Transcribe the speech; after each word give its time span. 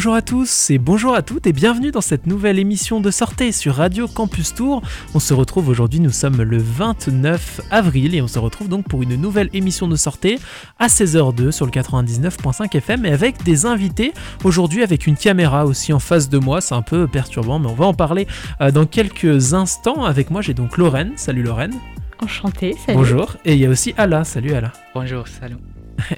Bonjour 0.00 0.14
à 0.14 0.22
tous 0.22 0.70
et 0.70 0.78
bonjour 0.78 1.14
à 1.14 1.20
toutes 1.20 1.46
et 1.46 1.52
bienvenue 1.52 1.90
dans 1.90 2.00
cette 2.00 2.26
nouvelle 2.26 2.58
émission 2.58 3.02
de 3.02 3.10
sortie 3.10 3.52
sur 3.52 3.74
Radio 3.74 4.08
Campus 4.08 4.54
Tour. 4.54 4.80
On 5.12 5.18
se 5.18 5.34
retrouve 5.34 5.68
aujourd'hui, 5.68 6.00
nous 6.00 6.10
sommes 6.10 6.40
le 6.40 6.56
29 6.56 7.60
avril 7.70 8.14
et 8.14 8.22
on 8.22 8.26
se 8.26 8.38
retrouve 8.38 8.70
donc 8.70 8.88
pour 8.88 9.02
une 9.02 9.16
nouvelle 9.16 9.50
émission 9.52 9.88
de 9.88 9.96
sortie 9.96 10.38
à 10.78 10.86
16h02 10.86 11.50
sur 11.50 11.66
le 11.66 11.70
99.5 11.70 12.74
FM 12.78 13.04
et 13.04 13.12
avec 13.12 13.42
des 13.42 13.66
invités. 13.66 14.14
Aujourd'hui 14.42 14.82
avec 14.82 15.06
une 15.06 15.16
caméra 15.16 15.66
aussi 15.66 15.92
en 15.92 15.98
face 15.98 16.30
de 16.30 16.38
moi, 16.38 16.62
c'est 16.62 16.74
un 16.74 16.80
peu 16.80 17.06
perturbant 17.06 17.58
mais 17.58 17.68
on 17.68 17.74
va 17.74 17.84
en 17.84 17.92
parler 17.92 18.26
euh, 18.62 18.70
dans 18.70 18.86
quelques 18.86 19.52
instants. 19.52 20.06
Avec 20.06 20.30
moi 20.30 20.40
j'ai 20.40 20.54
donc 20.54 20.78
Lorraine. 20.78 21.12
Salut 21.16 21.42
Lorraine. 21.42 21.74
Enchantée, 22.22 22.74
salut. 22.86 22.96
Bonjour. 22.96 23.36
Et 23.44 23.52
il 23.52 23.60
y 23.60 23.66
a 23.66 23.68
aussi 23.68 23.92
Ala. 23.98 24.24
Salut 24.24 24.54
Ala. 24.54 24.72
Bonjour, 24.94 25.28
salut. 25.28 25.56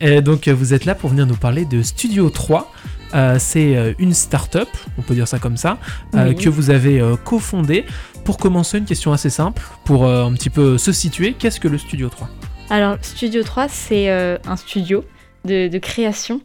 Et 0.00 0.20
donc 0.20 0.46
vous 0.46 0.72
êtes 0.72 0.84
là 0.84 0.94
pour 0.94 1.10
venir 1.10 1.26
nous 1.26 1.34
parler 1.34 1.64
de 1.64 1.82
Studio 1.82 2.30
3. 2.30 2.70
Euh, 3.14 3.36
c'est 3.38 3.76
euh, 3.76 3.92
une 3.98 4.14
start-up, 4.14 4.68
on 4.98 5.02
peut 5.02 5.14
dire 5.14 5.28
ça 5.28 5.38
comme 5.38 5.56
ça, 5.56 5.78
euh, 6.14 6.32
que 6.32 6.48
vous 6.48 6.70
avez 6.70 7.00
euh, 7.00 7.16
cofondée. 7.16 7.84
Pour 8.24 8.38
commencer, 8.38 8.78
une 8.78 8.84
question 8.84 9.12
assez 9.12 9.30
simple, 9.30 9.60
pour 9.84 10.06
un 10.06 10.32
petit 10.34 10.48
peu 10.48 10.78
se 10.78 10.92
situer, 10.92 11.32
qu'est-ce 11.32 11.58
que 11.58 11.66
le 11.66 11.76
Studio 11.76 12.08
3 12.08 12.28
Alors, 12.70 12.96
Studio 13.02 13.42
3, 13.42 13.68
c'est 13.68 14.08
un 14.08 14.56
studio 14.56 15.04
de, 15.44 15.66
de 15.66 15.78
création 15.78 16.40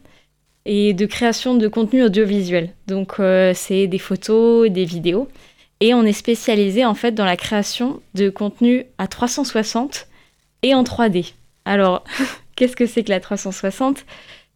et 0.65 0.95
de 0.95 1.05
création 1.05 1.53
de 1.53 1.67
contenu 1.67 2.03
audiovisuel. 2.03 2.73
Donc, 2.87 3.17
c'est 3.53 3.85
des 3.85 3.99
photos, 3.99 4.71
des 4.71 4.85
vidéos. 4.85 5.27
Et 5.81 5.93
on 5.93 6.03
est 6.03 6.13
spécialisé 6.13 6.83
en 6.83 6.95
fait 6.95 7.11
dans 7.11 7.25
la 7.25 7.37
création 7.37 8.01
de 8.15 8.31
contenu 8.31 8.85
à 8.97 9.05
360 9.07 10.07
et 10.63 10.73
en 10.73 10.83
3D. 10.83 11.33
Alors, 11.65 12.03
qu'est-ce 12.55 12.75
que 12.75 12.85
c'est 12.85 13.03
que 13.03 13.11
la 13.11 13.19
360 13.19 14.05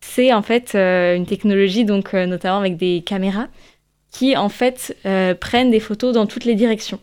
C'est 0.04 0.34
en 0.34 0.42
fait 0.42 0.74
euh, 0.76 1.16
une 1.16 1.26
technologie, 1.26 1.86
donc 1.86 2.14
euh, 2.14 2.26
notamment 2.26 2.58
avec 2.60 2.76
des 2.78 3.02
caméras, 3.06 3.48
qui 4.12 4.36
en 4.36 4.50
fait 4.50 4.98
euh, 5.06 5.34
prennent 5.36 5.72
des 5.72 5.80
photos 5.80 6.14
dans 6.14 6.26
toutes 6.26 6.46
les 6.46 6.56
directions. 6.56 7.00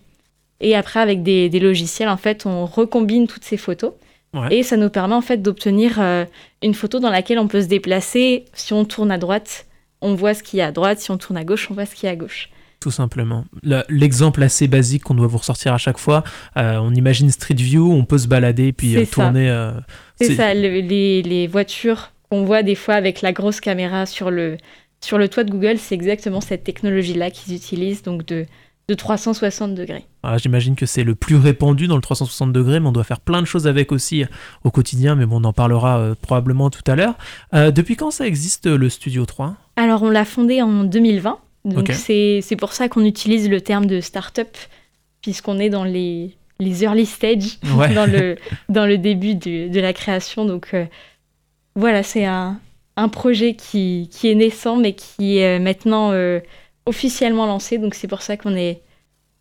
Et 0.61 0.75
après, 0.75 1.01
avec 1.01 1.23
des, 1.23 1.49
des 1.49 1.61
logiciels, 1.61 2.09
en 2.09 2.17
fait, 2.17 2.45
on 2.45 2.67
recombine 2.67 3.27
toutes 3.29 3.45
ces 3.45 3.57
photos. 3.57 3.93
Ouais. 4.35 4.57
Et 4.59 4.63
ça 4.63 4.77
nous 4.77 4.91
permet 4.91 5.15
en 5.15 5.21
fait 5.23 5.39
d'obtenir 5.41 5.99
une 6.63 6.75
photo 6.75 6.99
dans 6.99 7.11
laquelle 7.11 7.39
on 7.39 7.47
peut 7.49 7.63
se 7.63 7.69
déplacer. 7.69 8.45
Si 8.53 8.73
on 8.75 8.85
tourne 8.85 9.11
à 9.13 9.19
droite, 9.19 9.67
on 10.03 10.15
voit 10.15 10.35
ce 10.35 10.43
qu'il 10.43 10.59
y 10.59 10.63
a 10.63 10.67
à 10.67 10.73
droite. 10.73 10.99
Si 10.99 11.11
on 11.13 11.17
tourne 11.17 11.37
à 11.39 11.45
gauche, 11.45 11.71
on 11.71 11.75
voit 11.75 11.87
ce 11.87 11.95
qu'il 11.95 12.09
y 12.09 12.11
a 12.11 12.13
à 12.13 12.17
gauche. 12.17 12.51
Tout 12.81 12.91
simplement. 12.91 13.45
Le- 13.63 13.83
L'exemple 13.89 14.43
assez 14.43 14.67
basique 14.69 15.05
qu'on 15.05 15.15
doit 15.15 15.29
vous 15.29 15.39
ressortir 15.39 15.73
à 15.73 15.79
chaque 15.79 15.99
fois, 15.99 16.25
euh, 16.57 16.77
on 16.83 16.93
imagine 16.95 17.31
Street 17.31 17.55
View, 17.55 17.91
on 17.93 18.05
peut 18.05 18.19
se 18.19 18.29
balader 18.29 18.73
puis 18.73 18.97
euh, 18.97 19.05
tourner. 19.07 19.49
euh, 19.49 19.71
C'est 20.17 20.27
c'est- 20.27 20.35
ça, 20.37 20.55
le- 20.55 20.81
les, 20.81 21.23
les 21.23 21.47
voitures 21.47 22.11
qu'on 22.31 22.45
voit 22.45 22.63
des 22.63 22.75
fois 22.75 22.95
avec 22.95 23.23
la 23.23 23.33
grosse 23.33 23.61
caméra 23.61 24.07
sur 24.07 24.31
le, 24.31 24.57
sur 25.01 25.19
le 25.19 25.29
toit 25.29 25.45
de 25.45 25.51
Google, 25.51 25.79
c'est 25.79 25.95
exactement 25.95 26.41
cette 26.41 26.65
technologie-là 26.65 27.31
qu'ils 27.31 27.55
utilisent, 27.55 28.03
donc 28.03 28.25
de, 28.27 28.47
de 28.89 28.95
360 28.95 29.75
degrés. 29.75 30.05
Ah, 30.23 30.37
J'imagine 30.39 30.75
que 30.77 30.87
c'est 30.87 31.05
le 31.05 31.15
plus 31.15 31.37
répandu 31.37 31.87
dans 31.87 31.97
le 31.97 32.03
360 32.03 32.53
degrés, 32.53 32.81
mais 32.81 32.89
on 32.89 32.93
doit 32.93 33.05
faire 33.05 33.21
plein 33.21 33.41
de 33.41 33.47
choses 33.47 33.67
avec 33.67 33.93
aussi 33.93 34.25
euh, 34.25 34.27
au 34.65 34.71
quotidien, 34.71 35.15
mais 35.15 35.27
bon, 35.27 35.41
on 35.41 35.45
en 35.45 35.53
parlera 35.53 35.99
euh, 35.99 36.15
probablement 36.21 36.71
tout 36.71 36.83
à 36.91 36.97
l'heure. 36.97 37.15
Euh, 37.55 37.71
depuis 37.71 37.97
quand 37.97 38.11
ça 38.11 38.27
existe 38.27 38.67
le 38.67 38.89
Studio 38.91 39.25
3 39.27 39.55
Alors, 39.77 40.03
on 40.03 40.11
l'a 40.11 40.25
fondé 40.25 40.61
en 40.63 40.85
2020. 40.85 41.39
Donc, 41.65 41.91
c'est 41.93 42.43
pour 42.59 42.73
ça 42.73 42.89
qu'on 42.89 43.05
utilise 43.05 43.49
le 43.51 43.61
terme 43.61 43.87
de 43.87 44.01
start-up, 44.01 44.57
puisqu'on 45.23 45.59
est 45.59 45.69
dans 45.71 45.85
les, 45.85 46.35
les 46.61 46.83
early 46.85 47.05
stages, 47.07 47.59
Ouais. 47.77 47.93
dans, 47.95 48.07
le, 48.07 48.37
dans 48.69 48.87
le 48.87 48.97
début 48.99 49.35
du- 49.35 49.69
de 49.69 49.81
la 49.81 49.93
création. 49.93 50.45
Donc, 50.47 50.69
euh, 50.75 50.87
voilà, 51.79 52.03
c'est 52.03 52.25
un, 52.25 52.61
projet 53.13 53.55
qui, 53.55 54.11
est 54.25 54.35
naissant, 54.35 54.77
mais 54.77 54.95
qui 54.95 55.39
est 55.39 55.61
maintenant 55.61 56.11
euh, 56.11 56.41
officiellement 56.87 57.47
lancé. 57.47 57.79
Donc, 57.79 57.95
c'est 57.95 58.09
pour 58.09 58.23
ça 58.23 58.37
qu'on 58.37 58.57
est 58.57 58.83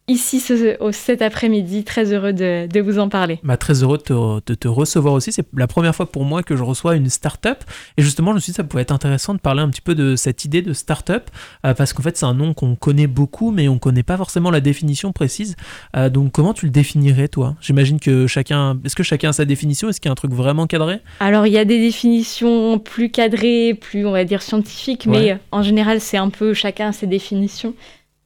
ici 0.09 0.39
ce, 0.39 0.77
cet 0.93 1.21
après-midi, 1.21 1.83
très 1.83 2.13
heureux 2.13 2.31
de, 2.33 2.67
de 2.67 2.79
vous 2.79 2.97
en 2.99 3.09
parler. 3.09 3.39
bah, 3.43 3.57
Très 3.57 3.83
heureux 3.83 3.97
de 3.97 4.03
te, 4.03 4.13
de 4.45 4.53
te 4.55 4.67
recevoir 4.67 5.13
aussi. 5.13 5.31
C'est 5.33 5.45
la 5.55 5.67
première 5.67 5.93
fois 5.93 6.05
pour 6.09 6.23
moi 6.23 6.43
que 6.43 6.55
je 6.55 6.63
reçois 6.63 6.95
une 6.95 7.09
start-up. 7.09 7.59
Et 7.97 8.01
justement, 8.03 8.31
je 8.31 8.35
me 8.35 8.39
suis 8.39 8.51
dit 8.51 8.55
que 8.57 8.63
ça 8.63 8.63
pouvait 8.63 8.83
être 8.83 8.91
intéressant 8.93 9.33
de 9.33 9.39
parler 9.39 9.61
un 9.61 9.69
petit 9.69 9.81
peu 9.81 9.95
de 9.95 10.15
cette 10.15 10.45
idée 10.45 10.61
de 10.61 10.71
start-up, 10.73 11.29
euh, 11.65 11.73
parce 11.73 11.91
qu'en 11.93 12.03
fait, 12.03 12.15
c'est 12.15 12.25
un 12.25 12.33
nom 12.33 12.53
qu'on 12.53 12.75
connaît 12.75 13.07
beaucoup, 13.07 13.51
mais 13.51 13.67
on 13.67 13.79
connaît 13.79 14.03
pas 14.03 14.15
forcément 14.17 14.49
la 14.49 14.61
définition 14.61 15.11
précise. 15.11 15.55
Euh, 15.95 16.09
donc, 16.09 16.31
comment 16.31 16.53
tu 16.53 16.65
le 16.65 16.71
définirais, 16.71 17.27
toi? 17.27 17.55
J'imagine 17.61 17.99
que 17.99 18.27
chacun. 18.27 18.77
Est-ce 18.85 18.95
que 18.95 19.03
chacun 19.03 19.29
a 19.29 19.33
sa 19.33 19.45
définition? 19.45 19.89
Est-ce 19.89 19.99
qu'il 19.99 20.07
y 20.07 20.11
a 20.11 20.13
un 20.13 20.15
truc 20.15 20.31
vraiment 20.31 20.67
cadré? 20.67 20.99
Alors, 21.19 21.47
il 21.47 21.53
y 21.53 21.57
a 21.57 21.65
des 21.65 21.79
définitions 21.79 22.79
plus 22.79 23.09
cadrées, 23.11 23.73
plus, 23.73 24.05
on 24.05 24.11
va 24.11 24.23
dire, 24.23 24.41
scientifiques, 24.41 25.05
mais 25.05 25.17
Ouais. 25.33 25.37
en 25.51 25.63
général, 25.63 25.99
c'est 25.99 26.17
un 26.17 26.29
peu 26.29 26.53
chacun 26.53 26.89
a 26.89 26.91
ses 26.93 27.07
définitions. 27.07 27.73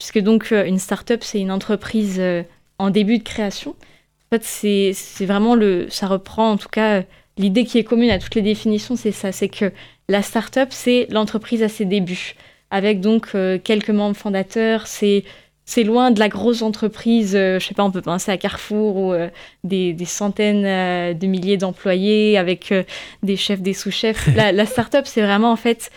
Puisque 0.02 0.18
donc, 0.18 0.52
euh, 0.52 0.66
une 0.66 0.80
start-up, 0.80 1.22
c'est 1.22 1.40
une 1.40 1.52
entreprise 1.52 2.18
euh, 2.20 2.42
en 2.80 2.90
début 2.90 3.20
de 3.20 3.24
création. 3.24 3.76
En 4.26 4.36
fait, 4.36 4.44
c'est 4.44 4.94
c'est 4.96 5.28
vraiment 5.28 5.54
le. 5.54 5.86
Ça 5.92 6.08
reprend, 6.08 6.50
en 6.50 6.58
tout 6.58 6.70
cas, 6.70 6.98
euh, 6.98 7.04
l'idée 7.38 7.66
qui 7.66 7.78
est 7.78 7.84
commune 7.84 8.10
à 8.10 8.18
toutes 8.18 8.34
les 8.34 8.42
définitions, 8.42 8.96
c'est 8.96 9.12
ça 9.12 9.32
c'est 9.32 9.48
que 9.48 9.72
la 10.10 10.24
start-up, 10.24 10.70
c'est 10.72 11.06
l'entreprise 11.12 11.62
à 11.62 11.70
ses 11.70 11.86
débuts. 11.86 12.34
Avec 12.72 13.00
donc 13.00 13.36
quelques 13.64 13.92
membres 13.92 14.16
fondateurs, 14.16 14.88
c'est. 14.88 15.24
C'est 15.64 15.84
loin 15.84 16.10
de 16.10 16.20
la 16.20 16.28
grosse 16.28 16.64
entreprise, 16.64 17.34
je 17.34 17.60
sais 17.60 17.76
pas, 17.76 17.84
on 17.84 17.92
peut 17.92 18.02
penser 18.02 18.32
à 18.32 18.38
Carrefour 18.38 18.98
ou 18.98 19.14
des, 19.64 19.94
des 19.94 20.06
centaines 20.06 21.18
de 21.18 21.28
milliers 21.28 21.56
d'employés 21.56 22.38
avec 22.38 22.74
des 23.24 23.38
chefs, 23.38 23.62
des 23.62 23.74
sous-chefs. 23.74 24.28
La, 24.36 24.52
la 24.52 24.66
start-up, 24.66 25.06
c'est 25.06 25.22
vraiment 25.22 25.52
en 25.52 25.56
fait, 25.56 25.92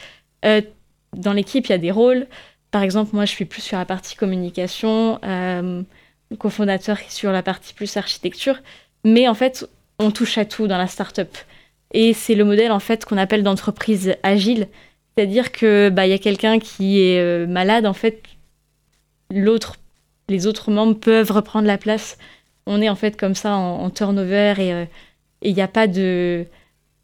dans 1.16 1.32
l'équipe, 1.32 1.66
il 1.66 1.70
y 1.70 1.75
a 1.75 1.78
des 1.78 1.91
rôles. 1.91 2.28
Par 2.74 2.82
exemple, 2.82 3.10
moi, 3.14 3.24
je 3.24 3.30
suis 3.30 3.44
plus 3.44 3.62
sur 3.62 3.78
la 3.78 3.84
partie 3.84 4.16
communication, 4.16 5.20
euh, 5.24 5.80
le 6.32 6.36
cofondateur 6.36 6.98
est 6.98 7.08
sur 7.12 7.30
la 7.30 7.40
partie 7.40 7.72
plus 7.72 7.96
architecture. 7.96 8.56
Mais 9.04 9.28
en 9.28 9.34
fait, 9.34 9.64
on 10.00 10.10
touche 10.10 10.38
à 10.38 10.44
tout 10.44 10.66
dans 10.66 10.76
la 10.76 10.88
start-up. 10.88 11.28
Et 11.92 12.12
c'est 12.14 12.34
le 12.34 12.44
modèle 12.44 12.72
en 12.72 12.80
fait 12.80 13.04
qu'on 13.04 13.16
appelle 13.16 13.44
d'entreprise 13.44 14.16
agile. 14.24 14.66
C'est-à-dire 15.16 15.52
que 15.52 15.88
bah, 15.88 16.04
il 16.08 16.10
y 16.10 16.14
a 16.14 16.18
quelqu'un 16.18 16.58
qui 16.58 17.00
est 17.00 17.20
euh, 17.20 17.46
malade, 17.46 17.86
en 17.86 17.92
fait, 17.92 18.24
l'autre, 19.30 19.76
les 20.28 20.48
autres 20.48 20.72
membres 20.72 20.98
peuvent 20.98 21.30
reprendre 21.30 21.68
la 21.68 21.78
place. 21.78 22.18
On 22.66 22.82
est 22.82 22.88
en 22.88 22.96
fait 22.96 23.16
comme 23.16 23.36
ça 23.36 23.54
en, 23.54 23.84
en 23.84 23.90
turnover 23.90 24.54
et 24.58 24.72
euh, 24.72 24.84
il 25.42 25.54
n'y 25.54 25.62
a 25.62 25.68
pas 25.68 25.86
de 25.86 26.44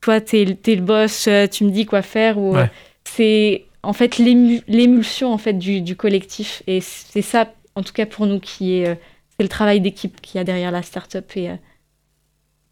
toi 0.00 0.20
t'es 0.20 0.42
es 0.66 0.74
le 0.74 0.82
boss 0.82 1.28
euh, 1.28 1.46
tu 1.46 1.62
me 1.62 1.70
dis 1.70 1.86
quoi 1.86 2.02
faire 2.02 2.38
ou 2.38 2.56
Ouais. 2.56 2.68
c'est 3.04 3.66
en 3.82 3.92
fait 3.92 4.18
l'ému- 4.18 4.62
l'émulsion 4.68 5.32
en 5.32 5.38
fait 5.38 5.54
du, 5.54 5.96
collectif 5.96 6.62
et 6.66 6.80
c'est 6.80 7.22
ça 7.22 7.52
en 7.74 7.82
tout 7.82 7.92
cas 7.92 8.06
pour 8.06 8.26
nous 8.26 8.40
qui 8.40 8.74
est 8.74 8.88
euh, 8.88 8.94
c'est 9.36 9.42
le 9.42 9.48
travail 9.48 9.80
d'équipe 9.80 10.20
qu'il 10.20 10.38
y 10.38 10.40
a 10.40 10.44
derrière 10.44 10.70
la 10.70 10.82
start-up 10.82 11.30
et 11.36 11.50
euh, 11.50 11.56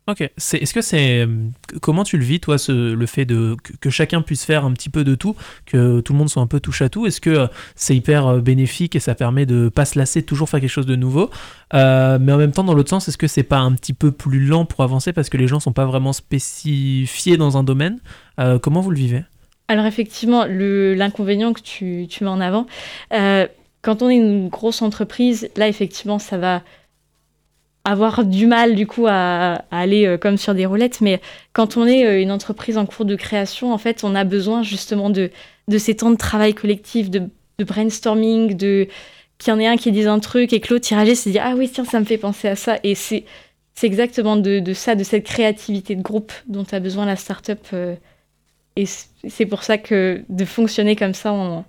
Ok. 0.06 0.22
Est-ce 0.22 0.72
que 0.72 0.80
c'est. 0.80 1.20
euh, 1.20 1.50
Comment 1.82 2.02
tu 2.02 2.16
le 2.16 2.24
vis, 2.24 2.40
toi, 2.40 2.56
le 2.68 3.04
fait 3.06 3.26
que, 3.26 3.90
chacun 3.90 4.22
puisse 4.22 4.42
faire 4.42 4.64
un 4.64 4.72
petit 4.72 4.88
peu 4.88 5.04
de 5.04 5.14
tout, 5.14 5.36
que 5.66 6.00
tout 6.00 6.14
le 6.14 6.18
monde 6.18 6.30
soit 6.30 6.40
un 6.40 6.46
peu 6.46 6.60
touche 6.60 6.80
à 6.80 6.88
tout? 6.88 7.04
Est-ce 7.04 7.20
que 7.20 7.46
c'est 7.76 7.94
hyper 7.94 8.38
bénéfique 8.40 8.96
et 8.96 9.00
ça 9.00 9.14
permet 9.14 9.44
de 9.44 9.68
pas 9.68 9.84
se 9.84 9.98
lasser, 9.98 10.22
toujours 10.22 10.48
faire 10.48 10.60
quelque 10.60 10.70
chose 10.70 10.86
de 10.86 10.96
nouveau? 10.96 11.28
Mais 11.74 12.32
en 12.32 12.38
même 12.38 12.52
temps, 12.52 12.64
dans 12.64 12.72
l'autre 12.72 12.88
sens, 12.88 13.06
est-ce 13.08 13.18
que 13.18 13.26
c'est 13.26 13.42
pas 13.42 13.58
un 13.58 13.72
petit 13.74 13.92
peu 13.92 14.10
plus 14.10 14.46
lent 14.46 14.64
pour 14.64 14.82
avancer 14.82 15.12
parce 15.12 15.28
que 15.28 15.36
les 15.36 15.46
gens 15.46 15.60
sont 15.60 15.74
pas 15.74 15.84
vraiment 15.84 16.14
spécifiés 16.14 17.36
dans 17.36 17.58
un 17.58 17.62
domaine? 17.62 17.98
Comment 18.62 18.80
vous 18.80 18.90
le 18.90 18.96
vivez? 18.96 19.24
Alors 19.68 19.84
effectivement, 19.84 20.46
l'inconvénient 20.46 21.52
que 21.52 21.60
tu, 21.60 22.08
mets 22.22 22.28
en 22.28 22.40
avant, 22.40 22.66
euh, 23.12 23.46
quand 23.82 24.02
on 24.02 24.08
est 24.08 24.16
une 24.16 24.48
grosse 24.48 24.80
entreprise, 24.80 25.50
là 25.56 25.68
effectivement, 25.68 26.18
ça 26.18 26.38
va 26.38 26.62
avoir 27.84 28.24
du 28.24 28.46
mal 28.46 28.74
du 28.74 28.86
coup 28.86 29.06
à, 29.06 29.62
aller 29.70 30.06
euh, 30.06 30.18
comme 30.18 30.38
sur 30.38 30.54
des 30.54 30.66
roulettes, 30.66 31.00
mais 31.00 31.20
quand 31.52 31.76
on 31.76 31.86
est 31.86 32.06
euh, 32.06 32.20
une 32.20 32.32
entreprise 32.32 32.78
en 32.78 32.86
cours 32.86 33.04
de 33.04 33.14
création, 33.14 33.72
en 33.72 33.78
fait, 33.78 34.04
on 34.04 34.14
a 34.14 34.24
besoin 34.24 34.62
justement 34.62 35.10
de, 35.10 35.30
ces 35.76 35.96
temps 35.96 36.10
de 36.10 36.16
travail 36.16 36.54
collectif, 36.54 37.10
de, 37.10 37.22
brainstorming, 37.58 38.56
de 38.56 38.88
qu'il 39.36 39.52
y 39.52 39.56
en 39.56 39.60
ait 39.60 39.66
un 39.66 39.76
qui 39.76 39.92
dise 39.92 40.06
un 40.06 40.18
truc 40.18 40.52
et 40.52 40.60
que 40.60 40.72
l'autre 40.72 40.92
et 40.92 41.14
se 41.14 41.28
dit 41.28 41.38
ah 41.38 41.54
oui 41.56 41.70
tiens 41.72 41.84
ça 41.84 42.00
me 42.00 42.04
fait 42.04 42.18
penser 42.18 42.48
à 42.48 42.56
ça 42.56 42.78
et 42.82 42.96
c'est 42.96 43.24
c'est 43.74 43.86
exactement 43.86 44.36
de, 44.36 44.72
ça, 44.74 44.96
de 44.96 45.04
cette 45.04 45.24
créativité 45.24 45.94
de 45.94 46.02
groupe 46.02 46.32
dont 46.48 46.64
a 46.72 46.80
besoin 46.80 47.06
la 47.06 47.14
start-up. 47.14 47.60
C'est 49.28 49.46
pour 49.46 49.62
ça 49.62 49.78
que 49.78 50.22
de 50.28 50.44
fonctionner 50.44 50.96
comme 50.96 51.14
ça 51.14 51.32
en, 51.32 51.64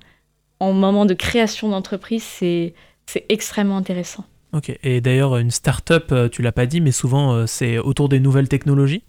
en 0.59 0.73
moment 0.73 1.06
de 1.06 1.13
création 1.13 1.69
d'entreprise, 1.69 2.23
c'est 2.23 2.73
c'est 3.06 3.25
extrêmement 3.29 3.77
intéressant. 3.77 4.25
Ok. 4.53 4.71
Et 4.83 5.01
d'ailleurs, 5.01 5.38
une 5.38 5.51
start-up, 5.51 6.11
euh, 6.11 6.29
tu 6.29 6.41
l'as 6.41 6.51
pas 6.51 6.65
dit, 6.65 6.81
mais 6.81 6.91
souvent, 6.91 7.33
euh, 7.33 7.45
c'est 7.47 7.77
autour 7.79 8.09
des 8.09 8.19
nouvelles 8.19 8.47
technologies? 8.50 9.03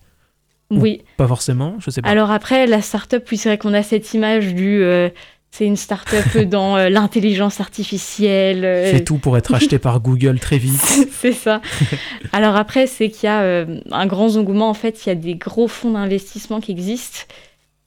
Ou- 0.70 0.81
Oui. 0.81 1.02
Pas 1.17 1.26
forcément, 1.29 1.75
je 1.81 1.91
sais 1.91 2.00
pas. 2.02 2.08
Alors 2.08 2.31
après, 2.31 2.67
la 2.67 2.81
start-up, 2.82 3.26
oui, 3.31 3.37
c'est 3.37 3.49
vrai 3.49 3.58
qu'on 3.58 3.75
a 3.75 3.82
cette 3.82 4.12
image 4.14 4.55
du. 4.55 4.82
euh, 4.82 5.08
c'est 5.50 5.67
une 5.67 5.76
start-up 5.76 6.37
dans 6.49 6.76
euh, 6.76 6.88
l'intelligence 6.91 7.61
artificielle. 7.61 8.64
euh, 8.64 8.91
Fais 8.93 9.02
tout 9.05 9.19
pour 9.19 9.37
être 9.37 9.52
acheté 9.55 9.79
par 9.79 10.00
Google 10.00 10.38
très 10.38 10.58
vite. 10.67 10.81
c'est 11.11 11.32
ça. 11.32 11.61
Alors 12.32 12.56
après, 12.56 12.87
c'est 12.87 13.11
qu'il 13.11 13.26
y 13.26 13.31
a 13.32 13.67
un 13.91 14.06
grand 14.06 14.37
engouement. 14.37 14.69
En 14.70 14.75
fait, 14.75 15.05
il 15.05 15.08
y 15.08 15.12
a 15.12 15.14
des 15.17 15.35
gros 15.35 15.69
fonds 15.69 15.91
d'investissement 15.93 16.61
qui 16.61 16.70
existent. 16.73 17.20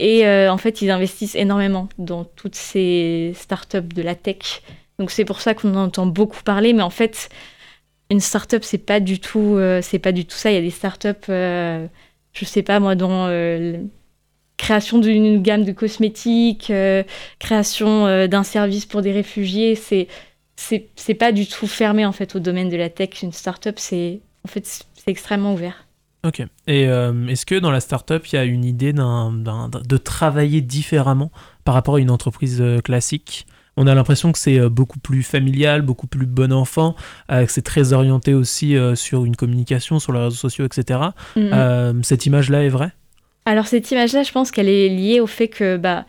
Et 0.04 0.28
euh, 0.28 0.52
en 0.52 0.58
fait, 0.58 0.82
ils 0.82 0.92
investissent 0.92 1.36
énormément 1.36 1.88
dans 1.98 2.26
toutes 2.26 2.56
ces 2.56 3.32
startups 3.36 3.82
de 3.82 4.02
la 4.02 4.16
tech. 4.16 4.62
Donc 5.00 5.12
c'est 5.12 5.24
pour 5.24 5.40
ça 5.40 5.54
qu'on 5.54 5.74
en 5.76 5.86
entend 5.86 6.06
beaucoup 6.06 6.44
parler. 6.44 6.74
Mais 6.74 6.82
en 6.82 6.90
fait, 6.90 7.30
une 8.10 8.20
startup, 8.20 8.66
c'est 8.66 8.80
pas 8.80 9.00
du 9.00 9.22
tout, 9.22 9.56
euh, 9.56 9.82
c'est 9.82 10.00
pas 10.00 10.12
du 10.12 10.26
tout 10.26 10.36
ça. 10.36 10.52
Il 10.52 10.56
y 10.56 10.58
a 10.58 10.62
des 10.62 10.72
startups, 10.72 11.30
euh, 11.30 11.88
je 12.34 12.44
sais 12.44 12.64
pas 12.64 12.82
moi, 12.82 12.96
dans 12.96 13.28
euh, 13.30 13.78
création 14.58 14.98
d'une 14.98 15.42
gamme 15.42 15.64
de 15.64 15.72
cosmétiques, 15.72 16.72
création 17.40 18.28
d'un 18.28 18.44
service 18.44 18.86
pour 18.86 19.02
des 19.02 19.14
réfugiés. 19.14 19.76
C'est 19.76 20.10
c'est 20.58 21.14
pas 21.16 21.32
du 21.32 21.48
tout 21.48 21.66
fermé 21.66 22.06
en 22.06 22.12
fait 22.12 22.36
au 22.36 22.40
domaine 22.40 22.70
de 22.70 22.76
la 22.76 22.90
tech. 22.90 23.24
Une 23.24 23.32
startup, 23.32 23.80
c'est 23.80 24.20
en 24.44 24.50
fait 24.50 24.66
c'est 24.66 25.08
extrêmement 25.08 25.54
ouvert. 25.54 25.83
Ok. 26.26 26.42
Et 26.68 26.84
est-ce 26.84 27.46
que 27.46 27.56
dans 27.56 27.72
la 27.72 27.82
startup, 27.82 28.26
il 28.28 28.36
y 28.36 28.38
a 28.38 28.46
une 28.46 28.64
idée 28.64 28.94
de 28.94 29.98
travailler 29.98 30.62
différemment 30.62 31.32
par 31.66 31.74
rapport 31.74 31.96
à 31.96 32.00
une 32.00 32.10
entreprise 32.10 32.64
classique? 32.84 33.46
On 33.76 33.88
a 33.88 33.96
l'impression 33.96 34.32
que 34.32 34.38
c'est 34.38 34.60
euh, 34.60 34.70
beaucoup 34.70 35.00
plus 35.00 35.24
familial, 35.24 35.82
beaucoup 35.82 36.08
plus 36.08 36.26
bon 36.26 36.54
enfant, 36.54 36.96
euh, 37.32 37.46
que 37.46 37.52
c'est 37.52 37.64
très 37.64 37.94
orienté 37.94 38.34
aussi 38.34 38.76
euh, 38.76 38.96
sur 38.96 39.26
une 39.26 39.36
communication, 39.36 40.00
sur 40.00 40.14
les 40.14 40.20
réseaux 40.20 40.36
sociaux, 40.36 40.66
etc. 40.66 41.00
Mm-hmm. 41.36 42.04
cette 42.04 42.26
image-là 42.26 42.64
est 42.64 42.70
vraie? 42.70 42.92
Alors 43.46 43.68
cette 43.68 43.90
image-là, 43.92 44.24
je 44.24 44.32
pense 44.32 44.52
qu'elle 44.52 44.70
est 44.70 44.90
liée 44.90 45.20
au 45.20 45.28
fait 45.28 45.48
que 45.48 45.78
bah, 45.78 46.06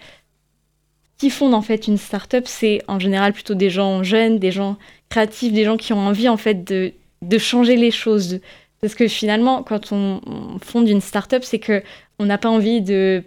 qui 1.18 1.30
fondent 1.30 1.54
en 1.54 1.62
fait 1.62 1.88
une 1.88 1.96
start-up, 1.96 2.44
c'est 2.46 2.82
en 2.86 2.98
général 2.98 3.32
plutôt 3.32 3.54
des 3.54 3.70
gens 3.70 4.02
jeunes, 4.02 4.38
des 4.38 4.52
gens 4.52 4.76
créatifs, 5.08 5.52
des 5.52 5.64
gens 5.64 5.76
qui 5.76 5.92
ont 5.92 6.06
envie 6.06 6.28
en 6.28 6.36
fait 6.36 6.64
de, 6.64 6.92
de 7.22 7.38
changer 7.38 7.76
les 7.76 7.90
choses. 7.90 8.40
Parce 8.84 8.94
que 8.94 9.08
finalement, 9.08 9.62
quand 9.62 9.92
on, 9.92 10.20
on 10.26 10.58
fonde 10.58 10.86
une 10.90 11.00
start-up, 11.00 11.42
c'est 11.42 11.58
que 11.58 11.82
on 12.18 12.26
n'a 12.26 12.36
pas 12.36 12.50
envie 12.50 12.82
de 12.82 13.22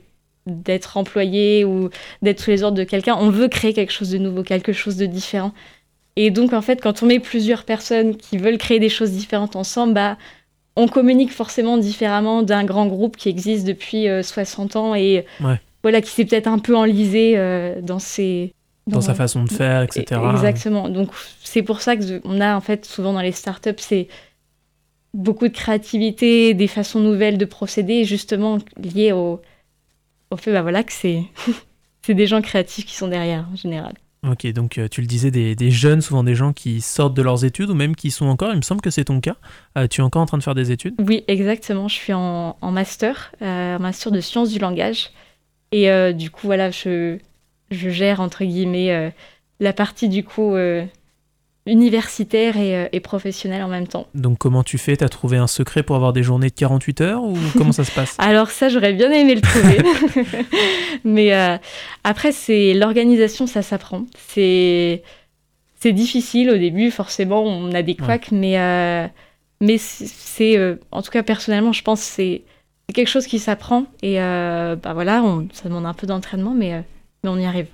d'être 0.45 0.97
employé 0.97 1.65
ou 1.65 1.89
d'être 2.21 2.39
sous 2.39 2.51
les 2.51 2.61
ordres 2.61 2.77
de 2.77 2.83
quelqu'un. 2.83 3.17
On 3.19 3.31
veut 3.31 3.47
créer 3.47 3.73
quelque 3.73 3.91
chose 3.91 4.11
de 4.11 4.19
nouveau, 4.19 4.43
quelque 4.43 4.71
chose 4.71 4.97
de 4.97 5.07
différent. 5.07 5.53
Et 6.15 6.29
donc, 6.29 6.53
en 6.53 6.61
fait, 6.61 6.79
quand 6.79 7.01
on 7.01 7.07
met 7.07 7.17
plusieurs 7.17 7.63
personnes 7.63 8.17
qui 8.17 8.37
veulent 8.37 8.59
créer 8.59 8.79
des 8.79 8.89
choses 8.89 9.09
différentes 9.09 9.55
ensemble, 9.55 9.95
bah, 9.95 10.19
on 10.75 10.87
communique 10.87 11.31
forcément 11.31 11.79
différemment 11.79 12.43
d'un 12.43 12.63
grand 12.63 12.85
groupe 12.85 13.17
qui 13.17 13.27
existe 13.27 13.65
depuis 13.65 14.05
60 14.21 14.75
euh, 14.75 14.79
ans 14.79 14.93
et 14.93 15.25
voilà, 15.81 16.01
qui 16.01 16.11
s'est 16.11 16.25
peut-être 16.25 16.47
un 16.47 16.59
peu 16.59 16.77
enlisé 16.77 17.33
euh, 17.35 17.81
dans 17.81 17.97
ses... 17.97 18.53
Dans, 18.85 19.01
sa 19.01 19.15
façon 19.15 19.43
de 19.43 19.49
faire, 19.49 19.81
etc. 19.81 20.21
Exactement. 20.33 20.87
Donc, 20.87 21.09
c'est 21.43 21.63
pour 21.63 21.81
ça 21.81 21.95
qu'on 21.97 22.41
a, 22.41 22.55
en 22.55 22.61
fait, 22.61 22.85
souvent 22.85 23.11
dans 23.11 23.21
les 23.21 23.31
startups, 23.31 23.71
c'est 23.79 24.07
beaucoup 25.13 25.47
de 25.47 25.53
créativité, 25.53 26.53
des 26.53 26.67
façons 26.67 26.99
nouvelles 26.99 27.37
de 27.37 27.45
procéder, 27.45 28.03
justement 28.03 28.59
liées 28.77 29.11
au, 29.11 29.41
au 30.31 30.37
fait 30.37 30.51
bah 30.51 30.61
voilà, 30.61 30.83
que 30.83 30.93
c'est 32.01 32.13
des 32.13 32.27
gens 32.27 32.41
créatifs 32.41 32.85
qui 32.85 32.95
sont 32.95 33.07
derrière 33.07 33.47
en 33.51 33.55
général. 33.55 33.93
Ok, 34.25 34.47
donc 34.47 34.77
euh, 34.77 34.87
tu 34.87 35.01
le 35.01 35.07
disais, 35.07 35.31
des, 35.31 35.55
des, 35.55 35.71
jeunes, 35.71 36.01
souvent 36.01 36.23
des 36.23 36.35
gens 36.35 36.51
qui 36.51 36.81
sortent 36.81 37.13
de 37.13 37.21
leurs 37.21 37.45
études 37.45 37.69
ou 37.69 37.75
même 37.75 37.95
qui 37.95 38.09
sont 38.11 38.25
encore, 38.25 38.51
il 38.51 38.57
me 38.57 38.61
semble 38.61 38.81
que 38.81 38.89
c'est 38.89 39.05
ton 39.05 39.21
cas. 39.21 39.35
Euh, 39.77 39.87
tu 39.87 40.01
es 40.01 40.03
encore 40.03 40.21
en 40.21 40.25
train 40.25 40.37
de 40.37 40.43
faire 40.43 40.55
des 40.55 40.71
études? 40.71 40.95
Oui, 40.99 41.23
exactement. 41.27 41.87
Je 41.87 41.95
suis 41.95 42.13
en, 42.13 42.57
en 42.59 42.71
master, 42.71 43.31
euh, 43.41 43.77
master 43.77 44.11
de 44.11 44.19
sciences 44.19 44.51
du 44.51 44.59
langage. 44.59 45.11
Et 45.71 45.89
du 46.13 46.29
coup, 46.29 46.47
voilà, 46.47 46.71
je, 46.71 47.17
je 47.71 47.89
gère, 47.89 48.21
entre 48.21 48.45
guillemets, 48.45 49.13
la 49.59 49.73
partie 49.73 50.07
du 50.07 50.23
coup 50.23 50.55
universitaire 51.67 52.55
euh, 52.57 52.87
et, 52.91 52.99
professionnel 52.99 53.63
en 53.63 53.67
même 53.67 53.87
temps. 53.87 54.07
Donc 54.15 54.37
comment 54.37 54.63
tu 54.63 54.77
fais? 54.77 54.97
T'as 54.97 55.09
trouvé 55.09 55.37
un 55.37 55.47
secret 55.47 55.83
pour 55.83 55.95
avoir 55.95 56.13
des 56.13 56.23
journées 56.23 56.49
de 56.49 56.55
48 56.55 57.01
heures 57.01 57.23
ou 57.23 57.37
comment 57.57 57.71
ça 57.71 57.83
se 57.83 57.91
passe? 57.91 58.15
Alors 58.17 58.49
ça, 58.49 58.69
j'aurais 58.69 58.93
bien 58.93 59.11
aimé 59.11 59.35
le 59.35 59.41
trouver. 59.41 59.77
Mais 61.03 61.33
euh, 61.33 61.57
après, 62.03 62.31
c'est 62.31 62.73
l'organisation, 62.73 63.47
ça 63.47 63.61
s'apprend. 63.61 64.05
C'est 64.27 65.03
c'est 65.79 65.93
difficile 65.93 66.49
au 66.49 66.57
début, 66.57 66.89
forcément, 66.89 67.43
on 67.43 67.71
a 67.73 67.83
des 67.83 67.95
couacs, 67.95 68.31
mais 68.31 68.59
euh, 68.59 69.05
mais 69.61 69.77
c'est 69.77 70.57
en 70.91 71.03
tout 71.03 71.11
cas 71.11 71.21
personnellement, 71.21 71.71
je 71.71 71.83
pense 71.83 72.01
c'est 72.01 72.41
quelque 72.95 73.09
chose 73.09 73.27
qui 73.27 73.37
s'apprend 73.37 73.85
et 74.01 74.15
bah 74.17 74.93
voilà, 74.95 75.21
on, 75.21 75.47
ça 75.53 75.69
demande 75.69 75.85
un 75.85 75.93
peu 75.93 76.07
d'entraînement, 76.07 76.55
mais 76.55 76.83
mais 77.23 77.29
on 77.29 77.37
y 77.37 77.45
arrive. 77.45 77.67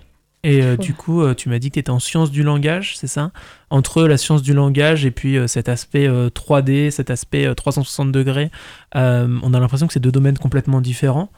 Et 0.44 0.62
euh, 0.62 0.76
du 0.76 0.94
coup, 0.94 1.22
euh, 1.22 1.34
tu 1.34 1.48
m'as 1.48 1.58
dit 1.58 1.70
que 1.70 1.76
tu 1.76 1.80
étais 1.80 1.90
en 1.90 2.00
sciences 2.00 2.30
du 2.30 2.44
langage, 2.44 2.98
c'est 2.98 3.08
ça? 3.08 3.32
Entre 3.70 4.04
la 4.04 4.18
science 4.18 4.42
du 4.42 4.54
langage 4.54 5.06
et 5.06 5.12
puis 5.12 5.38
euh, 5.38 5.48
cet 5.48 5.70
aspect 5.70 6.08
3D, 6.08 6.92
cet 6.92 7.10
aspect 7.10 7.54
360 7.56 8.12
degrés, 8.12 8.52
on 8.94 9.54
a 9.54 9.60
l'impression 9.60 9.88
que 9.88 9.94
c'est 9.94 10.02
deux 10.02 10.12
domaines 10.12 10.38
complètement 10.38 10.82
différents. 10.82 11.30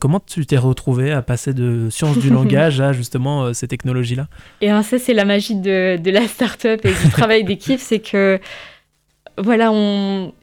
comment 0.00 0.20
tu 0.20 0.44
t'es 0.44 0.58
retrouvé 0.58 1.12
à 1.12 1.22
passer 1.22 1.54
de 1.54 1.88
sciences 1.90 2.18
du 2.18 2.28
langage 2.38 2.80
à 2.80 2.92
justement 2.92 3.54
ces 3.54 3.68
technologies-là? 3.68 4.28
Et 4.60 4.70
alors 4.70 4.84
ça, 4.84 4.98
c'est 4.98 5.14
la 5.14 5.24
magie 5.24 5.56
de, 5.56 5.96
de 5.96 6.10
la 6.10 6.28
start-up 6.28 6.84
et 6.84 6.92
du 6.92 7.10
travail 7.10 7.44
d'équipe, 7.44 7.80
c'est 7.80 8.00
que 8.00 8.38
voilà, 9.38 9.72
on, 9.72 10.34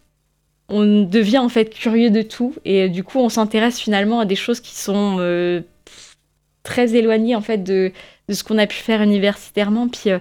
on 0.68 1.04
devient 1.04 1.38
en 1.38 1.50
fait 1.50 1.70
curieux 1.70 2.10
de 2.10 2.24
tout 2.24 2.56
et 2.66 2.90
du 2.90 3.04
coup, 3.04 3.20
on 3.20 3.30
s'intéresse 3.30 3.80
finalement 3.80 4.20
à 4.20 4.26
des 4.26 4.36
choses 4.36 4.60
qui 4.62 4.76
sont 4.76 5.20
très 6.64 6.96
éloigné 6.96 7.36
en 7.36 7.42
fait 7.42 7.64
de, 7.64 7.92
de 8.28 8.34
ce 8.34 8.44
qu'on 8.44 8.58
a 8.58 8.68
pu 8.68 8.78
faire 8.78 9.02
universitairement. 9.02 9.88
Puis 9.88 10.12
euh, 10.12 10.20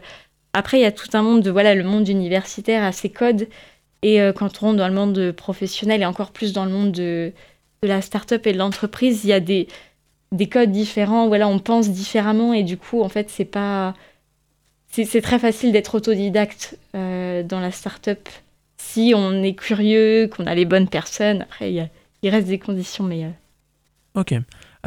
après, 0.52 0.79
il 0.79 0.82
y 0.82 0.87
a 0.87 0.93
tout 0.93 1.08
un 1.12 1.23
monde 1.23 1.43
de 1.43 1.50
voilà, 1.50 1.75
le 1.75 1.85
monde 1.85 2.08
universitaire 2.08 2.85
a 2.85 2.93
ses 2.93 3.11
codes. 3.11 3.49
Et 4.02 4.20
euh, 4.20 4.32
quand 4.32 4.62
on 4.62 4.67
rentre 4.67 4.79
dans 4.79 4.88
le 4.88 4.94
monde 4.94 5.32
professionnel 5.32 6.02
et 6.02 6.06
encore 6.06 6.31
plus 6.31 6.52
dans 6.52 6.64
le 6.64 6.70
monde 6.70 6.93
de, 6.93 7.32
de 7.82 7.88
la 7.88 8.00
start-up 8.00 8.46
et 8.46 8.52
de 8.52 8.58
l'entreprise, 8.58 9.25
il 9.25 9.31
y 9.31 9.32
a 9.32 9.40
des, 9.40 9.69
des 10.32 10.49
codes 10.49 10.70
différents. 10.70 11.29
Voilà, 11.29 11.49
on 11.49 11.58
pense 11.58 11.90
différemment 11.90 12.52
et 12.55 12.62
du 12.62 12.76
coup, 12.76 13.02
en 13.02 13.08
fait, 13.08 13.29
c'est 13.31 13.44
pas. 13.44 13.94
C'est 14.91 15.20
très 15.20 15.38
facile 15.38 15.70
d'être 15.70 15.94
autodidacte 15.96 16.79
euh, 16.94 17.43
dans 17.43 17.60
la 17.60 17.70
start-up 17.70 18.27
si 18.79 19.12
on 19.15 19.43
est 19.43 19.55
curieux, 19.55 20.31
qu'on 20.34 20.46
a 20.46 20.55
les 20.55 20.65
bonnes 20.65 20.89
personnes. 20.89 21.43
Après, 21.43 21.72
il, 21.72 21.91
il 22.22 22.31
reste 22.31 22.48
des 22.48 22.58
conditions, 22.58 23.05
mais. 23.05 23.27
Ok. 24.15 24.34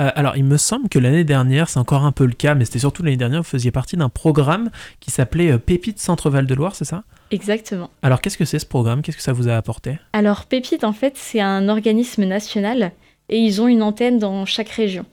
Euh, 0.02 0.10
alors, 0.16 0.36
il 0.36 0.44
me 0.44 0.58
semble 0.58 0.90
que 0.90 1.00
l'année 1.00 1.24
dernière, 1.24 1.70
c'est 1.70 1.80
encore 1.80 2.04
un 2.06 2.12
peu 2.12 2.26
le 2.26 2.34
cas, 2.34 2.56
mais 2.56 2.66
c'était 2.66 2.80
surtout 2.80 3.04
l'année 3.04 3.18
dernière, 3.18 3.42
vous 3.42 3.48
faisiez 3.48 3.72
partie 3.72 3.98
d'un 3.98 4.10
programme 4.10 4.72
qui 5.00 5.12
s'appelait 5.12 5.52
euh, 5.52 5.58
Pépite 5.58 6.00
Centre-Val 6.00 6.48
de 6.48 6.56
Loire, 6.56 6.76
c'est 6.76 6.86
ça? 6.86 7.04
Exactement. 7.30 7.90
Alors, 8.02 8.22
qu'est-ce 8.22 8.38
que 8.38 8.46
c'est 8.46 8.60
ce 8.60 8.66
programme? 8.66 9.02
Qu'est-ce 9.02 9.18
que 9.18 9.24
ça 9.24 9.34
vous 9.34 9.48
a 9.48 9.56
apporté? 9.56 10.00
Alors, 10.14 10.46
Pépite, 10.46 10.84
en 10.84 10.94
fait, 10.94 11.14
c'est 11.16 11.40
un 11.40 11.70
organisme 11.70 12.26
national 12.26 12.92
et 13.30 13.38
ils 13.38 13.62
ont 13.62 13.68
une 13.68 13.84
antenne 13.84 14.18
dans 14.18 14.46
chaque 14.46 14.70
région. 14.70 15.06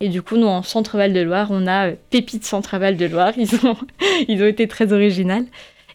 Et 0.00 0.08
du 0.08 0.22
coup, 0.22 0.36
nous, 0.36 0.46
en 0.46 0.62
Centre-Val 0.62 1.12
de 1.12 1.20
Loire, 1.20 1.48
on 1.50 1.66
a 1.66 1.88
euh, 1.88 1.94
Pépite 2.10 2.44
Centre-Val 2.44 2.96
de 2.96 3.06
Loire. 3.06 3.32
Ils 3.36 3.54
ont, 3.66 3.76
ils 4.28 4.42
ont 4.42 4.46
été 4.46 4.68
très 4.68 4.92
originales. 4.92 5.46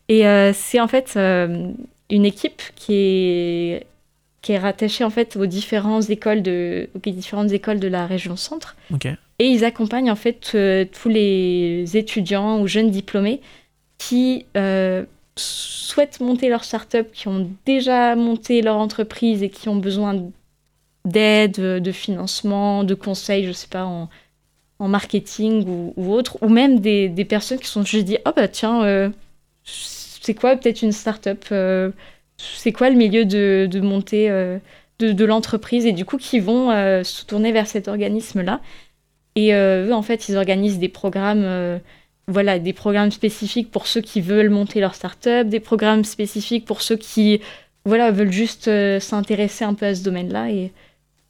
Et 0.10 0.24
c'est 0.53 0.81
en 0.81 0.89
fait 0.89 1.15
une 1.15 2.25
équipe 2.25 2.62
qui 2.75 2.96
est 2.96 3.86
qui 4.42 4.54
est 4.54 4.58
rattaché 4.58 5.04
en 5.04 5.10
fait 5.10 5.36
aux 5.36 5.46
différentes 5.46 6.10
écoles 6.10 6.42
de, 6.42 6.90
aux 6.96 7.10
différentes 7.12 7.52
écoles 7.52 7.80
de 7.80 7.88
la 7.88 8.08
région 8.08 8.36
centre. 8.36 8.76
Et 9.40 9.46
ils 9.46 9.64
accompagnent 9.64 10.12
en 10.12 10.16
fait 10.16 10.52
euh, 10.56 10.86
tous 10.86 11.10
les 11.10 11.86
étudiants 11.96 12.62
ou 12.62 12.68
jeunes 12.68 12.92
diplômés 12.92 13.42
qui 13.98 14.46
euh, 14.58 15.06
souhaitent 15.36 16.20
monter 16.20 16.50
leur 16.50 16.64
start-up, 16.64 17.12
qui 17.14 17.28
ont 17.28 17.50
déjà 17.66 18.16
monté 18.16 18.62
leur 18.62 18.78
entreprise 18.78 19.44
et 19.44 19.50
qui 19.50 19.70
ont 19.70 19.76
besoin 19.76 20.30
d'aide, 21.06 21.54
de 21.54 21.92
financement, 21.92 22.84
de 22.84 22.96
conseils, 22.96 23.46
je 23.46 23.52
sais 23.52 23.68
pas, 23.68 23.86
en, 23.86 24.10
en 24.80 24.88
marketing 24.88 25.68
ou, 25.68 25.94
ou, 25.98 26.12
autre, 26.12 26.38
ou 26.42 26.50
même 26.50 26.80
des, 26.80 27.10
des, 27.10 27.26
personnes 27.26 27.60
qui 27.60 27.68
sont 27.68 27.84
juste 27.84 28.06
dit, 28.06 28.18
oh 28.26 28.32
bah 28.36 28.48
tiens, 28.48 28.84
euh, 28.84 29.10
c'est 29.64 30.34
quoi 30.34 30.56
peut-être 30.56 30.82
une 30.82 30.92
start-up 30.92 31.46
c'est 32.56 32.72
quoi 32.72 32.90
le 32.90 32.96
milieu 32.96 33.26
de, 33.26 33.68
de 33.70 33.80
montée 33.80 34.30
euh, 34.30 34.58
de, 35.00 35.26
l'entreprise 35.26 35.86
et 35.86 35.94
du 35.94 36.06
coup 36.06 36.18
qui 36.18 36.40
vont 36.40 36.72
euh, 36.72 37.04
se 37.04 37.26
tourner 37.26 37.52
vers 37.52 37.68
cet 37.68 37.88
organisme-là? 37.88 38.62
Et 39.36 39.56
euh, 39.56 39.88
eux, 39.88 39.94
en 39.94 40.02
fait, 40.02 40.30
ils 40.30 40.38
organisent 40.38 40.80
des 40.80 40.90
programmes, 40.90 41.80
voilà, 42.28 42.60
des 42.60 42.74
programmes 42.74 43.12
spécifiques 43.12 43.72
pour 43.72 43.88
ceux 43.88 44.02
qui 44.02 44.22
veulent 44.22 44.50
monter 44.50 44.80
leur 44.82 44.94
start-up, 44.94 45.48
des 45.48 45.62
programmes 45.62 46.04
spécifiques 46.04 46.66
pour 46.66 46.82
ceux 46.82 46.98
qui, 46.98 47.40
voilà, 47.86 48.12
veulent 48.12 48.32
juste 48.32 48.70
s'intéresser 49.00 49.64
un 49.64 49.74
peu 49.74 49.86
à 49.86 49.96
ce 49.96 50.04
domaine-là. 50.04 50.52
Et, 50.52 50.72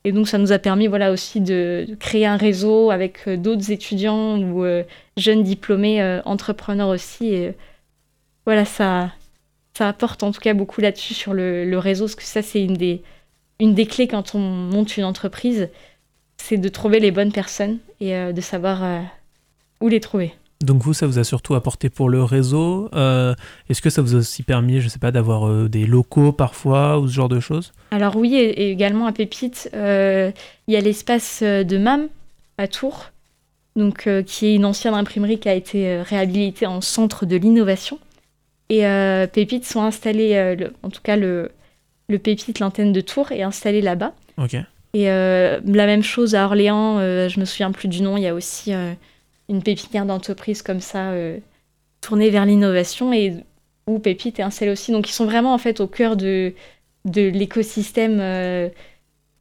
et, 0.03 0.11
donc, 0.11 0.27
ça 0.27 0.39
nous 0.39 0.51
a 0.51 0.57
permis, 0.57 0.87
voilà, 0.87 1.11
aussi 1.11 1.41
de, 1.41 1.87
créer 1.99 2.25
un 2.25 2.37
réseau 2.37 2.89
avec 2.89 3.29
d'autres 3.29 3.71
étudiants 3.71 4.39
ou 4.39 4.65
jeunes 5.15 5.43
diplômés 5.43 6.19
entrepreneurs 6.25 6.89
aussi. 6.89 7.35
Voilà, 8.45 8.65
ça, 8.65 9.11
ça 9.81 9.87
apporte 9.87 10.21
en 10.21 10.31
tout 10.31 10.39
cas 10.39 10.53
beaucoup 10.53 10.79
là-dessus 10.79 11.15
sur 11.15 11.33
le, 11.33 11.75
réseau, 11.79 12.05
parce 12.05 12.13
que 12.13 12.21
ça, 12.21 12.43
c'est 12.43 12.63
une 12.63 12.75
des, 12.75 13.01
une 13.59 13.73
des 13.73 13.87
clés 13.87 14.07
quand 14.07 14.35
on 14.35 14.39
monte 14.39 14.95
une 14.95 15.05
entreprise, 15.05 15.69
c'est 16.37 16.57
de 16.57 16.69
trouver 16.69 16.99
les 16.99 17.09
bonnes 17.09 17.31
personnes 17.31 17.79
et 17.99 18.15
euh, 18.15 18.31
de 18.31 18.41
savoir 18.41 18.83
euh, 18.83 19.01
où 19.79 19.87
les 19.87 19.99
trouver. 19.99 20.35
Donc 20.61 20.83
vous, 20.83 20.93
ça 20.93 21.07
vous 21.07 21.17
a 21.17 21.23
surtout 21.23 21.55
apporté 21.55 21.89
pour 21.89 22.09
le 22.09 22.23
réseau. 22.23 22.89
Euh, 22.93 23.33
est-ce 23.69 23.81
que 23.81 23.89
ça 23.89 24.03
vous 24.03 24.13
a 24.13 24.19
aussi 24.19 24.43
permis, 24.43 24.81
je 24.81 24.85
ne 24.85 24.89
sais 24.89 24.99
pas, 24.99 25.11
d'avoir 25.11 25.67
des 25.67 25.87
locaux 25.87 26.31
parfois 26.31 26.99
ou 26.99 27.07
ce 27.07 27.13
genre 27.13 27.29
de 27.29 27.39
choses? 27.39 27.73
Alors 27.89 28.15
oui, 28.15 28.35
et, 28.35 28.69
également 28.69 29.07
à 29.07 29.11
Pépite, 29.11 29.67
il 29.73 30.33
y 30.67 30.75
a 30.75 30.79
l'espace 30.79 31.41
de 31.41 31.77
MAM 31.79 32.07
à 32.59 32.67
Tours, 32.67 33.05
donc, 33.75 34.07
qui 34.27 34.45
est 34.45 34.53
une 34.53 34.65
ancienne 34.65 34.93
imprimerie 34.93 35.39
qui 35.39 35.49
a 35.49 35.55
été 35.55 36.03
réhabilitée 36.03 36.67
en 36.67 36.81
centre 36.81 37.25
de 37.25 37.35
l'innovation. 37.35 37.97
Et 38.73 38.83
Pépite 39.33 39.65
sont 39.65 39.81
installés, 39.81 40.57
en 40.81 40.89
tout 40.89 41.01
cas 41.01 41.17
le, 41.17 41.51
le 42.07 42.19
Pépite, 42.19 42.59
l'antenne 42.59 42.93
de 42.93 43.01
Tours, 43.01 43.31
est 43.33 43.43
installée 43.43 43.81
là-bas. 43.81 44.13
Et 44.93 45.05
la 45.05 45.59
même 45.63 46.03
chose 46.03 46.35
à 46.35 46.45
Orléans, 46.45 46.99
je 46.99 47.39
me 47.39 47.45
souviens 47.45 47.71
plus 47.73 47.89
du 47.89 48.01
nom, 48.01 48.15
il 48.15 48.23
y 48.23 48.27
a 48.27 48.33
aussi 48.33 48.71
une 49.49 49.61
pépinière 49.61 50.05
d'entreprise 50.05 50.61
comme 50.61 50.79
ça 50.79 51.11
tournée 52.01 52.29
vers 52.29 52.45
l'innovation 52.45 53.13
et 53.13 53.35
où 53.87 53.99
Pépite 53.99 54.39
est 54.39 54.43
installée 54.43 54.71
aussi. 54.71 54.91
Donc 54.91 55.09
ils 55.09 55.13
sont 55.13 55.25
vraiment 55.25 55.53
en 55.53 55.57
fait 55.57 55.79
au 55.79 55.87
cœur 55.87 56.15
de, 56.15 56.53
de 57.05 57.21
l'écosystème 57.21 58.19
euh, 58.19 58.69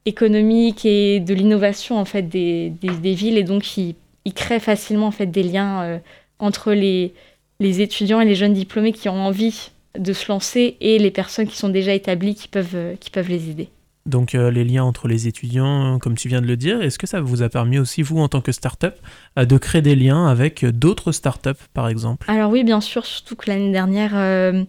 économique 0.05 0.85
et 0.85 1.19
de 1.19 1.33
l'innovation 1.33 1.97
en 1.97 2.05
fait 2.05 2.23
des, 2.23 2.71
des, 2.81 3.13
villes 3.13 3.37
et 3.37 3.43
donc 3.43 3.77
ils, 3.77 3.95
ils, 4.25 4.33
créent 4.33 4.59
facilement 4.59 5.07
en 5.07 5.11
fait 5.11 5.27
des 5.27 5.43
liens 5.43 5.81
euh, 5.83 5.97
entre 6.39 6.73
les, 6.73 7.13
les 7.61 7.79
étudiants 7.79 8.19
et 8.19 8.25
les 8.25 8.35
jeunes 8.35 8.53
diplômés 8.53 8.91
qui 8.91 9.07
ont 9.07 9.25
envie 9.25 9.71
de 9.97 10.11
se 10.11 10.29
lancer 10.29 10.75
et 10.81 10.99
les 10.99 11.11
personnes 11.11 11.47
qui 11.47 11.57
sont 11.57 11.69
déjà 11.69 11.93
établies 11.93 12.35
qui 12.35 12.49
peuvent, 12.49 12.75
euh, 12.75 12.95
qui 12.99 13.09
peuvent 13.09 13.29
les 13.29 13.49
aider. 13.49 13.69
Donc 14.05 14.33
euh, 14.33 14.49
les 14.49 14.63
liens 14.63 14.83
entre 14.83 15.07
les 15.07 15.27
étudiants, 15.27 15.99
comme 15.99 16.15
tu 16.15 16.27
viens 16.27 16.41
de 16.41 16.47
le 16.47 16.57
dire, 16.57 16.81
est-ce 16.81 16.97
que 16.97 17.05
ça 17.05 17.21
vous 17.21 17.43
a 17.43 17.49
permis 17.49 17.77
aussi, 17.77 18.01
vous, 18.01 18.19
en 18.19 18.27
tant 18.27 18.41
que 18.41 18.51
start-up, 18.51 18.97
euh, 19.37 19.45
de 19.45 19.57
créer 19.57 19.81
des 19.81 19.95
liens 19.95 20.27
avec 20.27 20.65
d'autres 20.65 21.11
start-up, 21.11 21.57
par 21.73 21.87
exemple? 21.87 22.29
Alors 22.29 22.49
oui, 22.49 22.63
bien 22.63 22.81
sûr, 22.81 23.05
surtout 23.05 23.35
que 23.35 23.49
l'année 23.49 23.71
dernière, 23.71 24.11
euh, 24.15 24.63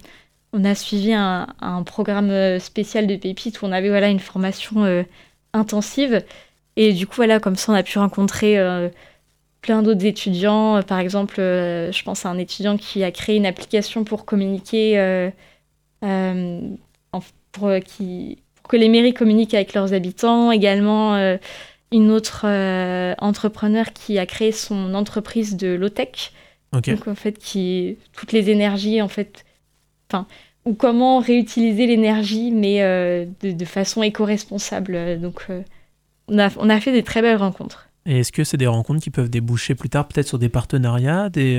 on 0.52 0.64
a 0.64 0.74
suivi 0.74 1.14
un, 1.14 1.46
programme 1.86 2.58
spécial 2.58 3.06
de 3.06 3.16
Pépite 3.16 3.62
où 3.62 3.64
on 3.64 3.72
avait 3.72 3.88
voilà, 3.88 4.08
une 4.08 4.20
formation 4.20 5.04
intensive. 5.54 6.22
Et 6.76 6.92
du 6.92 7.06
coup, 7.06 7.14
voilà, 7.16 7.40
comme 7.40 7.56
ça, 7.56 7.72
on 7.72 7.74
a 7.74 7.82
pu 7.82 7.98
rencontrer 7.98 8.58
plein 9.62 9.82
d'autres 9.82 10.04
étudiants. 10.04 10.82
Par 10.82 10.98
exemple, 10.98 11.36
je 11.36 12.02
pense 12.02 12.26
à 12.26 12.28
un 12.28 12.38
étudiant 12.38 12.76
qui 12.76 13.02
a 13.04 13.10
créé 13.10 13.36
une 13.36 13.46
application 13.46 14.04
pour 14.04 14.26
communiquer, 14.26 15.30
pour, 17.52 17.72
qui 17.84 18.38
que 18.68 18.76
les 18.76 18.88
mairies 18.88 19.14
communiquent 19.14 19.54
avec 19.54 19.74
leurs 19.74 19.92
habitants. 19.92 20.50
Également, 20.50 21.14
euh, 21.14 21.36
une 21.92 22.10
autre 22.10 22.46
euh, 22.46 23.14
entrepreneur 23.18 23.92
qui 23.92 24.18
a 24.18 24.26
créé 24.26 24.52
son 24.52 24.94
entreprise 24.94 25.56
de 25.56 25.74
low-tech. 25.74 26.32
Donc, 26.72 27.06
en 27.06 27.14
fait, 27.14 27.38
qui 27.38 27.98
toutes 28.14 28.32
les 28.32 28.48
énergies, 28.48 29.02
en 29.02 29.08
fait, 29.08 29.44
enfin, 30.08 30.26
ou 30.64 30.72
comment 30.72 31.18
réutiliser 31.18 31.86
l'énergie, 31.86 32.50
mais 32.50 32.82
euh, 32.82 33.26
de, 33.42 33.64
façon 33.66 34.02
éco-responsable. 34.02 35.20
Donc, 35.20 35.46
on, 36.28 36.38
a, 36.38 36.48
on 36.56 36.70
a 36.70 36.80
fait 36.80 36.92
des 36.92 37.02
très 37.02 37.20
belles 37.20 37.36
rencontres. 37.36 37.90
Et 38.06 38.20
est-ce 38.20 38.32
que 38.32 38.44
c'est 38.44 38.56
des 38.56 38.66
rencontres 38.66 39.02
qui 39.02 39.10
peuvent 39.10 39.30
déboucher 39.30 39.74
plus 39.74 39.88
tard, 39.88 40.08
peut-être 40.08 40.26
sur 40.26 40.38
des 40.38 40.48
partenariats, 40.48 41.28
des, 41.28 41.56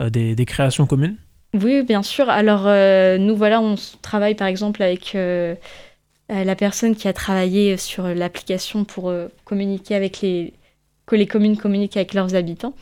des, 0.00 0.34
des, 0.34 0.44
créations 0.46 0.86
communes? 0.86 1.16
Oui, 1.52 1.82
bien 1.82 2.02
sûr. 2.02 2.30
Alors, 2.30 2.62
nous, 3.18 3.36
voilà, 3.36 3.60
on 3.60 3.74
travaille 4.00 4.34
par 4.34 4.46
exemple 4.46 4.82
avec 4.82 5.14
euh, 6.30 6.44
la 6.44 6.54
personne 6.54 6.94
qui 6.94 7.08
a 7.08 7.12
travaillé 7.12 7.76
sur 7.76 8.06
l'application 8.06 8.84
pour 8.84 9.08
euh, 9.10 9.28
communiquer 9.44 9.96
avec 9.96 10.20
les 10.20 10.52
que 11.06 11.16
les 11.16 11.26
communes 11.26 11.56
communiquent 11.56 11.96
avec 11.96 12.14
leurs 12.14 12.36
habitants. 12.36 12.74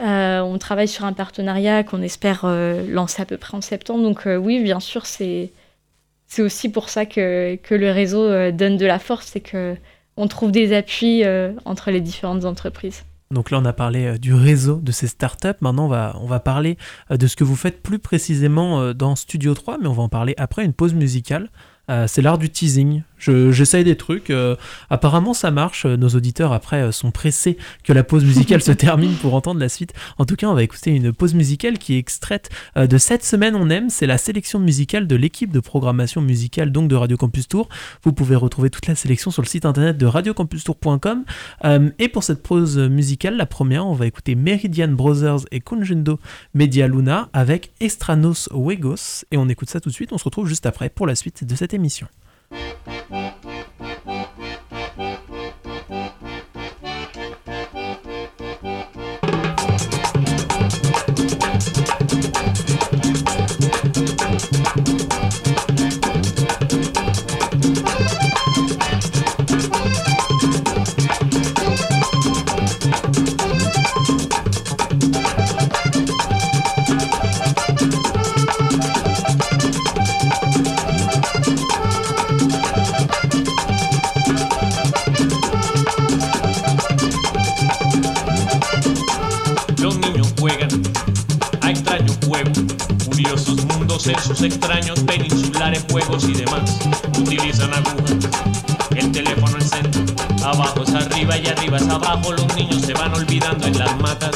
Euh, 0.00 0.40
on 0.40 0.58
travaille 0.58 0.86
sur 0.86 1.04
un 1.04 1.12
partenariat 1.12 1.82
qu'on 1.82 2.02
espère 2.02 2.46
lancer 2.88 3.20
à 3.22 3.24
peu 3.26 3.36
près 3.36 3.56
en 3.56 3.60
septembre. 3.60 4.04
Donc 4.04 4.26
oui, 4.26 4.62
bien 4.62 4.78
sûr, 4.78 5.06
c'est 5.06 5.50
c'est 6.28 6.42
aussi 6.42 6.70
pour 6.70 6.88
ça 6.88 7.04
que, 7.04 7.56
que 7.56 7.74
le 7.74 7.90
réseau 7.90 8.52
donne 8.52 8.76
de 8.76 8.86
la 8.86 9.00
force, 9.00 9.26
c'est 9.26 9.40
que 9.40 9.76
on 10.18 10.28
trouve 10.28 10.52
des 10.52 10.76
appuis 10.76 11.22
entre 11.64 11.90
les 11.90 12.00
différentes 12.00 12.44
entreprises. 12.44 13.04
Donc 13.30 13.50
là, 13.50 13.58
on 13.58 13.64
a 13.64 13.72
parlé 13.72 14.18
du 14.18 14.34
réseau 14.34 14.80
de 14.82 14.90
ces 14.92 15.06
startups. 15.06 15.48
Maintenant, 15.60 15.86
on 15.86 15.88
va, 15.88 16.16
on 16.20 16.26
va 16.26 16.40
parler 16.40 16.76
de 17.10 17.26
ce 17.26 17.36
que 17.36 17.44
vous 17.44 17.56
faites 17.56 17.82
plus 17.82 17.98
précisément 17.98 18.92
dans 18.94 19.16
Studio 19.16 19.54
3, 19.54 19.78
mais 19.78 19.86
on 19.86 19.92
va 19.92 20.02
en 20.02 20.08
parler 20.08 20.34
après 20.38 20.64
une 20.64 20.72
pause 20.72 20.94
musicale. 20.94 21.50
Euh, 21.90 22.06
c'est 22.06 22.20
l'art 22.20 22.38
du 22.38 22.50
teasing. 22.50 23.02
J'essaye 23.18 23.84
des 23.84 23.96
trucs. 23.96 24.30
Euh, 24.30 24.56
apparemment, 24.90 25.34
ça 25.34 25.50
marche. 25.50 25.86
Nos 25.86 26.08
auditeurs, 26.08 26.52
après, 26.52 26.82
euh, 26.82 26.92
sont 26.92 27.10
pressés 27.10 27.56
que 27.84 27.92
la 27.92 28.04
pause 28.04 28.24
musicale 28.24 28.62
se 28.62 28.72
termine 28.78 29.14
pour 29.14 29.34
entendre 29.34 29.60
la 29.60 29.68
suite. 29.68 29.92
En 30.18 30.24
tout 30.24 30.36
cas, 30.36 30.48
on 30.48 30.54
va 30.54 30.62
écouter 30.62 30.90
une 30.90 31.12
pause 31.12 31.34
musicale 31.34 31.78
qui 31.78 31.94
est 31.94 31.98
extraite 31.98 32.50
de 32.76 32.98
cette 32.98 33.24
semaine 33.24 33.54
on 33.54 33.70
aime. 33.70 33.90
C'est 33.90 34.06
la 34.06 34.18
sélection 34.18 34.58
musicale 34.58 35.06
de 35.06 35.16
l'équipe 35.16 35.50
de 35.52 35.60
programmation 35.60 36.20
musicale 36.20 36.72
donc 36.72 36.88
de 36.88 36.94
Radio 36.94 37.16
Campus 37.16 37.48
Tour. 37.48 37.68
Vous 38.02 38.12
pouvez 38.12 38.36
retrouver 38.36 38.70
toute 38.70 38.86
la 38.86 38.94
sélection 38.94 39.30
sur 39.30 39.42
le 39.42 39.48
site 39.48 39.64
internet 39.64 39.96
de 39.96 40.06
radiocampustour.com. 40.06 41.24
et 41.98 42.08
pour 42.08 42.22
cette 42.22 42.42
pause 42.42 42.78
musicale, 42.78 43.36
la 43.36 43.46
première, 43.46 43.86
on 43.86 43.94
va 43.94 44.06
écouter 44.06 44.34
Meridian 44.34 44.88
Brothers 44.88 45.40
et 45.50 45.60
Conjundo 45.60 46.18
Media 46.54 46.86
Luna 46.88 47.28
avec 47.32 47.72
Estranos 47.80 48.48
Wegos. 48.52 49.24
Et 49.30 49.36
on 49.36 49.48
écoute 49.48 49.70
ça 49.70 49.80
tout 49.80 49.88
de 49.88 49.94
suite. 49.94 50.12
On 50.12 50.18
se 50.18 50.24
retrouve 50.24 50.46
juste 50.46 50.66
après 50.66 50.88
pour 50.88 51.06
la 51.06 51.14
suite 51.14 51.44
de 51.44 51.54
cette 51.54 51.74
émission. 51.74 52.06
Música 52.50 53.37
sus 94.16 94.42
extraños 94.42 95.00
peninsulares, 95.00 95.84
juegos 95.90 96.24
y 96.24 96.32
demás. 96.32 96.78
Utilizan 97.18 97.72
agujas, 97.74 98.28
el 98.96 99.12
teléfono 99.12 99.56
en 99.58 99.68
centro. 99.68 100.02
Abajo 100.44 100.82
es 100.82 100.94
arriba 100.94 101.36
y 101.36 101.46
arriba 101.46 101.76
es 101.76 101.88
abajo. 101.88 102.32
Los 102.32 102.56
niños 102.56 102.82
se 102.82 102.94
van 102.94 103.12
olvidando 103.14 103.66
en 103.66 103.78
las 103.78 103.96
matas. 103.98 104.34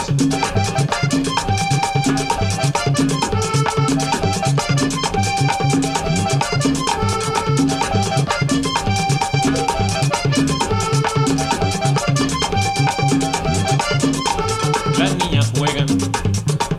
Las 14.98 15.16
niñas 15.16 15.50
juegan 15.56 15.86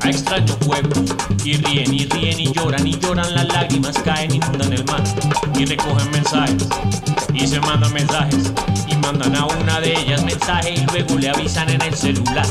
a 0.02 0.10
extraños 0.10 0.58
juegos 0.64 1.16
y 1.44 1.58
ríen 1.58 1.94
lloran 2.54 2.88
y 2.88 2.98
lloran, 3.00 3.34
las 3.34 3.48
lágrimas 3.48 3.98
caen, 4.00 4.34
inundan 4.36 4.74
el 4.74 4.86
mar 4.86 5.04
y 5.58 5.66
recogen 5.66 6.12
mensajes 6.12 6.68
y 7.34 7.48
se 7.48 7.60
mandan 7.60 7.94
mensajes 7.94 8.52
y 8.88 8.96
mandan 8.98 9.36
a 9.36 9.46
una 9.46 9.80
de 9.82 9.94
ellas 9.94 10.24
mensaje 10.24 10.76
y 10.76 10.86
luego 10.92 11.18
le 11.18 11.30
avisan 11.30 11.70
en 11.70 11.82
el 11.82 11.94
celular. 11.96 12.46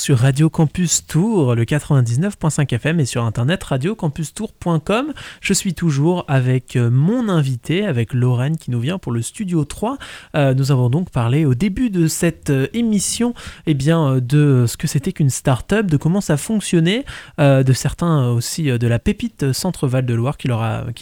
Sur 0.00 0.18
Radio 0.18 0.48
Campus 0.48 1.06
Tour, 1.06 1.54
le 1.54 1.64
99.5 1.64 2.74
FM 2.74 3.00
et 3.00 3.04
sur 3.04 3.22
internet 3.22 3.62
radiocampustour.com. 3.62 5.12
Je 5.42 5.52
suis 5.52 5.74
toujours 5.74 6.24
avec 6.26 6.76
euh, 6.76 6.90
mon 6.90 7.28
invité, 7.28 7.84
avec 7.84 8.14
Lorraine 8.14 8.56
qui 8.56 8.70
nous 8.70 8.80
vient 8.80 8.96
pour 8.96 9.12
le 9.12 9.20
studio 9.20 9.66
3. 9.66 9.98
Euh, 10.36 10.54
nous 10.54 10.72
avons 10.72 10.88
donc 10.88 11.10
parlé 11.10 11.44
au 11.44 11.54
début 11.54 11.90
de 11.90 12.06
cette 12.08 12.48
euh, 12.48 12.66
émission 12.72 13.34
eh 13.66 13.74
bien, 13.74 14.20
de 14.22 14.64
ce 14.66 14.78
que 14.78 14.86
c'était 14.86 15.12
qu'une 15.12 15.28
start-up, 15.28 15.84
de 15.84 15.98
comment 15.98 16.22
ça 16.22 16.38
fonctionnait, 16.38 17.04
de 17.38 17.72
certains 17.72 18.28
aussi 18.28 18.64
de 18.64 18.86
la 18.86 18.98
pépite 18.98 19.52
Centre 19.52 19.86
Val 19.86 20.06
de 20.06 20.14
Loire 20.14 20.36
qui, 20.38 20.48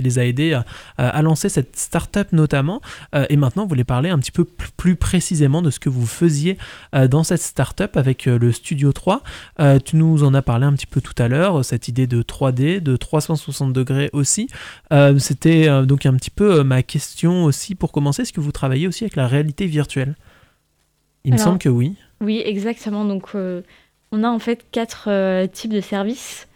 les 0.02 0.18
a 0.18 0.24
aidés 0.24 0.58
à, 0.96 1.22
lancer 1.22 1.48
cette 1.48 1.76
start-up 1.76 2.28
notamment. 2.32 2.80
et 3.28 3.36
maintenant, 3.36 3.62
vous 3.62 3.68
voulez 3.68 3.84
parler 3.84 4.10
un 4.10 4.18
petit 4.18 4.32
peu 4.32 4.44
plus 4.44 4.96
précisément 4.96 5.62
de 5.62 5.70
ce 5.70 5.78
que 5.78 5.88
vous 5.88 6.06
faisiez 6.06 6.58
dans 6.92 7.22
cette 7.22 7.42
start-up 7.42 7.96
avec 7.96 8.26
le 8.26 8.52
Studio 8.52 8.87
3. 8.92 9.22
Euh, 9.60 9.78
tu 9.78 9.96
nous 9.96 10.24
en 10.24 10.34
as 10.34 10.42
parlé 10.42 10.66
un 10.66 10.72
petit 10.72 10.86
peu 10.86 11.00
tout 11.00 11.14
à 11.18 11.28
l'heure, 11.28 11.64
cette 11.64 11.88
idée 11.88 12.06
de 12.06 12.22
3D, 12.22 12.80
de 12.80 12.96
360 12.96 13.72
degrés 13.72 14.10
aussi. 14.12 14.48
Euh, 14.92 15.18
c'était 15.18 15.68
donc 15.86 16.06
un 16.06 16.14
petit 16.14 16.30
peu 16.30 16.62
ma 16.62 16.82
question 16.82 17.44
aussi 17.44 17.74
pour 17.74 17.92
commencer. 17.92 18.22
Est-ce 18.22 18.32
que 18.32 18.40
vous 18.40 18.52
travaillez 18.52 18.86
aussi 18.86 19.04
avec 19.04 19.16
la 19.16 19.26
réalité 19.26 19.66
virtuelle? 19.66 20.14
Il 21.24 21.32
me 21.32 21.38
semble 21.38 21.58
que 21.58 21.68
oui. 21.68 21.96
Oui, 22.20 22.42
exactement. 22.44 23.04
Donc, 23.04 23.34
on 23.34 24.24
a 24.24 24.28
en 24.28 24.38
fait 24.38 24.64
quatre 24.70 25.46
types 25.52 25.72
de 25.72 25.80
services 25.80 26.48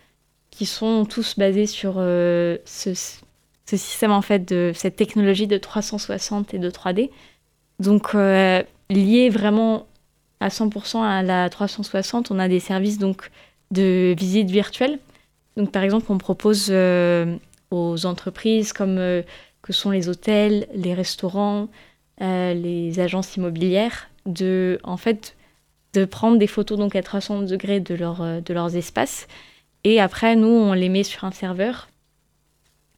qui 0.51 0.67
sont 0.67 1.05
tous 1.05 1.37
basés 1.37 1.67
sur 1.67 1.95
ce, 1.95 2.59
ce, 2.65 3.77
système 3.77 4.13
en 4.13 4.23
fait 4.23 4.49
de 4.49 4.73
cette 4.75 4.97
technologie 4.97 5.47
de 5.47 5.59
360 5.59 6.55
et 6.55 6.59
de 6.59 6.71
3D. 6.71 7.11
Donc, 7.81 8.15
lié 8.93 9.29
vraiment 9.29 9.87
à 10.43 10.49
100% 10.49 11.03
à 11.03 11.23
la 11.23 11.49
360, 11.49 12.33
on 12.33 12.39
a 12.39 12.49
des 12.49 12.59
services 12.59 12.99
donc 12.99 13.31
de 13.71 14.15
visite 14.19 14.51
virtuelle. 14.51 14.99
Donc 15.57 15.71
par 15.71 15.85
exemple, 15.85 16.07
on 16.11 16.19
propose 16.19 16.67
euh, 16.71 17.37
aux 17.71 18.07
entreprises 18.07 18.73
comme 18.73 18.99
euh, 18.99 19.23
que 19.63 19.73
sont 19.73 19.91
les 19.91 20.09
hôtels, 20.09 20.67
les 20.75 20.95
restaurants, 20.95 21.69
euh, 22.21 22.55
les 22.55 22.99
agences 22.99 23.37
immobilières 23.37 24.09
de 24.27 24.81
en 24.83 24.97
fait 24.97 25.37
de 25.95 26.05
prendre 26.05 26.39
des 26.39 26.47
photos 26.47 26.79
donc 26.79 26.97
à 26.97 27.03
360 27.03 27.47
degrés 27.47 27.79
de, 27.81 27.95
leur, 27.95 28.43
de 28.43 28.55
leurs 28.55 28.77
espaces. 28.77 29.29
Et 29.85 30.01
après 30.01 30.35
nous 30.35 30.49
on 30.49 30.73
les 30.73 30.89
met 30.89 31.05
sur 31.05 31.25
un 31.25 31.33
serveur. 31.33 31.89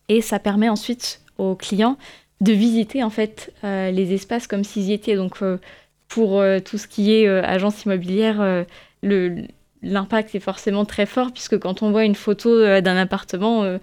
Et 0.09 0.23
ça 0.23 0.39
permet 0.39 0.69
ensuite 0.69 1.21
aux 1.37 1.57
clients 1.57 1.99
de 2.41 2.53
visiter 2.53 3.03
en 3.03 3.11
fait 3.11 3.53
les 3.63 4.13
espaces 4.13 4.47
comme 4.47 4.65
s'ils 4.65 4.91
y 4.91 4.93
étaient. 4.93 5.17
Donc 5.17 5.39
pour 6.09 6.41
euh, 6.41 6.61
tout 6.61 6.79
ce 6.79 6.87
qui 6.87 7.13
est 7.15 7.27
euh, 7.27 7.43
agence 7.45 7.85
immobilière, 7.85 8.41
euh, 8.41 8.65
l'impact 9.83 10.35
est 10.35 10.41
forcément 10.41 10.85
très 10.85 11.07
fort 11.07 11.33
puisque 11.33 11.59
quand 11.59 11.83
on 11.83 11.91
voit 11.91 12.05
une 12.05 12.15
photo 12.15 12.81
d'un 12.81 12.97
appartement, 12.97 13.79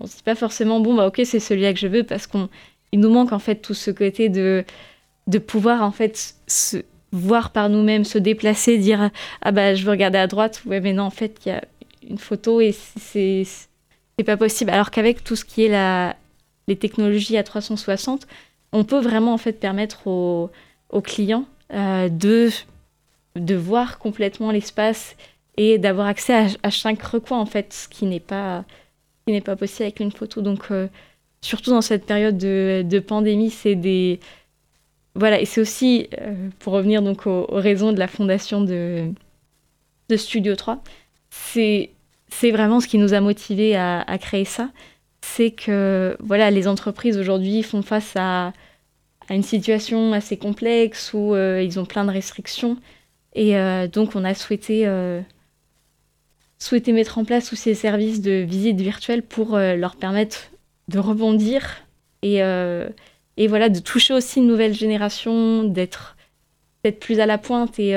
on 0.00 0.06
se 0.06 0.16
dit 0.16 0.22
pas 0.24 0.34
forcément 0.34 0.80
bon 0.80 0.94
bah 0.94 1.06
ok 1.06 1.20
c'est 1.24 1.38
celui-là 1.38 1.72
que 1.72 1.78
je 1.78 1.86
veux 1.86 2.02
parce 2.02 2.26
qu'on 2.26 2.48
il 2.90 2.98
nous 2.98 3.08
manque 3.08 3.32
en 3.32 3.38
fait 3.38 3.56
tout 3.56 3.72
ce 3.72 3.92
côté 3.92 4.28
de 4.28 4.64
de 5.28 5.38
pouvoir 5.38 5.84
en 5.84 5.92
fait 5.92 6.34
se 6.48 6.78
voir 7.12 7.52
par 7.52 7.68
nous-mêmes, 7.68 8.02
se 8.04 8.18
déplacer, 8.18 8.78
dire 8.78 9.10
ah 9.42 9.52
bah 9.52 9.76
je 9.76 9.84
veux 9.84 9.92
regarder 9.92 10.18
à 10.18 10.26
droite, 10.26 10.60
ouais 10.66 10.80
mais 10.80 10.92
non 10.92 11.04
en 11.04 11.10
fait 11.10 11.38
il 11.46 11.50
y 11.50 11.52
a 11.52 11.62
une 12.10 12.18
photo 12.18 12.60
et 12.60 12.72
c'est 12.72 13.46
pas 14.26 14.36
possible. 14.36 14.72
Alors 14.72 14.90
qu'avec 14.90 15.22
tout 15.22 15.36
ce 15.36 15.44
qui 15.44 15.64
est 15.64 15.68
la 15.68 16.16
les 16.66 16.76
technologies 16.76 17.36
à 17.36 17.44
360, 17.44 18.26
on 18.72 18.82
peut 18.82 18.98
vraiment 19.00 19.34
en 19.34 19.38
fait 19.38 19.52
permettre 19.52 20.08
aux, 20.08 20.50
aux 20.90 21.00
clients 21.00 21.46
de, 21.74 22.50
de 23.36 23.54
voir 23.54 23.98
complètement 23.98 24.50
l'espace 24.50 25.16
et 25.56 25.78
d'avoir 25.78 26.06
accès 26.06 26.46
à, 26.62 26.70
chaque 26.70 27.02
recoin, 27.02 27.38
en 27.38 27.46
fait, 27.46 27.72
ce 27.72 27.88
qui 27.88 28.06
n'est 28.06 28.20
pas, 28.20 28.64
qui 29.26 29.32
n'est 29.32 29.40
pas 29.40 29.56
possible 29.56 29.84
avec 29.84 30.00
une 30.00 30.12
photo. 30.12 30.40
Donc, 30.42 30.70
euh, 30.70 30.88
surtout 31.40 31.70
dans 31.70 31.80
cette 31.80 32.06
période 32.06 32.36
de, 32.36 32.84
de 32.84 32.98
pandémie, 32.98 33.50
c'est 33.50 33.76
des... 33.76 34.20
Voilà, 35.14 35.40
et 35.40 35.44
c'est 35.44 35.60
aussi, 35.60 36.08
euh, 36.20 36.48
pour 36.58 36.72
revenir 36.72 37.00
donc 37.00 37.26
aux, 37.28 37.46
raisons 37.50 37.92
de 37.92 37.98
la 38.00 38.08
fondation 38.08 38.62
de, 38.62 39.12
de 40.08 40.16
Studio 40.16 40.56
3, 40.56 40.82
c'est, 41.30 41.90
c'est 42.28 42.50
vraiment 42.50 42.80
ce 42.80 42.88
qui 42.88 42.98
nous 42.98 43.14
a 43.14 43.20
motivés 43.20 43.76
à, 43.76 44.00
à 44.00 44.18
créer 44.18 44.44
ça. 44.44 44.70
C'est 45.20 45.52
que 45.52 46.16
voilà, 46.18 46.50
les 46.50 46.66
entreprises 46.66 47.16
aujourd'hui 47.16 47.62
font 47.62 47.82
face 47.82 48.12
à, 48.16 48.52
à 49.28 49.34
une 49.34 49.42
situation 49.42 50.12
assez 50.12 50.36
complexe 50.36 51.12
où 51.14 51.34
euh, 51.34 51.62
ils 51.62 51.78
ont 51.78 51.84
plein 51.84 52.04
de 52.04 52.10
restrictions. 52.10 52.76
Et 53.34 53.56
euh, 53.56 53.88
donc, 53.88 54.14
on 54.14 54.24
a 54.24 54.34
souhaité, 54.34 54.86
euh, 54.86 55.20
souhaité 56.58 56.92
mettre 56.92 57.18
en 57.18 57.24
place 57.24 57.48
tous 57.48 57.56
ces 57.56 57.74
services 57.74 58.20
de 58.20 58.32
visite 58.32 58.80
virtuelle 58.80 59.22
pour 59.22 59.56
leur 59.56 59.96
permettre 59.96 60.50
de 60.88 60.98
rebondir 60.98 61.84
et, 62.22 62.38
et 63.36 63.48
voilà, 63.48 63.68
de 63.68 63.80
toucher 63.80 64.14
aussi 64.14 64.38
une 64.38 64.46
nouvelle 64.46 64.74
génération, 64.74 65.64
d'être 65.64 66.16
plus 67.00 67.20
à 67.20 67.26
la 67.26 67.38
pointe 67.38 67.78
et, 67.78 67.92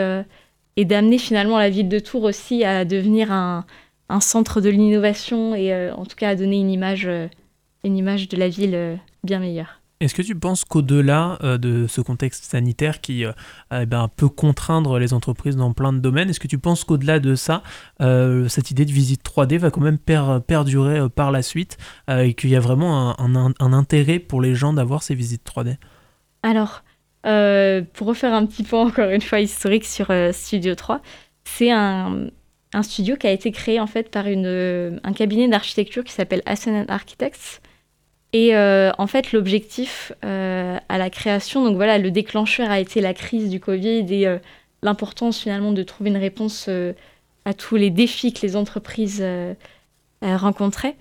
et 0.76 0.86
d'amener 0.86 1.18
finalement 1.18 1.60
la 1.60 1.70
ville 1.70 1.88
de 1.88 2.00
Tours 2.00 2.24
aussi 2.24 2.64
à 2.64 2.84
devenir 2.84 3.32
un, 3.32 3.66
un 4.10 4.20
centre 4.20 4.60
de 4.60 4.70
l'innovation 4.70 5.56
et 5.56 5.92
en 5.92 6.06
tout 6.06 6.16
cas 6.16 6.30
à 6.30 6.36
donner 6.36 6.60
une 6.60 6.72
image, 6.72 7.08
une 7.84 7.98
image 7.98 8.28
de 8.28 8.38
la 8.38 8.50
ville 8.50 9.00
bien 9.24 9.40
meilleure. 9.40 9.82
Est-ce 10.00 10.14
que 10.14 10.22
tu 10.22 10.36
penses 10.36 10.64
qu'au-delà 10.64 11.40
euh, 11.44 11.58
de 11.58 11.88
ce 11.88 12.02
contexte 12.02 12.44
sanitaire 12.44 13.02
qui 13.02 13.26
euh, 13.26 13.32
eh 13.74 13.88
ben, 13.88 14.08
peut 14.16 14.30
contraindre 14.30 15.00
les 15.00 15.12
entreprises 15.12 15.56
dans 15.56 15.74
plein 15.74 15.92
de 15.92 15.98
domaines, 15.98 16.30
est-ce 16.30 16.40
que 16.40 16.48
tu 16.48 16.60
penses 16.60 16.84
qu'au-delà 16.84 17.20
de 17.20 17.34
ça, 17.34 17.64
euh, 18.02 18.48
cette 18.48 18.70
idée 18.70 18.86
de 18.86 18.92
visite 18.92 19.24
3D 19.26 19.58
va 19.58 19.72
quand 19.72 19.82
même 19.82 19.98
perdurer 19.98 21.10
par 21.10 21.32
la 21.32 21.42
suite 21.42 21.78
et 22.10 22.36
qu'il 22.36 22.52
y 22.52 22.56
a 22.56 22.60
vraiment 22.60 23.20
un, 23.20 23.74
intérêt 23.74 24.20
pour 24.20 24.40
les 24.42 24.54
gens 24.54 24.74
d'avoir 24.74 25.02
ces 25.02 25.16
visites 25.16 25.44
3D 25.46 25.78
Alors, 26.44 26.84
pour 27.24 28.08
refaire 28.08 28.34
un 28.34 28.46
petit 28.46 28.64
peu 28.64 28.78
encore 28.78 29.10
une 29.10 29.22
fois 29.22 29.40
historique 29.40 29.86
sur 29.86 30.12
Studio 30.32 30.76
3, 30.76 31.02
c'est 31.44 31.72
un, 31.72 32.30
studio 32.84 33.16
qui 33.16 33.26
a 33.26 33.32
été 33.32 33.52
créé 33.52 33.80
en 33.80 33.88
fait 33.88 34.12
par 34.12 34.26
un 34.28 35.14
cabinet 35.14 35.48
d'architecture 35.48 36.04
qui 36.04 36.14
s'appelle 36.14 36.44
Ascendant 36.46 36.86
Architects 36.88 37.62
et 38.34 38.56
euh, 38.56 38.92
en 38.98 39.08
fait, 39.08 39.32
l'objectif 39.32 40.12
euh, 40.26 40.78
à 40.90 40.98
la 40.98 41.10
création, 41.10 41.64
donc 41.64 41.76
voilà, 41.76 41.98
le 41.98 42.12
déclencheur 42.12 42.70
a 42.70 42.80
été 42.80 43.00
la 43.00 43.14
crise 43.14 43.50
du 43.50 43.60
Covid 43.60 44.06
et 44.14 44.28
euh, 44.28 44.38
l'importance 44.82 45.40
finalement 45.40 45.72
de 45.72 45.82
trouver 45.84 46.10
une 46.10 46.18
réponse 46.18 46.70
à 47.46 47.54
tous 47.54 47.78
les 47.78 47.90
défis 47.90 48.34
que 48.34 48.42
les 48.42 48.56
entreprises 48.56 49.26
rencontraient. 50.22 50.96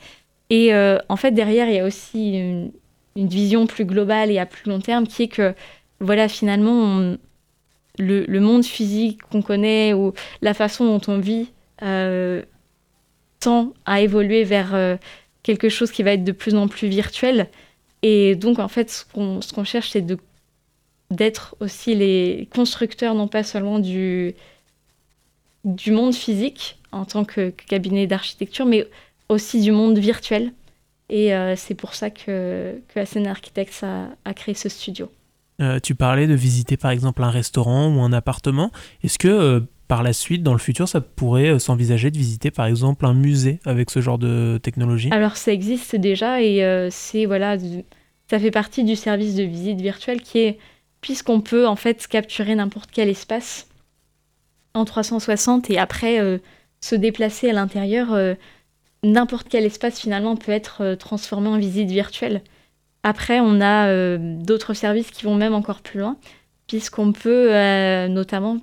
Et 0.49 0.73
en 0.75 1.17
fait, 1.17 1.33
derrière, 1.33 1.69
il 1.69 1.75
y 1.75 1.79
a 1.79 1.85
aussi 1.85 2.39
une, 2.39 2.73
vision 3.17 3.67
plus 3.67 3.85
globale 3.85 4.31
et 4.31 4.39
à 4.39 4.47
plus 4.47 4.71
long 4.71 4.81
terme 4.81 5.07
qui 5.07 5.25
est 5.25 5.29
que, 5.29 5.55
voilà, 6.01 6.29
finalement, 6.29 7.17
le, 7.99 8.25
le, 8.25 8.41
monde 8.41 8.65
physique 8.65 9.23
qu'on 9.23 9.43
connaît 9.43 9.93
ou 9.93 10.15
la 10.41 10.55
façon 10.55 10.87
dont 10.87 11.12
on 11.12 11.19
vit 11.19 11.51
tend 13.41 13.75
à 13.85 14.01
évoluer 14.01 14.45
vers 14.45 14.99
quelque 15.46 15.68
chose 15.68 15.92
qui 15.92 16.02
va 16.02 16.11
être 16.11 16.24
de 16.24 16.32
plus 16.32 16.56
en 16.56 16.66
plus 16.66 16.88
virtuel. 16.88 17.48
Et 18.02 18.35
donc, 18.35 18.59
en 18.59 18.66
fait, 18.66 18.90
ce 18.90 19.04
qu'on 19.52 19.64
cherche, 19.64 19.90
c'est 19.90 20.04
d'être 21.12 21.54
aussi 21.61 21.94
les 21.94 22.48
constructeurs, 22.52 23.14
non 23.14 23.28
pas 23.28 23.44
seulement 23.44 23.78
du, 23.78 24.35
du 25.64 25.92
monde 25.92 26.14
physique 26.14 26.78
en 26.90 27.04
tant 27.04 27.24
que, 27.24 27.50
cabinet 27.50 28.09
d'architecture, 28.09 28.66
mais 28.66 28.88
aussi 29.28 29.61
du 29.61 29.70
monde 29.70 29.98
virtuel. 29.98 30.52
Et 31.11 31.32
euh, 31.32 31.54
c'est 31.54 31.76
pour 31.76 31.94
ça 31.94 32.11
que, 32.11 32.80
que 32.88 32.98
Ascend 32.98 33.28
Architects 33.28 33.85
a, 33.85 34.09
a, 34.24 34.35
créé 34.35 34.54
ce 34.54 34.68
studio. 34.68 35.09
Euh, 35.61 35.78
tu 35.78 35.94
parlais 35.94 36.26
de 36.26 36.35
visiter 36.35 36.76
par 36.76 36.90
exemple 36.90 37.22
un 37.22 37.30
restaurant 37.30 37.94
ou 37.94 38.00
un 38.00 38.12
appartement. 38.12 38.72
Est-ce 39.04 39.18
que 39.20 39.28
euh, 39.28 39.61
par 39.88 40.03
la 40.03 40.12
suite, 40.12 40.42
dans 40.42 40.53
le 40.53 40.59
futur, 40.59 40.88
ça 40.88 41.01
pourrait 41.01 41.51
euh, 41.51 41.59
s'envisager 41.59 42.11
de 42.11 42.18
visiter 42.18 42.51
par 42.51 42.66
exemple 42.66 43.07
un 43.07 43.14
musée 43.14 43.61
avec 43.64 43.90
ce 43.90 44.01
genre 44.01 44.18
de 44.18 44.59
technologie? 44.62 45.11
Alors 45.12 45.37
ça 45.37 45.53
existe 45.53 45.96
déjà 45.96 46.42
et 46.42 46.64
euh, 46.64 46.88
c'est 46.90 47.27
voilà, 47.27 47.57
ça 48.29 48.38
fait 48.38 48.51
partie 48.51 48.85
du 48.85 48.96
service 48.96 49.35
de 49.37 49.44
visite 49.44 49.81
virtuelle 49.81 50.20
qui 50.20 50.38
est 50.38 50.59
puisqu'on 51.01 51.40
peut 51.40 51.66
en 51.66 51.77
fait 51.77 52.07
capturer 52.09 52.55
n'importe 52.55 52.90
quel 52.92 53.09
espace 53.09 53.68
en 54.75 54.85
360 54.85 55.70
et 55.70 55.79
après 55.79 56.20
euh, 56.20 56.38
se 56.81 56.94
déplacer 56.94 57.49
à 57.49 57.53
l'intérieur, 57.53 58.16
n'importe 59.03 59.49
quel 59.49 59.64
espace 59.64 59.99
finalement 59.99 60.37
peut 60.37 60.53
être 60.53 60.94
transformé 60.94 61.49
en 61.49 61.59
visite 61.59 61.90
virtuelle. 61.90 62.42
Après, 63.03 63.40
on 63.40 63.61
a 63.62 64.18
d'autres 64.18 64.75
services 64.75 65.11
qui 65.11 65.25
vont 65.25 65.35
même 65.35 65.55
encore 65.55 65.81
plus 65.81 66.01
loin 66.01 66.18
puisqu'on 66.66 67.12
peut 67.12 67.49
notamment 68.09 68.59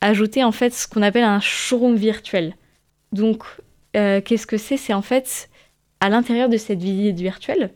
ajouter 0.00 0.44
en 0.44 0.52
fait 0.52 0.72
ce 0.72 0.86
qu'on 0.88 1.02
appelle 1.02 1.24
un 1.24 1.40
showroom 1.40 1.96
virtuel. 1.96 2.54
Donc, 3.12 3.44
euh, 3.96 4.20
qu'est-ce 4.20 4.46
que 4.46 4.56
c'est? 4.58 4.76
C'est 4.76 4.94
en 4.94 5.02
fait 5.02 5.48
à 6.00 6.08
l'intérieur 6.08 6.48
de 6.48 6.56
cette 6.56 6.80
visite 6.82 7.18
virtuelle, 7.18 7.70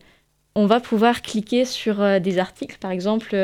on 0.55 0.65
va 0.65 0.79
pouvoir 0.79 1.21
cliquer 1.21 1.65
sur 1.65 2.01
euh, 2.01 2.19
des 2.19 2.37
articles. 2.37 2.77
Par 2.79 2.91
exemple, 2.91 3.35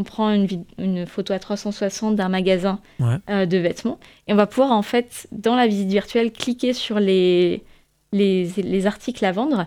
on 0.00 0.04
prend 0.04 0.32
une, 0.78 1.06
photo 1.06 1.32
à 1.32 1.38
360 1.38 2.16
d'un 2.16 2.28
magasin 2.28 2.80
Ouais. 2.98 3.16
euh, 3.28 3.46
de 3.46 3.58
vêtements 3.58 3.98
et 4.26 4.32
on 4.32 4.36
va 4.36 4.46
pouvoir 4.46 4.72
en 4.72 4.82
fait 4.82 5.26
dans 5.32 5.54
la 5.56 5.66
visite 5.66 5.88
virtuelle 5.88 6.32
cliquer 6.32 6.72
sur 6.72 7.00
les, 7.00 7.62
les, 8.12 8.46
les 8.56 8.86
articles 8.86 9.24
à 9.24 9.32
vendre 9.32 9.66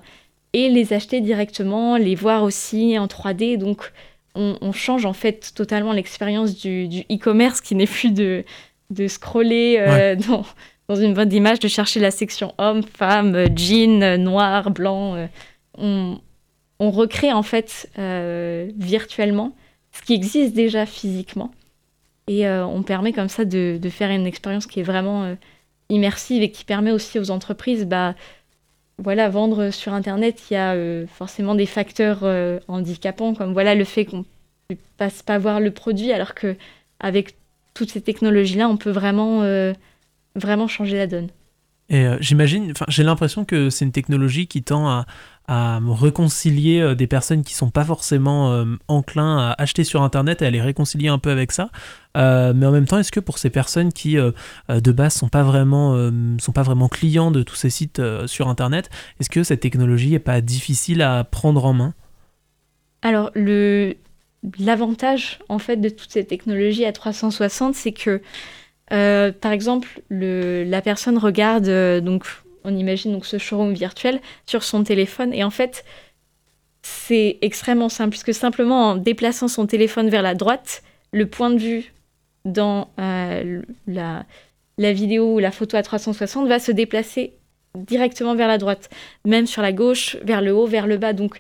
et 0.54 0.70
les 0.70 0.94
acheter 0.94 1.22
directement, 1.22 1.98
les 1.98 2.16
voir 2.16 2.44
aussi 2.44 2.98
en 2.98 3.08
3D. 3.08 3.58
Donc 3.58 3.92
on, 4.36 4.58
on 4.62 4.72
change 4.72 5.06
en 5.06 5.14
fait 5.14 5.54
totalement 5.56 5.94
l'expérience 5.94 6.56
du, 6.56 6.88
du 6.88 7.02
e-commerce 7.12 7.62
qui 7.62 7.76
n'est 7.76 7.88
plus 7.88 8.12
de, 8.12 8.44
de 8.90 9.08
scroller 9.08 9.78
euh, 9.80 10.16
dans, 10.28 10.46
dans 10.88 10.96
une 10.96 11.14
boîte 11.14 11.30
d'image, 11.30 11.60
de 11.60 11.68
chercher 11.68 12.00
la 12.00 12.12
section 12.12 12.54
homme, 12.58 12.84
femme, 12.84 13.46
jean, 13.56 14.18
noir, 14.18 14.72
blanc. 14.72 15.16
euh. 15.16 15.28
on, 15.78 16.20
on 16.80 16.92
recrée 16.92 17.32
en 17.32 17.44
fait 17.44 17.90
euh, 17.98 18.70
virtuellement 18.78 19.56
ce 19.92 20.02
qui 20.02 20.14
existe 20.14 20.54
déjà 20.54 20.86
physiquement. 20.86 21.52
Et 22.28 22.48
on 22.48 22.84
permet 22.84 23.12
comme 23.12 23.28
ça 23.28 23.44
de, 23.44 23.78
de 23.82 23.90
faire 23.90 24.10
une 24.10 24.26
expérience 24.26 24.66
qui 24.66 24.80
est 24.80 24.84
vraiment 24.84 25.36
immersive 25.90 26.42
et 26.42 26.52
qui 26.52 26.64
permet 26.64 26.92
aussi 26.92 27.20
aux 27.20 27.32
entreprises, 27.32 27.86
bah, 27.86 28.16
voilà, 29.00 29.30
vendre 29.30 29.72
sur 29.72 29.94
Internet, 29.94 30.44
il 30.50 30.54
y 30.54 30.58
a 30.58 30.74
euh, 30.74 31.06
forcément 31.08 31.56
des 31.56 31.66
facteurs 31.66 32.20
euh, 32.24 32.60
handicapants, 32.68 33.34
comme 33.34 33.54
voilà 33.54 33.76
le 33.76 33.84
fait 33.86 34.06
qu'on 34.06 34.26
ne 34.70 34.76
passe 34.98 35.24
pas 35.24 35.38
voir 35.38 35.60
le 35.60 35.72
produit, 35.72 36.12
alors 36.12 36.36
que 36.36 36.56
avec 37.00 37.36
toutes 37.74 37.90
ces 37.90 38.02
technologies-là, 38.02 38.70
on 38.70 38.78
peut 38.78 38.92
vraiment, 38.92 39.42
euh, 39.42 39.74
vraiment 40.36 40.68
changer 40.68 40.98
la 40.98 41.08
donne. 41.08 41.30
Et 41.90 42.06
j'imagine, 42.22 42.74
j'ai 42.88 43.04
l'impression 43.04 43.46
que 43.46 43.70
c'est 43.70 43.84
une 43.84 43.92
technologie 43.92 44.48
qui 44.48 44.64
tend 44.64 44.88
à, 44.88 45.06
à 45.48 45.80
réconcilier 45.84 46.80
euh, 46.80 46.96
des 46.96 47.08
personnes 47.08 47.44
qui 47.44 47.54
sont 47.54 47.70
pas 47.70 47.84
forcément 47.84 48.54
euh, 48.54 48.66
enclins 48.88 49.38
à 49.38 49.62
acheter 49.62 49.84
sur 49.84 50.02
Internet 50.02 50.42
et 50.42 50.46
à 50.46 50.50
les 50.50 50.62
réconcilier 50.62 51.10
un 51.10 51.18
peu 51.18 51.32
avec 51.32 51.52
ça. 51.52 51.70
Euh, 52.16 52.54
mais 52.56 52.66
en 52.66 52.72
même 52.72 52.86
temps, 52.86 52.98
est-ce 52.98 53.12
que 53.12 53.20
pour 53.20 53.38
ces 53.38 53.50
personnes 53.50 53.92
qui 53.92 54.16
de 54.16 54.92
base 54.92 55.14
sont 55.16 55.30
pas 55.30 55.44
vraiment 55.44 56.12
sont 56.40 56.52
pas 56.52 56.62
vraiment 56.62 56.88
clients 56.88 57.32
de 57.32 57.42
tous 57.42 57.56
ces 57.56 57.70
sites 57.70 58.02
sur 58.28 58.48
Internet, 58.48 58.90
est-ce 59.20 59.30
que 59.30 59.44
cette 59.44 59.62
technologie 59.62 60.14
est 60.14 60.20
pas 60.20 60.40
difficile 60.42 61.02
à 61.02 61.24
prendre 61.24 61.66
en 61.66 61.74
main? 61.74 61.94
Alors, 63.02 63.32
le 63.34 63.96
l'avantage 64.60 65.40
en 65.50 65.58
fait 65.58 65.78
de 65.78 65.90
toutes 65.90 66.12
ces 66.12 66.26
technologies 66.26 66.86
à 66.86 66.92
360, 66.92 67.74
c'est 67.74 67.94
que 67.94 68.22
par 68.90 69.52
exemple, 69.52 70.02
le, 70.10 70.64
la 70.66 70.82
personne 70.82 71.18
regarde 71.18 71.68
donc 72.02 72.28
on 72.64 72.76
imagine 72.76 73.12
donc 73.12 73.26
ce 73.26 73.38
showroom 73.38 73.74
virtuel 73.74 74.20
sur 74.46 74.64
son 74.64 74.84
téléphone 74.84 75.34
et 75.34 75.44
en 75.44 75.50
fait 75.50 75.84
c'est 76.82 77.38
extrêmement 77.42 77.90
simple 77.90 78.10
puisque 78.12 78.34
simplement 78.34 78.90
en 78.92 78.96
déplaçant 78.96 79.48
son 79.48 79.66
téléphone 79.68 80.10
vers 80.10 80.22
la 80.22 80.36
droite, 80.36 80.84
le 81.12 81.26
point 81.28 81.50
de 81.50 81.60
vue 81.60 81.94
dans 82.46 82.90
euh, 83.00 83.62
la, 83.88 84.26
la 84.78 84.94
vidéo 84.94 85.36
ou 85.36 85.40
la 85.40 85.52
photo 85.52 85.78
à 85.78 85.84
360 85.84 86.48
va 86.48 86.60
se 86.60 86.72
déplacer 86.74 87.34
directement 87.76 88.36
vers 88.36 88.48
la 88.50 88.58
droite, 88.58 88.90
même 89.26 89.48
sur 89.48 89.62
la 89.62 89.72
gauche, 89.72 90.18
vers 90.24 90.42
le 90.42 90.54
haut, 90.54 90.68
vers 90.68 90.86
le 90.88 90.98
bas. 90.98 91.14
Donc 91.14 91.40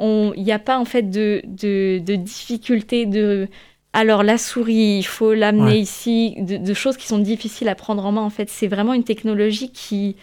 il 0.00 0.32
n'y 0.42 0.52
a 0.52 0.58
pas 0.60 0.78
en 0.78 0.84
fait 0.84 1.10
de, 1.10 1.42
de, 1.44 1.98
de 1.98 2.14
difficulté 2.14 3.04
de 3.04 3.48
alors 3.92 4.22
la 4.22 4.38
souris 4.38 4.98
il 4.98 5.02
faut 5.02 5.34
l'amener 5.34 5.72
Ouais. 5.72 5.80
ici 5.80 6.36
de, 6.38 6.56
de 6.56 6.74
choses 6.74 6.96
qui 6.96 7.06
sont 7.08 7.18
difficiles 7.18 7.68
à 7.68 7.74
prendre 7.74 8.06
en 8.06 8.12
main 8.12 8.20
en 8.22 8.30
fait 8.30 8.48
c'est 8.48 8.68
vraiment 8.68 8.94
une 8.94 9.02
technologie 9.02 9.72
qui 9.72 10.14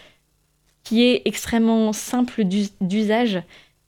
qui 0.86 1.04
est 1.04 1.24
extrêmement 1.26 1.92
simple 1.92 2.46
d'us- 2.46 2.72
d'usage 2.80 3.42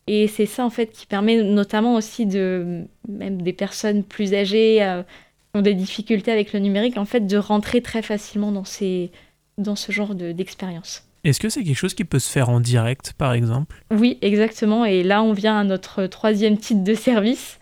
et 0.08 0.28
c'est 0.28 0.46
ça 0.46 0.66
en 0.66 0.70
fait 0.70 0.88
qui 0.88 1.06
permet 1.06 1.42
notamment 1.44 1.96
aussi 1.96 2.26
de 2.26 2.84
même 3.08 3.42
des 3.42 3.54
personnes 3.54 4.04
plus 4.04 4.34
âgées 4.34 4.84
euh, 4.84 5.04
qui 5.04 5.60
ont 5.60 5.62
des 5.62 5.74
difficultés 5.74 6.32
avec 6.32 6.52
le 6.54 6.60
numérique 6.60 6.98
en 6.98 7.06
fait 7.06 7.22
de 7.28 7.38
rentrer 7.38 7.82
très 7.82 8.02
facilement 8.02 8.52
dans 8.52 8.66
ces 8.66 9.12
dans 9.58 9.76
ce 9.78 9.92
genre 9.92 10.14
de- 10.16 10.32
d'expérience 10.34 11.04
Est-ce 11.24 11.40
que 11.40 11.50
c'est 11.50 11.64
quelque 11.64 11.76
chose 11.78 11.94
qui 11.96 12.04
peut 12.06 12.20
se 12.20 12.30
faire 12.32 12.50
en 12.50 12.60
direct, 12.60 13.14
par 13.18 13.34
exemple? 13.34 13.84
Oui, 13.92 14.18
exactement. 14.22 14.86
Et 14.86 15.02
là, 15.04 15.24
on 15.24 15.34
vient 15.34 15.58
à 15.60 15.64
notre 15.64 16.06
troisième 16.06 16.58
type 16.60 16.84
de 16.84 16.94
service, 16.94 17.58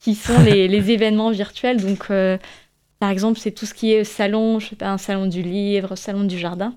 qui 0.00 0.14
sont 0.14 0.40
les, 0.42 0.68
les 0.74 0.90
événements 0.90 1.30
virtuels. 1.30 1.82
Donc, 1.82 2.06
euh, 2.10 2.38
par 2.98 3.10
exemple, 3.10 3.38
c'est 3.38 3.50
tout 3.52 3.66
ce 3.66 3.74
qui 3.74 3.92
est 3.92 4.04
salon, 4.04 4.58
je 4.58 4.68
sais 4.70 4.76
pas, 4.76 4.88
un 4.88 4.96
salon 4.98 5.26
du 5.26 5.42
livre, 5.42 5.96
salon 5.96 6.24
du 6.24 6.38
jardin. 6.38 6.74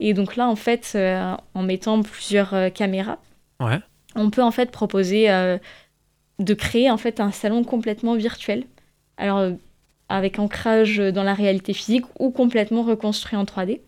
Et 0.00 0.14
donc 0.14 0.36
là, 0.36 0.48
en 0.48 0.56
fait, 0.56 0.92
euh, 0.94 1.34
en 1.54 1.62
mettant 1.62 2.02
plusieurs 2.02 2.54
euh, 2.54 2.68
caméras, 2.70 3.18
Ouais. 3.60 3.78
on 4.16 4.30
peut 4.30 4.42
en 4.42 4.50
fait 4.50 4.70
proposer 4.70 5.30
euh, 5.30 5.58
de 6.40 6.54
créer 6.54 6.90
en 6.90 6.96
fait 6.96 7.20
un 7.20 7.30
salon 7.30 7.62
complètement 7.64 8.14
virtuel. 8.14 8.64
Alors, 9.16 9.52
avec 10.08 10.38
ancrage 10.38 10.98
dans 10.98 11.22
la 11.22 11.34
réalité 11.34 11.72
physique 11.72 12.04
ou 12.18 12.30
complètement 12.30 12.82
reconstruit 12.82 13.38
en 13.38 13.44
3D. 13.44 13.80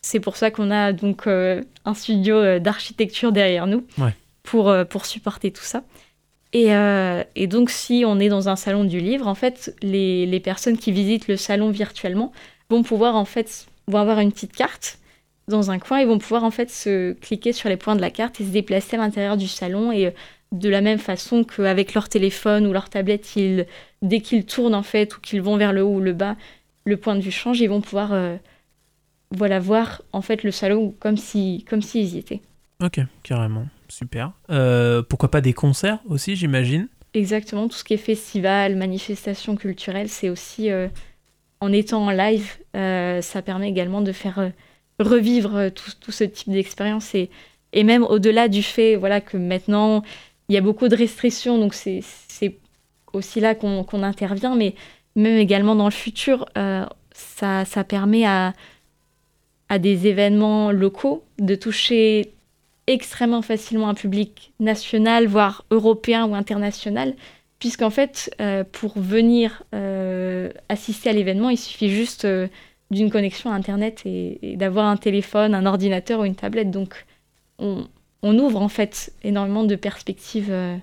C'est 0.00 0.20
pour 0.20 0.36
ça 0.36 0.50
qu'on 0.50 0.70
a 0.70 0.92
donc 0.92 1.26
un 1.26 1.94
studio 1.94 2.58
d'architecture 2.60 3.32
derrière 3.32 3.66
nous 3.66 3.84
Ouais. 3.98 4.14
pour, 4.44 4.72
pour 4.88 5.06
supporter 5.06 5.50
tout 5.50 5.62
ça. 5.64 5.82
Et, 6.52 6.68
et 7.34 7.46
donc, 7.48 7.70
si 7.70 8.04
on 8.06 8.20
est 8.20 8.28
dans 8.28 8.48
un 8.48 8.54
salon 8.56 8.84
du 8.84 9.00
livre, 9.00 9.26
en 9.26 9.34
fait, 9.34 9.74
les, 9.82 10.24
les 10.26 10.40
personnes 10.40 10.78
qui 10.78 10.92
visitent 10.92 11.26
le 11.26 11.36
salon 11.36 11.70
virtuellement 11.70 12.32
vont 12.70 12.82
pouvoir, 12.84 13.16
en 13.16 13.24
fait, 13.24 13.66
vont 13.88 13.98
avoir 13.98 14.20
une 14.20 14.30
petite 14.30 14.52
carte 14.54 14.98
dans 15.48 15.70
un 15.70 15.78
coin 15.78 15.98
et 15.98 16.04
vont 16.04 16.18
pouvoir, 16.18 16.44
en 16.44 16.50
fait, 16.50 16.70
se 16.70 17.12
cliquer 17.12 17.52
sur 17.52 17.68
les 17.68 17.76
points 17.76 17.96
de 17.96 18.00
la 18.00 18.10
carte 18.10 18.40
et 18.40 18.44
se 18.44 18.50
déplacer 18.50 18.96
à 18.96 18.98
l'intérieur 18.98 19.36
du 19.36 19.48
salon. 19.48 19.92
Et 19.92 20.06
euh, 20.06 20.10
de 20.52 20.68
la 20.68 20.80
même 20.80 20.98
façon 20.98 21.44
qu'avec 21.44 21.94
leur 21.94 22.08
téléphone 22.08 22.66
ou 22.66 22.72
leur 22.72 22.88
tablette, 22.88 23.36
ils, 23.36 23.66
dès 24.02 24.20
qu'ils 24.20 24.46
tournent, 24.46 24.74
en 24.74 24.82
fait, 24.82 25.16
ou 25.16 25.20
qu'ils 25.20 25.42
vont 25.42 25.56
vers 25.56 25.72
le 25.72 25.82
haut 25.82 25.96
ou 25.96 26.00
le 26.00 26.12
bas, 26.12 26.36
le 26.84 26.96
point 26.96 27.16
de 27.16 27.20
vue 27.20 27.30
change, 27.30 27.60
ils 27.60 27.68
vont 27.68 27.80
pouvoir, 27.80 28.12
euh, 28.12 28.36
voilà, 29.30 29.58
voir, 29.58 30.02
en 30.12 30.22
fait, 30.22 30.44
le 30.44 30.50
salon 30.50 30.94
comme 30.98 31.16
si, 31.16 31.64
comme 31.68 31.82
s'ils 31.82 32.14
y 32.14 32.18
étaient. 32.18 32.40
Ok, 32.82 33.00
carrément, 33.22 33.66
super. 33.88 34.32
Euh, 34.50 35.02
pourquoi 35.02 35.30
pas 35.30 35.40
des 35.40 35.52
concerts 35.52 35.98
aussi, 36.06 36.36
j'imagine? 36.36 36.88
Exactement, 37.14 37.68
tout 37.68 37.76
ce 37.76 37.84
qui 37.84 37.94
est 37.94 37.98
festival, 37.98 38.76
manifestation 38.76 39.56
culturelle, 39.56 40.08
c'est 40.08 40.28
aussi 40.28 40.70
euh, 40.70 40.88
en 41.60 41.72
étant 41.72 42.06
en 42.06 42.10
live, 42.10 42.56
ça 42.74 43.42
permet 43.42 43.68
également 43.68 44.02
de 44.02 44.12
faire 44.12 44.50
revivre 45.00 45.56
euh, 45.56 45.70
tout, 45.70 46.12
ce 46.12 46.24
type 46.24 46.50
d'expérience 46.50 47.14
et, 47.14 47.30
même 47.82 48.04
au-delà 48.04 48.48
du 48.48 48.62
fait 48.62 48.94
voilà, 48.96 49.20
que 49.20 49.36
maintenant 49.36 50.02
il 50.48 50.54
y 50.54 50.58
a 50.58 50.60
beaucoup 50.60 50.88
de 50.88 50.94
restrictions, 50.94 51.58
donc 51.58 51.74
c'est 51.74 52.02
aussi 53.12 53.40
là 53.40 53.54
qu'on 53.54 54.02
intervient, 54.02 54.54
mais 54.54 54.74
même 55.16 55.38
également 55.38 55.74
dans 55.74 55.86
le 55.86 55.90
futur, 55.90 56.46
euh, 56.58 56.84
ça, 57.12 57.64
permet 57.88 58.26
à, 58.26 58.52
des 59.80 60.06
événements 60.06 60.70
locaux 60.70 61.24
de 61.38 61.56
toucher 61.56 62.32
extrêmement 62.86 63.42
facilement 63.42 63.88
un 63.88 63.94
public 63.94 64.52
national, 64.60 65.26
voire 65.26 65.64
européen 65.72 66.26
ou 66.26 66.34
international, 66.36 67.14
puisqu'en 67.58 67.90
fait, 67.90 68.32
euh, 68.40 68.62
pour 68.70 68.96
venir 68.96 69.64
assister 70.68 71.10
à 71.10 71.12
l'événement, 71.12 71.50
il 71.50 71.58
suffit 71.58 71.88
juste 71.88 72.26
d'une 72.94 73.10
connexion 73.10 73.50
à 73.50 73.54
Internet 73.54 74.02
et, 74.06 74.52
et 74.52 74.56
d'avoir 74.56 74.86
un 74.86 74.96
téléphone, 74.96 75.54
un 75.54 75.66
ordinateur 75.66 76.20
ou 76.20 76.24
une 76.24 76.34
tablette. 76.36 76.70
Donc, 76.70 77.04
on, 77.58 77.86
on 78.22 78.38
ouvre 78.38 78.62
en 78.62 78.68
fait 78.68 79.12
énormément 79.22 79.64
de 79.64 79.76
perspectives 79.76 80.50
euh, 80.50 80.76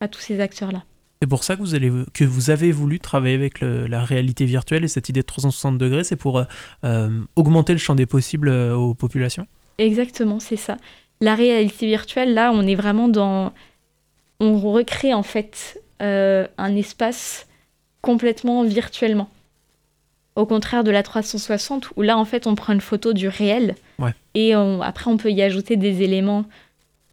à 0.00 0.08
tous 0.08 0.20
ces 0.20 0.40
acteurs-là. 0.40 0.84
C'est 1.20 1.28
pour 1.28 1.42
ça 1.42 1.56
que 1.56 1.62
vous, 1.62 1.74
allez, 1.74 1.90
que 2.14 2.24
vous 2.24 2.50
avez 2.50 2.70
voulu 2.70 3.00
travailler 3.00 3.34
avec 3.34 3.60
le- 3.60 3.86
la 3.88 4.04
réalité 4.04 4.44
virtuelle 4.44 4.84
et 4.84 4.88
cette 4.88 5.08
idée 5.08 5.20
de 5.22 5.26
360 5.26 5.76
degrés, 5.78 6.04
c'est 6.04 6.14
pour 6.16 6.38
euh, 6.38 6.44
euh, 6.84 7.08
augmenter 7.34 7.72
le 7.72 7.78
champ 7.80 7.96
des 7.96 8.06
possibles 8.06 8.50
aux 8.50 8.94
populations? 8.94 9.46
Exactement, 9.78 10.38
c'est 10.38 10.56
ça. 10.56 10.76
La 11.20 11.34
réalité 11.34 11.86
virtuelle, 11.86 12.34
là, 12.34 12.52
on 12.54 12.66
est 12.66 12.76
vraiment 12.76 13.08
dans... 13.08 13.52
On 14.38 14.60
recrée 14.60 15.12
en 15.14 15.24
fait 15.24 15.82
euh, 16.00 16.46
un 16.58 16.76
espace 16.76 17.48
complètement 18.02 18.62
virtuellement. 18.62 19.28
Au 20.38 20.46
contraire 20.46 20.84
de 20.84 20.90
la 20.92 21.02
360, 21.02 21.90
où 21.96 22.02
là, 22.02 22.16
en 22.16 22.24
fait, 22.24 22.46
on 22.46 22.54
prend 22.54 22.72
une 22.72 22.80
photo 22.80 23.12
du 23.12 23.26
réel. 23.26 23.74
Ouais. 23.98 24.12
Et 24.34 24.54
on- 24.54 24.80
après, 24.82 25.10
on 25.10 25.16
peut 25.16 25.30
y 25.32 25.42
ajouter 25.42 25.76
des 25.76 26.02
éléments 26.02 26.44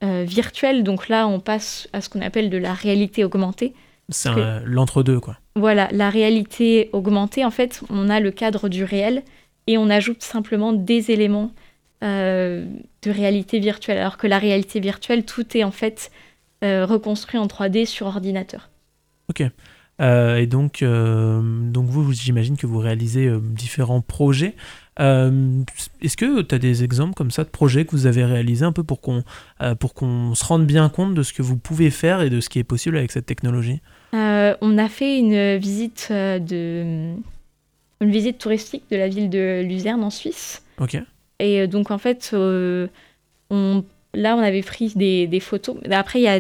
euh, 0.04 0.24
virtuels. 0.28 0.84
Donc 0.84 1.10
là, 1.10 1.28
on 1.28 1.40
passe 1.40 1.88
à 1.92 2.02
ce 2.02 2.10
qu'on 2.10 2.22
appelle 2.22 2.50
de 2.52 2.58
la 2.58 2.74
réalité 2.74 3.24
augmentée. 3.24 3.74
C'est 4.10 4.30
l'entre-deux, 4.66 5.20
quoi. 5.20 5.38
Voilà, 5.56 5.88
la 5.92 6.12
réalité 6.12 6.90
augmentée, 6.94 7.44
en 7.44 7.50
fait, 7.50 7.82
on 7.90 8.10
a 8.10 8.20
le 8.20 8.30
cadre 8.30 8.70
du 8.70 8.84
réel 8.84 9.24
et 9.66 9.80
on 9.80 9.90
ajoute 9.90 10.22
simplement 10.22 10.74
des 10.74 11.10
éléments 11.10 11.50
euh, 12.04 12.66
de 13.02 13.10
réalité 13.10 13.58
virtuelle. 13.60 13.98
Alors 13.98 14.18
que 14.18 14.28
la 14.28 14.38
réalité 14.38 14.80
virtuelle, 14.80 15.26
tout 15.26 15.58
est 15.58 15.64
en 15.64 15.72
fait 15.72 16.12
euh, 16.64 16.86
reconstruit 16.86 17.40
en 17.40 17.48
3D 17.48 17.86
sur 17.88 18.06
ordinateur. 18.06 18.70
Euh, 20.02 20.38
et 20.38 20.46
donc, 20.46 20.82
euh, 20.82 21.42
donc 21.42 21.88
vous, 21.88 22.12
j'imagine 22.12 22.58
que 22.58 22.68
vous 22.68 22.80
réalisez 22.80 23.28
euh, 23.28 23.40
différents 23.40 24.02
projets. 24.02 24.56
Est-ce 24.98 26.16
que 26.16 26.42
tu 26.42 26.56
as 26.56 26.60
des 26.60 26.84
exemples 26.86 27.16
comme 27.16 27.32
ça 27.32 27.44
de 27.44 27.50
projets 27.50 27.84
que 27.84 27.92
vous 27.92 28.08
avez 28.08 28.24
réalisés 28.24 28.64
un 28.64 28.72
peu 28.72 28.84
pour 28.84 29.02
qu'on 29.02 29.24
pour 29.82 29.94
qu'on 29.94 30.34
se 30.36 30.46
rende 30.46 30.66
bien 30.66 30.88
compte 30.88 31.14
de 31.14 31.22
ce 31.22 31.34
que 31.34 31.42
vous 31.42 31.58
pouvez 31.58 31.90
faire 31.90 32.22
et 32.22 32.30
de 32.30 32.40
ce 32.40 32.48
qui 32.48 32.60
est 32.60 32.64
possible 32.64 32.98
avec 32.98 33.12
cette 33.12 33.26
technologie? 33.26 33.82
On 34.14 34.78
a 34.78 34.88
fait 34.88 35.20
une 35.20 35.58
visite 35.58 36.08
de 36.12 37.14
une 38.00 38.10
visite 38.10 38.38
touristique 38.38 38.84
de 38.90 38.96
la 38.96 39.10
ville 39.10 39.30
de 39.30 39.64
Luzerne 39.66 40.02
en 40.02 40.10
Suisse. 40.10 40.64
Ok. 40.80 40.98
Et 41.40 41.68
donc 41.68 41.92
en 41.92 41.98
fait, 41.98 42.32
on, 42.34 43.84
là 44.14 44.38
on 44.38 44.40
avait 44.40 44.64
pris 44.64 44.94
des, 44.96 45.28
des 45.28 45.42
photos. 45.42 45.76
Après 45.92 46.20
il 46.20 46.24
y 46.24 46.30
a 46.30 46.40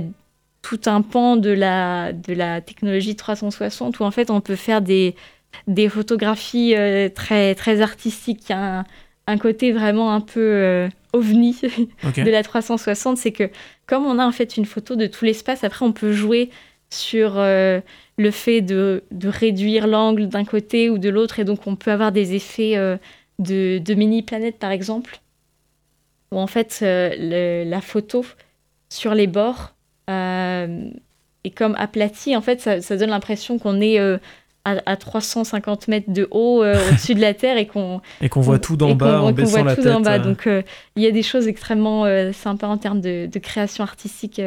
tout 0.65 0.81
un 0.87 1.03
pan 1.03 1.35
de 1.35 1.51
la, 1.51 2.11
de 2.11 2.33
la 2.33 2.59
technologie 2.59 3.15
360 3.15 3.99
où 3.99 4.03
en 4.03 4.09
fait 4.09 4.31
on 4.31 4.41
peut 4.41 4.55
faire 4.55 4.81
des, 4.81 5.15
des 5.67 5.89
photographies 5.89 6.75
euh, 6.75 7.07
très, 7.07 7.53
très 7.53 7.81
artistiques. 7.81 8.49
un, 8.49 8.83
un, 9.27 9.37
côté 9.37 9.71
vraiment 9.71 10.11
un 10.11 10.21
peu 10.21 10.41
euh, 10.41 10.89
ovni 11.13 11.55
de 12.17 12.31
la 12.31 12.41
360, 12.41 13.15
c'est 13.15 13.31
que 13.31 13.51
comme 13.85 14.07
on 14.07 14.17
a 14.17 14.25
en 14.25 14.31
fait 14.31 14.57
une 14.57 14.65
photo 14.65 14.95
de 14.95 15.05
tout 15.05 15.23
l'espace, 15.23 15.63
après 15.63 15.85
on 15.85 15.91
peut 15.91 16.13
jouer 16.13 16.49
sur 16.89 17.37
euh, 17.37 17.79
le 18.17 18.31
fait 18.31 18.61
de, 18.61 19.03
de 19.11 19.29
réduire 19.29 19.85
l'angle 19.85 20.29
d'un 20.29 20.45
côté 20.45 20.89
ou 20.89 20.97
de 20.97 21.09
l'autre 21.09 21.39
et 21.39 21.43
donc 21.43 21.67
on 21.67 21.75
peut 21.75 21.91
avoir 21.91 22.11
des 22.11 22.33
effets 22.33 22.75
de, 23.37 23.77
de 23.77 23.93
mini-planètes 23.93 24.57
par 24.57 24.71
exemple, 24.71 25.19
où 26.31 26.39
en 26.39 26.47
fait 26.47 26.79
la 26.81 27.81
photo 27.81 28.25
sur 28.89 29.13
les 29.13 29.27
bords 29.27 29.74
euh, 30.09 30.89
et 31.43 31.51
comme 31.51 31.75
aplati, 31.77 32.35
en 32.35 32.41
fait, 32.41 32.59
ça, 32.61 32.97
donne 32.97 33.09
l'impression 33.09 33.59
qu'on 33.59 33.81
est 33.81 33.99
euh, 33.99 34.17
à, 34.63 34.95
350 34.95 35.87
mètres 35.87 36.11
de 36.11 36.27
haut 36.31 36.63
euh, 36.63 36.75
au-dessus 36.89 37.15
de 37.15 37.21
la 37.21 37.33
Terre 37.33 37.57
et 37.57 37.67
qu'on 37.67 38.01
et 38.21 38.29
qu'on 38.29 38.41
voit 38.41 38.59
tout 38.59 38.77
d'en 38.77 38.95
bas 38.95 39.21
en 39.21 39.31
baissant 39.31 39.63
la 39.63 39.75
tête. 39.75 40.03
Bas. 40.03 40.19
Donc 40.19 40.47
il 40.47 41.03
y 41.03 41.07
a 41.07 41.11
des 41.11 41.23
choses 41.23 41.47
extrêmement 41.47 42.05
sympas 42.33 42.67
en 42.67 42.77
termes 42.77 43.01
de, 43.01 43.27
de 43.27 43.39
création 43.39 43.83
artistique 43.83 44.41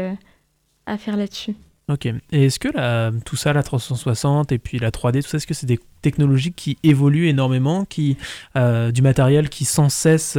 à 0.87 0.99
faire 0.99 1.17
là-dessus. 1.17 1.55
Ok. 1.91 2.05
Et 2.33 2.45
est-ce 2.45 2.59
que 2.59 2.69
la, 2.69 3.11
tout 3.25 3.37
ça, 3.37 3.55
la 3.55 3.63
360 3.63 4.53
et 4.53 4.59
puis 4.59 4.79
la 4.79 4.91
3D, 4.91 5.23
tout 5.23 5.29
ça, 5.29 5.39
est-ce 5.39 5.47
que 5.47 5.55
c'est 5.55 5.67
des 5.67 5.81
technologies 6.03 6.53
qui 6.53 6.77
évoluent 6.83 7.29
énormément, 7.29 7.87
qui, 7.87 8.19
du 8.57 9.03
matériel 9.03 9.49
qui 9.49 9.65
sans 9.65 9.89
cesse 9.89 10.37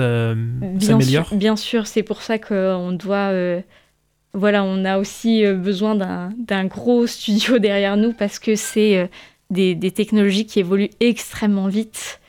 s'améliore? 0.80 1.34
Bien 1.34 1.56
sûr, 1.56 1.88
c'est 1.88 2.04
pour 2.04 2.22
ça 2.22 2.38
qu'on 2.38 2.92
doit 2.92 3.32
voilà, 4.34 4.64
on 4.64 4.86
a 4.86 5.00
aussi 5.00 5.46
euh, 5.46 5.56
besoin 5.56 5.96
d'un 5.96 6.66
gros 6.66 7.08
studio 7.08 7.60
derrière 7.60 7.98
nous 7.98 8.14
parce 8.14 8.40
que 8.40 8.56
c'est 8.56 8.98
euh, 8.98 9.08
des, 9.50 9.92
technologies 9.92 10.46
qui 10.46 10.60
évoluent 10.60 10.92
extrêmement 11.00 11.68
vite. 11.68 12.20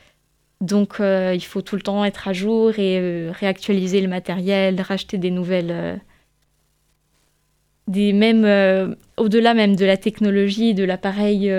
Donc 0.60 1.00
euh, 1.00 1.34
il 1.34 1.44
faut 1.44 1.62
tout 1.62 1.76
le 1.76 1.82
temps 1.82 2.04
être 2.04 2.28
à 2.28 2.32
jour 2.32 2.78
et 2.78 3.30
réactualiser 3.30 4.00
le 4.00 4.08
matériel, 4.08 4.80
racheter 4.80 5.18
des 5.18 5.30
nouvelles. 5.30 6.00
des 7.86 8.12
au-delà 9.16 9.54
même 9.54 9.76
de 9.76 9.84
la 9.84 9.96
technologie, 9.96 10.74
de 10.74 10.84
l'appareil 10.84 11.50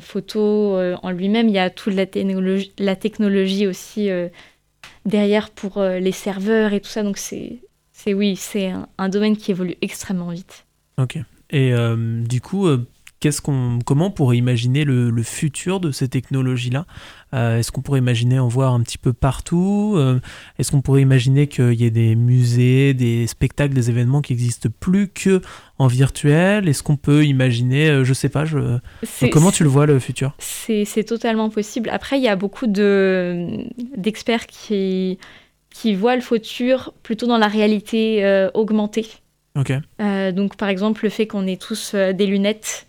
photo 0.00 0.78
en 1.02 1.10
lui-même, 1.10 1.48
il 1.48 1.54
y 1.54 1.58
a 1.58 1.70
toute 1.70 1.94
la, 1.94 2.06
la 2.78 2.96
technologie 2.96 3.66
aussi 3.66 4.08
derrière 5.04 5.50
pour 5.50 5.82
les 5.82 6.12
serveurs 6.12 6.72
et 6.72 6.80
tout 6.80 6.88
ça. 6.88 7.02
Donc 7.02 7.18
c'est 7.18 7.58
c'est 8.08 8.14
oui, 8.14 8.36
c'est 8.36 8.72
un, 8.96 9.08
domaine 9.10 9.36
qui 9.36 9.50
évolue 9.50 9.76
extrêmement 9.82 10.30
vite. 10.30 10.66
Ok. 10.96 11.18
Et 11.50 11.74
euh, 11.74 12.22
du 12.22 12.40
coup, 12.40 12.66
euh, 12.66 12.86
qu'est-ce 13.20 13.42
qu'on, 13.42 13.80
comment 13.84 14.06
on 14.06 14.10
pourrait 14.10 14.38
imaginer 14.38 14.84
le, 14.84 15.22
futur 15.22 15.78
de 15.78 15.90
ces 15.90 16.08
technologies-là? 16.08 16.86
Euh, 17.34 17.58
Est-ce 17.58 17.70
qu'on 17.70 17.82
pourrait 17.82 17.98
imaginer 17.98 18.38
en 18.38 18.48
voir 18.48 18.72
un 18.72 18.80
petit 18.80 18.96
peu 18.96 19.12
partout? 19.12 20.00
Est-ce 20.58 20.70
qu'on 20.70 20.80
pourrait 20.80 21.02
imaginer 21.02 21.48
qu'il 21.48 21.74
y 21.74 21.84
ait 21.84 21.90
des 21.90 22.16
musées, 22.16 22.94
des 22.94 23.26
spectacles, 23.26 23.74
des 23.74 23.90
événements 23.90 24.22
qui 24.22 24.32
existent 24.32 24.70
plus 24.80 25.08
que 25.08 25.42
en 25.78 25.86
virtuel? 25.86 26.66
Est-ce 26.66 26.82
qu'on 26.82 26.96
peut 26.96 27.26
imaginer, 27.26 28.04
je 28.04 28.14
sais 28.14 28.30
pas, 28.30 28.46
je... 28.46 28.78
comment 29.30 29.50
tu 29.50 29.64
le 29.64 29.68
vois 29.68 29.84
le 29.84 29.98
futur? 29.98 30.34
C'est, 30.38 31.04
totalement 31.04 31.50
possible. 31.50 31.90
Après, 31.90 32.16
il 32.18 32.22
y 32.22 32.28
a 32.28 32.36
beaucoup 32.36 32.66
de, 32.66 33.66
d'experts 33.98 34.46
qui 34.46 35.18
qui 35.70 35.94
voient 35.94 36.16
le 36.16 36.22
futur 36.22 36.92
plutôt 37.02 37.26
dans 37.26 37.38
la 37.38 37.48
réalité 37.48 38.24
euh, 38.24 38.50
augmentée. 38.54 39.06
Euh, 40.00 40.32
donc 40.32 40.56
par 40.56 40.68
exemple 40.68 41.04
le 41.04 41.10
fait 41.10 41.26
qu'on 41.26 41.46
ait 41.46 41.56
tous 41.56 41.92
euh, 41.94 42.12
des 42.12 42.26
lunettes 42.26 42.86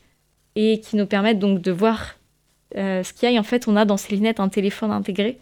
et 0.56 0.80
qui 0.80 0.96
nous 0.96 1.06
permettent 1.06 1.40
donc 1.40 1.62
de 1.62 1.72
voir 1.72 2.16
ce 2.76 3.14
qu'il 3.14 3.28
y 3.28 3.32
a. 3.32 3.36
Et 3.36 3.40
en 3.40 3.44
fait 3.44 3.68
on 3.68 3.76
a 3.76 3.86
dans 3.86 3.98
ces 3.98 4.16
lunettes 4.16 4.40
un 4.40 4.50
téléphone 4.50 4.92
intégré. 4.92 5.40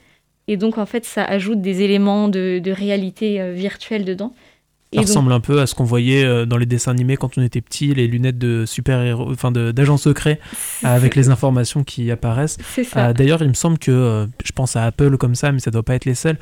Et 0.48 0.56
donc 0.56 0.78
en 0.78 0.86
fait 0.86 1.04
ça 1.04 1.26
ajoute 1.26 1.62
des 1.62 1.82
éléments 1.82 2.30
de 2.30 2.72
réalité 2.72 3.52
virtuelle 3.54 4.06
dedans. 4.06 4.34
Ça 4.94 5.02
ressemble 5.02 5.34
un 5.34 5.42
peu 5.42 5.60
à 5.60 5.68
ce 5.68 5.76
qu'on 5.76 5.84
voyait 5.84 6.24
euh, 6.24 6.46
dans 6.46 6.56
les 6.58 6.66
dessins 6.66 6.92
animés 6.92 7.18
quand 7.18 7.38
on 7.38 7.42
était 7.42 7.60
petit, 7.60 7.94
les 7.94 8.08
lunettes 8.08 8.38
de 8.38 8.66
super-héros, 8.66 9.30
enfin 9.32 9.52
d'agents 9.52 9.98
secrets 9.98 10.40
avec 10.82 11.16
les 11.16 11.30
informations 11.30 11.84
qui 11.84 12.10
apparaissent. 12.10 12.58
Euh, 12.96 13.12
d'ailleurs, 13.12 13.42
il 13.42 13.50
me 13.50 13.54
semble 13.54 13.78
que, 13.80 13.92
euh, 13.92 14.26
je 14.46 14.52
pense 14.54 14.78
à 14.78 14.86
Apple 14.86 15.18
comme 15.18 15.36
ça, 15.36 15.52
mais 15.52 15.60
ça 15.60 15.72
doit 15.72 15.84
pas 15.84 15.96
être 15.96 16.06
les 16.06 16.16
seuls, 16.16 16.38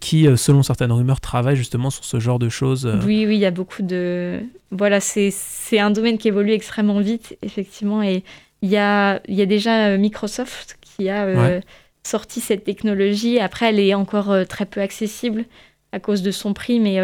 qui, 0.00 0.26
selon 0.36 0.62
certaines 0.62 0.92
rumeurs, 0.92 1.20
travaillent 1.20 1.56
justement 1.56 1.90
sur 1.90 2.04
ce 2.04 2.18
genre 2.18 2.38
de 2.38 2.48
choses. 2.48 2.86
Oui, 3.04 3.26
oui, 3.26 3.36
il 3.36 3.40
y 3.40 3.46
a 3.46 3.50
beaucoup 3.50 3.82
de... 3.82 4.40
Voilà, 4.70 5.00
c'est 5.00 5.32
un 5.78 5.90
domaine 5.90 6.16
qui 6.16 6.28
évolue 6.28 6.52
extrêmement 6.52 7.00
vite, 7.00 7.36
effectivement, 7.42 8.02
et 8.02 8.24
il 8.62 8.70
y 8.70 8.78
a, 8.78 9.20
y 9.28 9.42
a 9.42 9.46
déjà 9.46 9.98
Microsoft 9.98 10.78
qui 10.80 11.10
a 11.10 11.60
sorti 12.04 12.40
cette 12.40 12.64
technologie. 12.64 13.38
Après, 13.38 13.68
elle 13.68 13.80
est 13.80 13.92
encore 13.92 14.34
très 14.48 14.64
peu 14.64 14.80
accessible 14.80 15.44
à 15.92 16.00
cause 16.00 16.22
de 16.22 16.30
son 16.30 16.54
prix, 16.54 16.80
mais 16.80 16.98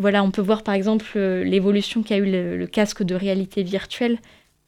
voilà, 0.00 0.22
on 0.22 0.30
peut 0.30 0.42
voir 0.42 0.62
par 0.62 0.74
exemple 0.74 1.06
euh, 1.16 1.42
l'évolution 1.42 2.02
qu'a 2.02 2.18
eu 2.18 2.30
le, 2.30 2.66
casque 2.66 3.02
de 3.02 3.14
réalité 3.14 3.62
virtuelle, 3.62 4.18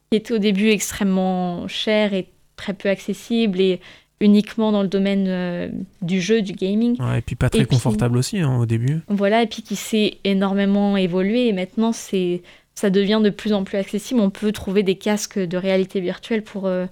qui 0.09 0.17
était 0.17 0.33
au 0.33 0.39
début 0.39 0.69
extrêmement 0.69 1.67
cher 1.67 2.13
et 2.13 2.27
très 2.57 2.73
peu 2.73 2.89
accessible 2.89 3.61
et 3.61 3.79
uniquement 4.19 4.71
dans 4.71 4.81
le 4.81 4.87
domaine 4.87 5.25
euh, 5.27 5.69
du 6.01 6.21
jeu, 6.21 6.41
du 6.41 6.51
gaming. 6.51 6.97
et 7.15 7.21
puis 7.21 7.35
pas 7.35 7.49
très 7.49 7.65
confortable 7.65 8.17
aussi 8.17 8.39
hein, 8.39 8.57
au 8.57 8.65
début. 8.65 8.99
Voilà, 9.07 9.41
et 9.41 9.47
puis 9.47 9.61
qui 9.63 9.75
s'est 9.75 10.17
énormément 10.23 10.97
évolué 10.97 11.47
et 11.47 11.53
maintenant 11.53 11.93
c'est 11.93 12.41
ça 12.75 12.89
devient 12.89 13.21
de 13.23 13.29
plus 13.29 13.53
en 13.53 13.63
plus 13.63 13.77
accessible. 13.77 14.19
On 14.19 14.29
peut 14.29 14.51
trouver 14.51 14.83
des 14.83 14.95
casques 14.95 15.39
de 15.39 15.57
réalité 15.57 15.99
virtuelle 16.01 16.43
pour, 16.43 16.67
euh, 16.67 16.85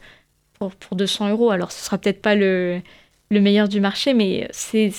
pour, 0.60 0.95
200 0.95 1.30
euros. 1.30 1.52
Alors 1.52 1.71
ce 1.71 1.84
sera 1.84 1.97
peut-être 1.97 2.21
pas 2.21 2.36
le, 2.36 2.82
le 3.32 3.41
meilleur 3.41 3.67
du 3.67 3.80
marché, 3.80 4.13
mais 4.13 4.47
c'est 4.52 4.93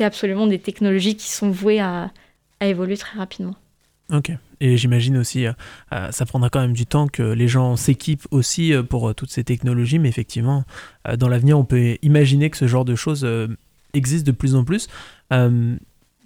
absolument 0.00 0.46
des 0.46 0.58
technologies 0.58 1.16
qui 1.16 1.30
sont 1.30 1.50
vouées 1.50 1.80
à, 1.80 2.10
a 2.60 2.66
évolué 2.66 2.96
très 2.96 3.18
rapidement. 3.18 3.56
Ok. 4.12 4.32
Et 4.60 4.76
j'imagine 4.76 5.16
aussi, 5.16 5.46
euh, 5.46 5.52
euh, 5.92 6.10
ça 6.10 6.26
prendra 6.26 6.50
quand 6.50 6.60
même 6.60 6.72
du 6.72 6.86
temps 6.86 7.06
que 7.06 7.22
les 7.22 7.48
gens 7.48 7.76
s'équipent 7.76 8.26
aussi 8.30 8.74
euh, 8.74 8.82
pour 8.82 9.14
toutes 9.14 9.30
ces 9.30 9.44
technologies, 9.44 9.98
mais 9.98 10.08
effectivement, 10.08 10.64
dans 11.18 11.28
l'avenir, 11.28 11.58
on 11.58 11.64
peut 11.64 11.96
imaginer 12.02 12.50
que 12.50 12.56
ce 12.56 12.66
genre 12.66 12.84
de 12.84 12.94
choses 12.94 13.26
existe 13.94 14.26
de 14.26 14.32
plus 14.32 14.54
en 14.54 14.64
plus. 14.64 14.88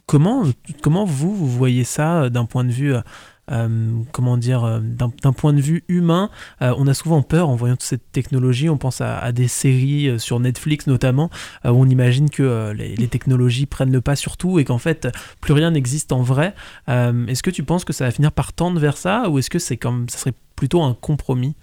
comment, 0.06 0.44
comment 0.82 1.04
vous, 1.04 1.34
vous 1.34 1.48
voyez 1.48 1.84
ça 1.84 2.28
d'un 2.30 2.44
point 2.44 2.64
de 2.64 2.72
vue 2.72 2.94
euh, 3.52 3.90
comment 4.12 4.36
dire, 4.36 4.64
euh, 4.64 4.80
d'un 4.80 5.32
point 5.32 5.52
de 5.52 5.60
vue 5.60 5.84
humain, 5.88 6.30
euh, 6.62 6.74
on 6.78 6.86
a 6.86 6.94
souvent 6.94 7.22
peur 7.22 7.48
en 7.48 7.56
voyant 7.56 7.74
toute 7.74 7.82
cette 7.82 8.10
technologie. 8.12 8.68
On 8.70 8.78
pense 8.78 9.00
à, 9.00 9.32
des 9.32 9.48
séries 9.48 10.18
sur 10.18 10.40
Netflix 10.40 10.86
notamment, 10.86 11.30
où 11.64 11.68
on 11.68 11.86
imagine 11.86 12.30
que 12.30 12.72
les, 12.72 13.08
technologies 13.08 13.66
prennent 13.66 13.92
le 13.92 14.00
pas 14.00 14.16
sur 14.16 14.36
tout 14.36 14.58
et 14.58 14.64
qu'en 14.64 14.78
fait 14.78 15.08
plus 15.40 15.52
rien 15.52 15.70
n'existe 15.70 16.12
en 16.12 16.22
vrai. 16.22 16.54
est-ce 16.88 17.42
que 17.42 17.50
tu 17.50 17.62
penses 17.62 17.84
que 17.84 17.92
ça 17.92 18.04
va 18.04 18.10
finir 18.10 18.32
par 18.32 18.52
tendre 18.52 18.80
vers 18.80 18.96
ça, 18.96 19.28
ou 19.28 19.38
est-ce 19.38 19.50
que 19.50 19.58
c'est 19.58 19.76
comme, 19.76 20.08
ça 20.08 20.18
serait 20.18 20.34
plutôt 20.56 20.82
un 20.82 20.94
compromis? 20.94 21.54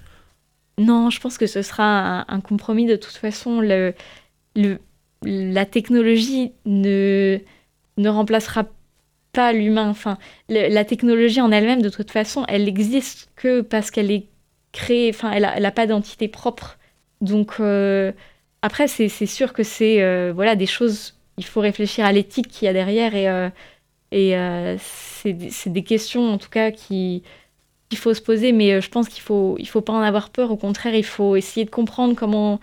Non, 0.77 1.09
je 1.09 1.19
pense 1.19 1.37
que 1.37 1.47
ce 1.47 1.61
sera 1.61 2.25
un, 2.31 2.41
compromis 2.41 2.85
de 2.85 2.95
toute 2.95 3.15
façon. 3.15 3.61
La 5.23 5.65
technologie 5.65 6.51
ne, 6.65 7.39
ne 7.97 8.09
remplacera 8.09 8.63
pas 8.63 8.71
pas 9.31 9.53
l'humain. 9.53 9.89
Enfin, 9.89 10.17
la 10.49 10.85
technologie 10.85 11.41
en 11.41 11.51
elle-même, 11.51 11.81
de 11.81 11.89
toute 11.89 12.11
façon, 12.11 12.45
elle 12.47 12.67
existe 12.67 13.29
que 13.35 13.61
parce 13.61 13.91
qu'elle 13.91 14.11
est 14.11 14.27
créée. 14.71 15.09
Enfin, 15.09 15.31
elle 15.31 15.61
n'a 15.61 15.71
pas 15.71 15.87
d'entité 15.87 16.27
propre. 16.27 16.77
Donc, 17.21 17.55
euh, 17.59 18.11
après, 18.61 18.87
c'est 18.87 19.09
sûr 19.25 19.53
que 19.53 19.63
c'est 19.63 20.01
euh, 20.03 20.31
voilà 20.33 20.55
des 20.55 20.65
choses. 20.65 21.15
Il 21.37 21.45
faut 21.45 21.61
réfléchir 21.61 22.05
à 22.05 22.11
l'éthique 22.11 22.47
qu'il 22.49 22.65
y 22.65 22.69
a 22.69 22.73
derrière 22.73 23.15
et, 23.15 23.27
euh, 24.37 24.77
c'est 24.79 25.33
des 25.69 25.83
questions 25.83 26.33
en 26.33 26.37
tout 26.37 26.49
cas 26.49 26.71
qui 26.71 27.23
qu'il 27.89 27.97
faut 27.97 28.13
se 28.13 28.21
poser. 28.21 28.51
Mais 28.53 28.81
je 28.81 28.89
pense 28.89 29.09
qu'il 29.09 29.21
faut 29.21 29.55
il 29.59 29.67
faut 29.67 29.81
pas 29.81 29.93
en 29.93 30.01
avoir 30.01 30.29
peur. 30.31 30.51
Au 30.51 30.57
contraire, 30.57 30.95
il 30.95 31.05
faut 31.05 31.35
essayer 31.35 31.65
de 31.65 31.69
comprendre 31.71 32.15
comment 32.15 32.59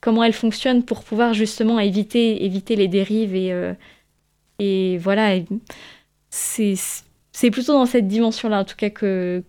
comment 0.00 0.22
elle 0.24 0.32
fonctionne 0.32 0.84
pour 0.84 1.04
pouvoir 1.04 1.34
justement 1.34 1.80
éviter 1.80 2.44
éviter 2.44 2.76
les 2.76 2.88
dérives 2.88 3.34
et 3.34 3.52
et 4.58 4.98
voilà 4.98 5.36
c'est 6.36 7.50
plutôt 7.50 7.72
dans 7.72 7.86
cette 7.86 8.08
dimension-là, 8.08 8.60
en 8.60 8.64
tout 8.64 8.76
cas, 8.76 8.90
que 8.90 9.42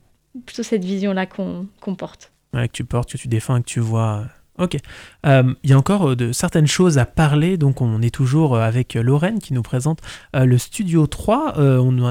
plutôt 0.45 0.63
cette 0.63 0.83
vision-là 0.83 1.25
qu'on 1.25 1.95
porte. 1.97 2.31
Ouais, 2.53 2.67
que 2.67 2.73
tu 2.73 2.85
portes, 2.85 3.11
que 3.11 3.17
tu 3.17 3.27
défends, 3.27 3.61
que 3.61 3.67
tu 3.67 3.79
vois. 3.79 4.25
Ok. 4.59 4.77
Euh, 5.25 5.53
il 5.63 5.69
y 5.69 5.73
a 5.73 5.77
encore 5.77 6.09
euh, 6.09 6.15
de 6.15 6.31
certaines 6.31 6.65
choses 6.65 6.97
à 6.97 7.05
parler, 7.05 7.57
donc 7.57 7.81
on 7.81 8.01
est 8.01 8.13
toujours 8.13 8.55
euh, 8.55 8.61
avec 8.61 8.95
Lorraine 8.95 9.39
qui 9.39 9.53
nous 9.53 9.61
présente 9.61 9.99
le 10.33 10.57
Studio 10.57 11.05
3. 11.07 11.55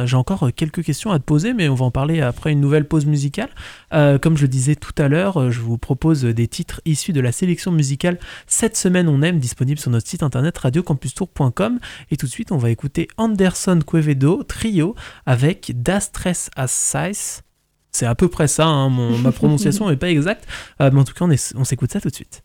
J'ai 0.07 0.17
encore 0.17 0.51
quelques 0.55 0.83
questions 0.85 1.11
à 1.11 1.19
te 1.19 1.25
poser, 1.25 1.55
mais 1.55 1.69
on 1.69 1.75
va 1.75 1.85
en 1.87 1.91
parler 1.91 2.21
après 2.21 2.53
une 2.53 2.61
nouvelle 2.61 2.87
pause 2.87 3.07
musicale. 3.07 3.51
comme 3.91 4.37
je 4.37 4.43
le 4.43 4.49
disais 4.49 4.77
tout 4.77 4.95
à 4.99 5.09
l'heure, 5.09 5.51
je 5.51 5.61
vous 5.61 5.79
propose 5.79 6.25
des 6.25 6.49
titres 6.49 6.81
issus 6.85 7.13
de 7.13 7.21
la 7.21 7.33
sélection 7.33 7.73
musicale 7.73 8.19
Cette 8.47 8.77
semaine 8.77 9.09
on 9.09 9.23
aime, 9.23 9.39
disponible 9.39 9.79
sur 9.79 9.91
notre 9.91 10.07
site 10.07 10.23
internet 10.23 10.57
radiocampustour.com. 10.59 11.79
Et 12.11 12.17
tout 12.17 12.27
de 12.27 12.31
suite, 12.31 12.53
on 12.53 12.59
va 12.59 12.71
écouter 12.71 13.09
Anderson 13.17 13.81
Quevedo, 13.87 14.43
trio, 14.43 14.95
avec 15.25 15.73
Das 15.83 16.01
Stress 16.01 16.51
as 16.57 16.71
Size. 16.71 17.46
C'est 17.97 18.05
à 18.05 18.15
peu 18.15 18.29
près 18.29 18.47
ça, 18.47 18.67
hein, 18.67 18.91
ma 19.23 19.33
prononciation 19.33 19.89
n'est 19.89 19.97
pas 19.97 20.11
exacte, 20.11 20.47
euh, 20.83 20.91
mais 20.93 21.01
en 21.01 21.05
tout 21.05 21.15
cas, 21.15 21.25
on 21.55 21.65
s'écoute 21.65 21.91
ça 21.91 21.99
tout 21.99 22.11
de 22.11 22.15
suite. 22.15 22.43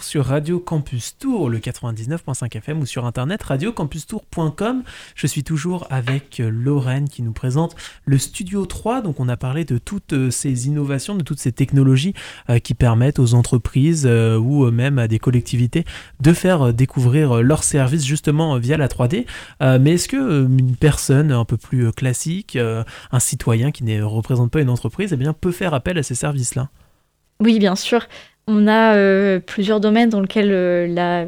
Sur 0.00 0.26
Radio 0.26 0.60
Campus 0.60 1.18
Tour, 1.18 1.50
le 1.50 1.58
99.5 1.58 2.56
FM 2.56 2.80
ou 2.80 2.86
sur 2.86 3.04
internet 3.04 3.42
radiocampustour.com. 3.42 4.84
Je 5.16 5.26
suis 5.26 5.42
toujours 5.42 5.88
avec 5.90 6.38
euh, 6.38 6.50
Lorraine 6.50 7.08
qui 7.08 7.20
nous 7.22 7.32
présente 7.32 7.74
le 8.04 8.16
Studio 8.16 8.64
3. 8.64 9.02
Donc 9.02 9.18
on 9.18 9.28
a 9.28 9.36
parlé 9.36 9.64
de 9.64 9.78
toutes 9.78 10.12
euh, 10.12 10.30
ces 10.30 10.68
innovations, 10.68 11.16
de 11.16 11.24
toutes 11.24 11.40
ces 11.40 11.50
technologies 11.50 12.14
euh, 12.48 12.60
qui 12.60 12.74
permettent 12.74 13.18
aux 13.18 13.34
entreprises 13.34 14.06
ou 14.06 14.70
même 14.70 15.00
à 15.00 15.08
des 15.08 15.18
collectivités 15.18 15.84
de 16.20 16.32
faire 16.32 16.72
découvrir 16.72 17.42
leurs 17.42 17.64
services 17.64 18.04
justement 18.04 18.58
via 18.58 18.76
la 18.76 18.86
3D. 18.86 19.26
mais 19.60 19.92
est-ce 19.92 20.08
que 20.08 20.46
une 20.46 20.76
personne 20.76 21.32
un 21.32 21.44
peu 21.44 21.56
plus 21.56 21.92
classique, 21.92 22.56
un 22.56 23.20
citoyen 23.20 23.72
qui 23.72 23.84
ne 23.84 24.02
représente 24.02 24.50
pas 24.50 24.60
une 24.60 24.70
entreprise, 24.70 25.12
eh 25.12 25.16
bien, 25.16 25.32
peut 25.32 25.52
faire 25.52 25.74
appel 25.74 25.98
à 25.98 26.02
ces 26.02 26.14
services-là? 26.14 26.68
Oui, 27.42 27.58
bien 27.58 27.74
sûr. 27.74 28.06
On 28.54 28.66
a 28.66 28.94
euh, 28.94 29.40
plusieurs 29.40 29.80
domaines 29.80 30.10
dans 30.10 30.20
lesquels 30.20 30.52
euh, 30.52 30.86
la, 30.86 31.26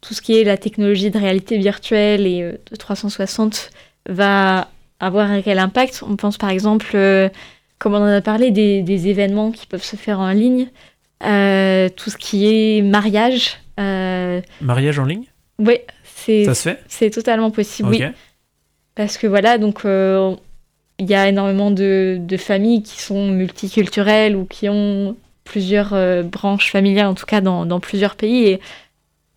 tout 0.00 0.12
ce 0.12 0.20
qui 0.20 0.36
est 0.36 0.42
la 0.42 0.56
technologie 0.56 1.10
de 1.10 1.18
réalité 1.18 1.56
virtuelle 1.56 2.26
et 2.26 2.42
euh, 2.42 2.52
de 2.70 2.76
360 2.76 3.70
va 4.08 4.68
avoir 4.98 5.30
un 5.30 5.40
réel 5.40 5.60
impact. 5.60 6.02
On 6.06 6.16
pense 6.16 6.36
par 6.36 6.50
exemple, 6.50 6.96
comme 7.78 7.94
on 7.94 7.98
en 7.98 8.06
a 8.06 8.20
parlé, 8.20 8.50
des, 8.50 9.08
événements 9.08 9.52
qui 9.52 9.66
peuvent 9.66 9.84
se 9.84 9.94
faire 9.94 10.18
en 10.18 10.32
ligne, 10.32 10.66
tout 11.20 12.10
ce 12.10 12.16
qui 12.16 12.46
est 12.46 12.82
mariage. 12.82 13.58
mariage 13.76 14.98
en 14.98 15.04
ligne? 15.04 15.26
Oui, 15.60 15.76
c'est 16.02 16.44
ça 16.44 16.54
se 16.54 16.62
fait? 16.62 16.80
C'est 16.88 17.10
totalement 17.10 17.52
possible, 17.52 17.90
oui. 17.90 18.02
Parce 18.96 19.18
que 19.18 19.28
voilà, 19.28 19.58
donc 19.58 19.82
il 19.84 21.08
y 21.08 21.14
a 21.14 21.28
énormément 21.28 21.70
de, 21.70 22.36
familles 22.38 22.82
qui 22.82 23.00
sont 23.00 23.28
multiculturelles 23.28 24.34
ou 24.34 24.46
qui 24.46 24.68
ont 24.68 25.16
plusieurs 25.48 25.94
euh, 25.94 26.22
branches 26.22 26.70
familiales, 26.70 27.06
en 27.06 27.14
tout 27.14 27.26
cas 27.26 27.40
dans, 27.40 27.64
dans, 27.64 27.80
plusieurs 27.80 28.14
pays. 28.14 28.44
Et 28.46 28.60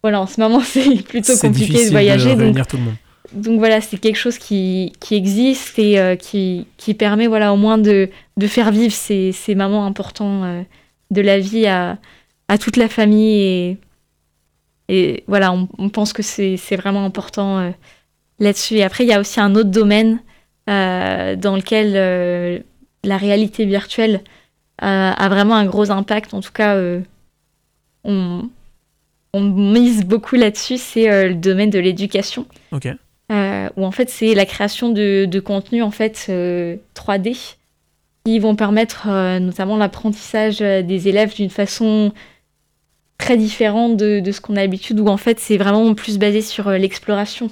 voilà, 0.04 0.22
en 0.22 0.28
ce 0.28 0.40
moment, 0.40 0.60
c'est 0.64 1.02
plutôt 1.04 1.36
compliqué 1.38 1.86
de 1.86 1.90
voyager. 1.90 2.36
donc, 2.36 2.68
tout 2.68 2.78
le 2.78 2.84
monde. 2.84 2.96
donc 3.32 3.60
voilà, 3.60 3.82
c'est 3.82 3.98
quelque 3.98 4.18
chose 4.18 4.38
qui, 4.38 4.94
qui 5.00 5.16
existe 5.16 5.80
et 5.80 5.98
euh, 5.98 6.16
qui, 6.16 6.68
qui, 6.78 6.94
permet 6.94 7.28
voilà, 7.28 7.54
au 7.54 7.56
moins 7.56 7.78
de, 7.78 8.10
de 8.38 8.48
faire 8.48 8.72
vivre 8.72 8.94
ces, 8.94 9.32
ces 9.32 9.56
moments 9.56 9.86
importants 9.86 10.44
euh, 10.44 10.62
de 11.12 11.22
la 11.22 11.40
vie 11.40 11.66
à, 11.66 11.98
à, 12.50 12.58
toute 12.58 12.76
la 12.76 12.90
famille. 12.90 13.42
Et, 13.42 13.78
et 14.90 15.24
voilà, 15.28 15.54
on, 15.54 15.70
on 15.78 15.90
pense 15.90 16.12
que 16.12 16.22
c'est 16.22 16.76
vraiment 16.76 17.06
important 17.06 17.72
là-dessus. 18.40 18.76
Et 18.76 18.84
après, 18.84 19.06
il 19.06 19.08
y 19.08 19.14
a 19.14 19.22
aussi 19.22 19.40
un 19.40 19.56
autre 19.56 19.70
domaine 19.70 20.20
dans 20.68 21.56
lequel 21.56 22.64
la 23.04 23.18
réalité 23.18 23.64
virtuelle 23.66 24.22
a 24.80 25.30
vraiment 25.30 25.56
un 25.56 25.66
gros 25.66 25.92
impact. 25.92 26.34
En 26.34 26.42
tout 26.42 26.52
cas, 26.52 26.76
euh, 26.76 27.02
on, 28.04 28.50
mise 29.34 30.06
beaucoup 30.06 30.36
là-dessus, 30.36 30.78
c'est 30.78 31.10
euh, 31.10 31.30
le 31.30 31.36
domaine 31.36 31.70
de 31.70 31.80
l'éducation. 31.80 32.46
Euh, 33.32 33.70
où 33.78 33.86
en 33.86 33.92
fait, 33.92 34.10
c'est 34.10 34.34
la 34.34 34.46
création 34.46 34.90
de, 34.90 35.26
de 35.26 35.40
contenus 35.40 35.84
en 35.84 35.92
fait 35.92 36.30
3D 36.96 37.56
qui 38.26 38.40
vont 38.40 38.56
permettre 38.56 39.08
notamment 39.40 39.78
l'apprentissage 39.78 40.60
des 40.60 41.08
élèves 41.08 41.34
d'une 41.34 41.50
façon 41.50 42.12
très 43.18 43.38
différente 43.38 43.96
de, 43.98 44.20
de 44.20 44.32
ce 44.32 44.42
qu'on 44.42 44.58
a 44.58 44.62
l'habitude, 44.62 45.00
où 45.00 45.08
en 45.08 45.18
fait 45.18 45.40
c'est 45.40 45.58
vraiment 45.58 45.94
plus 45.94 46.18
basé 46.18 46.42
sur 46.42 46.70
l'exploration. 46.72 47.50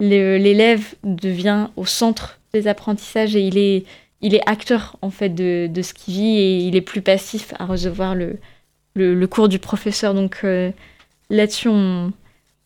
L'élève 0.00 0.94
devient 1.04 1.68
au 1.76 1.86
centre 1.86 2.40
des 2.52 2.66
apprentissages 2.66 3.36
et 3.36 3.42
il 3.42 3.56
est 3.56 3.84
il 4.22 4.34
est 4.34 4.48
acteur 4.48 4.96
en 5.02 5.10
fait 5.10 5.28
de, 5.28 5.68
ce 5.82 5.92
qu'il 5.92 6.14
vit 6.14 6.38
et 6.38 6.58
il 6.58 6.76
est 6.76 6.80
plus 6.80 7.02
passif 7.02 7.52
à 7.58 7.66
recevoir 7.66 8.14
le, 8.14 9.26
cours 9.26 9.48
du 9.48 9.58
professeur. 9.58 10.14
Donc 10.14 10.40
euh, 10.44 10.70
là-dessus, 11.28 11.68
on, 11.68 12.12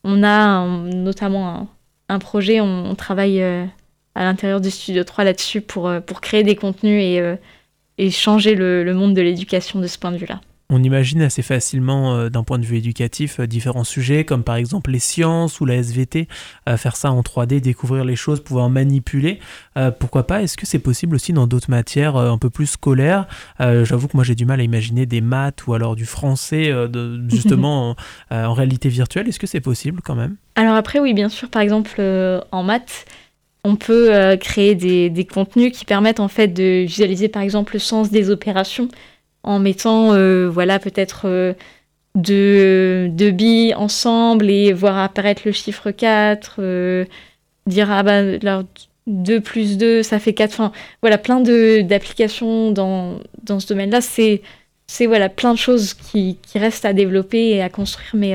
a 0.05 0.67
notamment 0.67 1.69
un, 2.09 2.19
projet, 2.19 2.61
on, 2.61 2.95
travaille 2.95 3.43
euh, 3.43 3.65
à 4.15 4.25
l'intérieur 4.25 4.61
du 4.61 4.71
Studio 4.71 5.03
3 5.03 5.25
là-dessus 5.25 5.63
pour, 5.63 5.89
euh, 5.89 6.01
pour 6.01 6.21
créer 6.21 6.43
des 6.45 6.57
contenus 6.57 7.03
et, 7.99 8.11
changer 8.11 8.55
le, 8.55 8.85
le 8.85 8.95
monde 8.95 9.15
de 9.15 9.23
l'éducation 9.23 9.81
de 9.81 9.87
ce 9.87 9.99
point 9.99 10.13
de 10.13 10.19
vue-là. 10.19 10.41
On 10.69 10.83
imagine 10.83 11.23
assez 11.23 11.43
facilement, 11.43 12.17
euh, 12.17 12.29
d'un 12.29 12.43
point 12.43 12.59
de 12.59 12.65
vue 12.65 12.79
éducatif, 12.79 13.39
euh, 13.39 13.47
différents 13.47 13.85
sujets, 13.85 14.25
comme 14.25 14.43
par 14.43 14.57
exemple 14.57 14.91
les 14.91 14.99
sciences 14.99 15.61
ou 15.61 15.65
la 15.65 15.77
SVT, 15.77 16.27
euh, 16.69 16.77
faire 16.77 16.97
ça 16.97 17.13
en 17.13 17.23
3D, 17.23 17.61
découvrir 17.61 18.05
les 18.05 18.17
choses, 18.17 18.41
pouvoir 18.43 18.69
manipuler. 18.69 19.39
pourquoi 20.01 20.27
pas? 20.27 20.43
Est-ce 20.43 20.57
que 20.57 20.67
c'est 20.67 20.79
possible 20.79 21.15
aussi 21.15 21.33
dans 21.33 21.47
d'autres 21.47 21.71
matières 21.71 22.17
un 22.17 22.39
peu 22.39 22.51
plus 22.51 22.67
scolaires? 22.67 23.27
J'avoue 23.59 24.09
que 24.09 24.17
moi 24.17 24.25
j'ai 24.25 24.35
du 24.35 24.47
mal 24.47 24.61
à 24.61 24.63
imaginer 24.63 25.07
des 25.07 25.21
maths 25.21 25.67
ou 25.67 25.75
alors 25.75 25.97
du 25.97 26.07
français, 26.07 26.73
de, 26.89 27.23
justement 27.29 27.95
en, 28.31 28.53
réalité 28.55 28.89
virtuelle. 28.89 29.29
Est-ce 29.29 29.39
que 29.39 29.47
c'est 29.47 29.61
possible 29.61 30.01
quand 30.03 30.15
même? 30.15 30.37
Alors 30.55 30.75
après, 30.75 30.99
oui, 30.99 31.13
bien 31.13 31.29
sûr. 31.29 31.51
Par 31.51 31.63
exemple, 31.63 32.01
en 32.53 32.63
maths, 32.63 33.05
on 33.65 33.77
peut 33.77 34.37
créer 34.41 34.75
des, 34.75 35.11
des, 35.11 35.25
contenus 35.27 35.73
qui 35.77 35.85
permettent 35.85 36.21
en 36.21 36.29
fait 36.29 36.49
de 36.49 36.85
visualiser 36.87 37.29
par 37.29 37.43
exemple 37.43 37.75
le 37.75 37.81
sens 37.81 38.11
des 38.11 38.31
opérations 38.31 38.89
en 39.47 39.59
mettant 39.61 40.13
euh, 40.13 40.51
voilà 40.51 40.79
peut-être 40.79 41.23
euh, 41.27 41.55
deux, 42.15 43.09
deux, 43.09 43.31
billes 43.31 43.75
ensemble 43.75 44.51
et 44.51 44.73
voir 44.73 44.99
apparaître 44.99 45.43
le 45.47 45.53
chiffre 45.53 45.91
4, 45.91 46.57
euh, 46.59 47.05
dire 47.67 47.91
ah 47.91 48.03
bah 48.03 48.23
2 49.07 49.41
plus 49.41 49.79
2 49.79 50.03
ça 50.03 50.19
fait 50.19 50.35
4. 50.35 50.53
Enfin 50.53 50.73
voilà, 51.01 51.17
plein 51.17 51.41
d'applications 51.41 52.73
dans, 52.73 53.21
dans 53.45 53.61
ce 53.61 53.69
domaine-là. 53.69 54.01
C'est 54.01 54.43
c'est 54.89 55.07
voilà, 55.07 55.29
plein 55.29 55.53
de 55.53 55.59
choses 55.59 55.95
qui, 55.95 56.39
qui, 56.43 56.59
restent 56.61 56.85
à 56.85 56.93
développer 56.93 57.51
et 57.51 57.63
à 57.63 57.69
construire, 57.69 58.11
mais, 58.15 58.35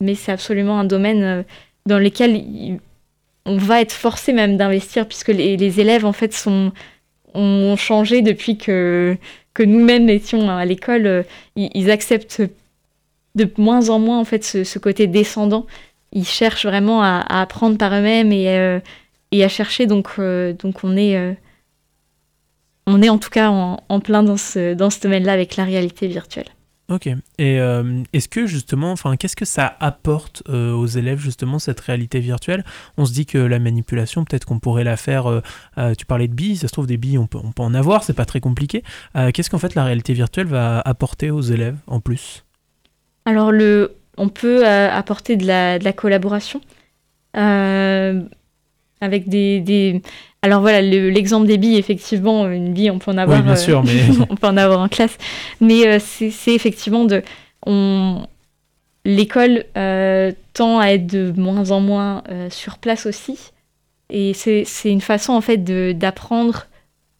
mais 0.00 0.14
c'est 0.14 0.30
absolument 0.30 0.78
un 0.78 0.84
domaine 0.84 1.44
dans 1.84 1.98
lequel 1.98 2.80
on 3.44 3.56
va 3.56 3.80
être 3.80 3.92
forcé 3.92 4.32
même 4.32 4.56
d'investir 4.56 5.08
puisque 5.08 5.28
les, 5.28 5.56
les, 5.56 5.80
élèves 5.80 6.06
en 6.06 6.12
fait 6.12 6.32
sont, 6.32 6.72
ont 7.34 7.74
changé 7.76 8.22
depuis 8.22 8.56
que 8.56 9.16
que 9.54 9.62
nous-mêmes 9.62 10.08
étions 10.08 10.50
à 10.50 10.64
l'école, 10.64 11.06
euh, 11.06 11.22
ils, 11.56 11.90
acceptent 11.90 12.42
de 13.34 13.50
moins 13.56 13.88
en 13.88 13.98
moins 14.00 14.18
en 14.18 14.24
fait 14.24 14.44
ce, 14.44 14.78
côté 14.78 15.06
descendant. 15.06 15.66
Ils 16.12 16.26
cherchent 16.26 16.66
vraiment 16.66 17.02
à, 17.02 17.24
apprendre 17.28 17.78
par 17.78 17.94
eux-mêmes 17.94 18.32
et, 18.32 18.48
euh, 18.50 18.80
à 19.32 19.48
chercher. 19.48 19.86
Donc, 19.86 20.08
euh, 20.18 20.52
donc 20.52 20.84
on 20.84 20.96
est 20.96 21.36
on 22.86 23.00
est 23.00 23.08
en 23.08 23.18
tout 23.18 23.30
cas 23.30 23.48
en, 23.48 23.80
en 23.88 24.00
plein 24.00 24.22
dans 24.22 24.36
ce, 24.36 24.74
dans 24.74 24.90
ce 24.90 25.00
domaine-là 25.00 25.32
avec 25.32 25.56
la 25.56 25.64
réalité 25.64 26.06
virtuelle. 26.06 26.53
Ok. 26.90 27.06
Et 27.06 27.60
euh, 27.60 28.02
est-ce 28.12 28.28
que 28.28 28.46
justement, 28.46 28.92
enfin, 28.92 29.16
qu'est-ce 29.16 29.36
que 29.36 29.46
ça 29.46 29.74
apporte 29.80 30.42
euh, 30.50 30.72
aux 30.72 30.86
élèves 30.86 31.18
justement 31.18 31.58
cette 31.58 31.80
réalité 31.80 32.20
virtuelle? 32.20 32.62
On 32.98 33.06
se 33.06 33.12
dit 33.14 33.24
que 33.24 33.38
la 33.38 33.58
manipulation, 33.58 34.24
peut-être 34.24 34.44
qu'on 34.44 34.58
pourrait 34.58 34.84
la 34.84 34.98
faire. 34.98 35.26
Euh, 35.26 35.94
tu 35.96 36.04
parlais 36.04 36.28
de 36.28 36.34
billes, 36.34 36.56
ça 36.56 36.68
se 36.68 36.72
trouve 36.72 36.86
des 36.86 36.98
billes, 36.98 37.16
on 37.16 37.26
peut, 37.26 37.38
en 37.56 37.74
avoir, 37.74 38.04
c'est 38.04 38.12
pas 38.12 38.26
très 38.26 38.40
compliqué. 38.40 38.82
qu'est-ce 39.32 39.48
qu'en 39.48 39.58
fait 39.58 39.74
la 39.74 39.84
réalité 39.84 40.12
virtuelle 40.12 40.46
va 40.46 40.80
apporter 40.80 41.30
aux 41.30 41.40
élèves 41.40 41.76
en 41.86 42.00
plus? 42.00 42.44
Alors 43.24 43.52
on 44.18 44.28
peut 44.28 44.66
apporter 44.66 45.36
de 45.36 45.46
la, 45.46 45.92
collaboration 45.92 46.60
avec 47.32 49.28
des, 49.28 50.02
alors 50.44 50.60
voilà, 50.60 50.82
l'exemple 50.82 51.46
des 51.46 51.56
billes, 51.56 51.78
effectivement, 51.78 52.46
une 52.50 52.74
bille, 52.74 52.90
on 52.90 52.98
peut 52.98 53.10
en 53.10 53.16
avoir, 53.16 53.42
bien 53.42 53.56
sûr, 53.56 53.82
mais... 53.82 54.02
on 54.28 54.36
peut 54.36 54.46
en 54.46 54.58
avoir 54.58 54.78
en 54.78 54.88
classe, 54.88 55.16
mais 55.62 55.86
euh, 55.86 55.98
c'est 55.98 56.52
effectivement 56.52 57.06
de, 57.06 57.22
on, 57.64 58.26
l'école 59.06 59.64
euh, 59.78 60.32
tend 60.52 60.80
à 60.80 60.88
être 60.88 61.06
de 61.06 61.32
moins 61.34 61.70
en 61.70 61.80
moins 61.80 62.22
euh, 62.28 62.50
sur 62.50 62.76
place 62.76 63.06
aussi, 63.06 63.38
et 64.10 64.34
c'est 64.34 64.66
une 64.84 65.00
façon 65.00 65.32
en 65.32 65.40
fait 65.40 65.64
d'apprendre 65.96 66.66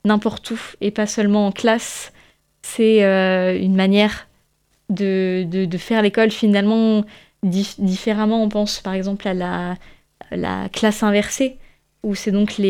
n'importe 0.04 0.50
où 0.50 0.60
et 0.82 0.90
pas 0.90 1.06
seulement 1.06 1.46
en 1.46 1.50
classe. 1.50 2.12
C'est 2.60 3.02
une 3.02 3.74
manière 3.74 4.28
de, 4.90 5.46
de, 5.48 5.64
de 5.64 5.78
faire 5.78 6.02
l'école 6.02 6.30
finalement 6.30 7.04
différemment. 7.42 8.42
On 8.42 8.50
pense 8.50 8.80
par 8.80 8.92
exemple 8.92 9.26
à 9.26 9.32
la, 9.32 9.76
la 10.30 10.68
classe 10.68 11.02
inversée 11.02 11.56
où 12.04 12.14
c'est 12.14 12.30
donc 12.30 12.60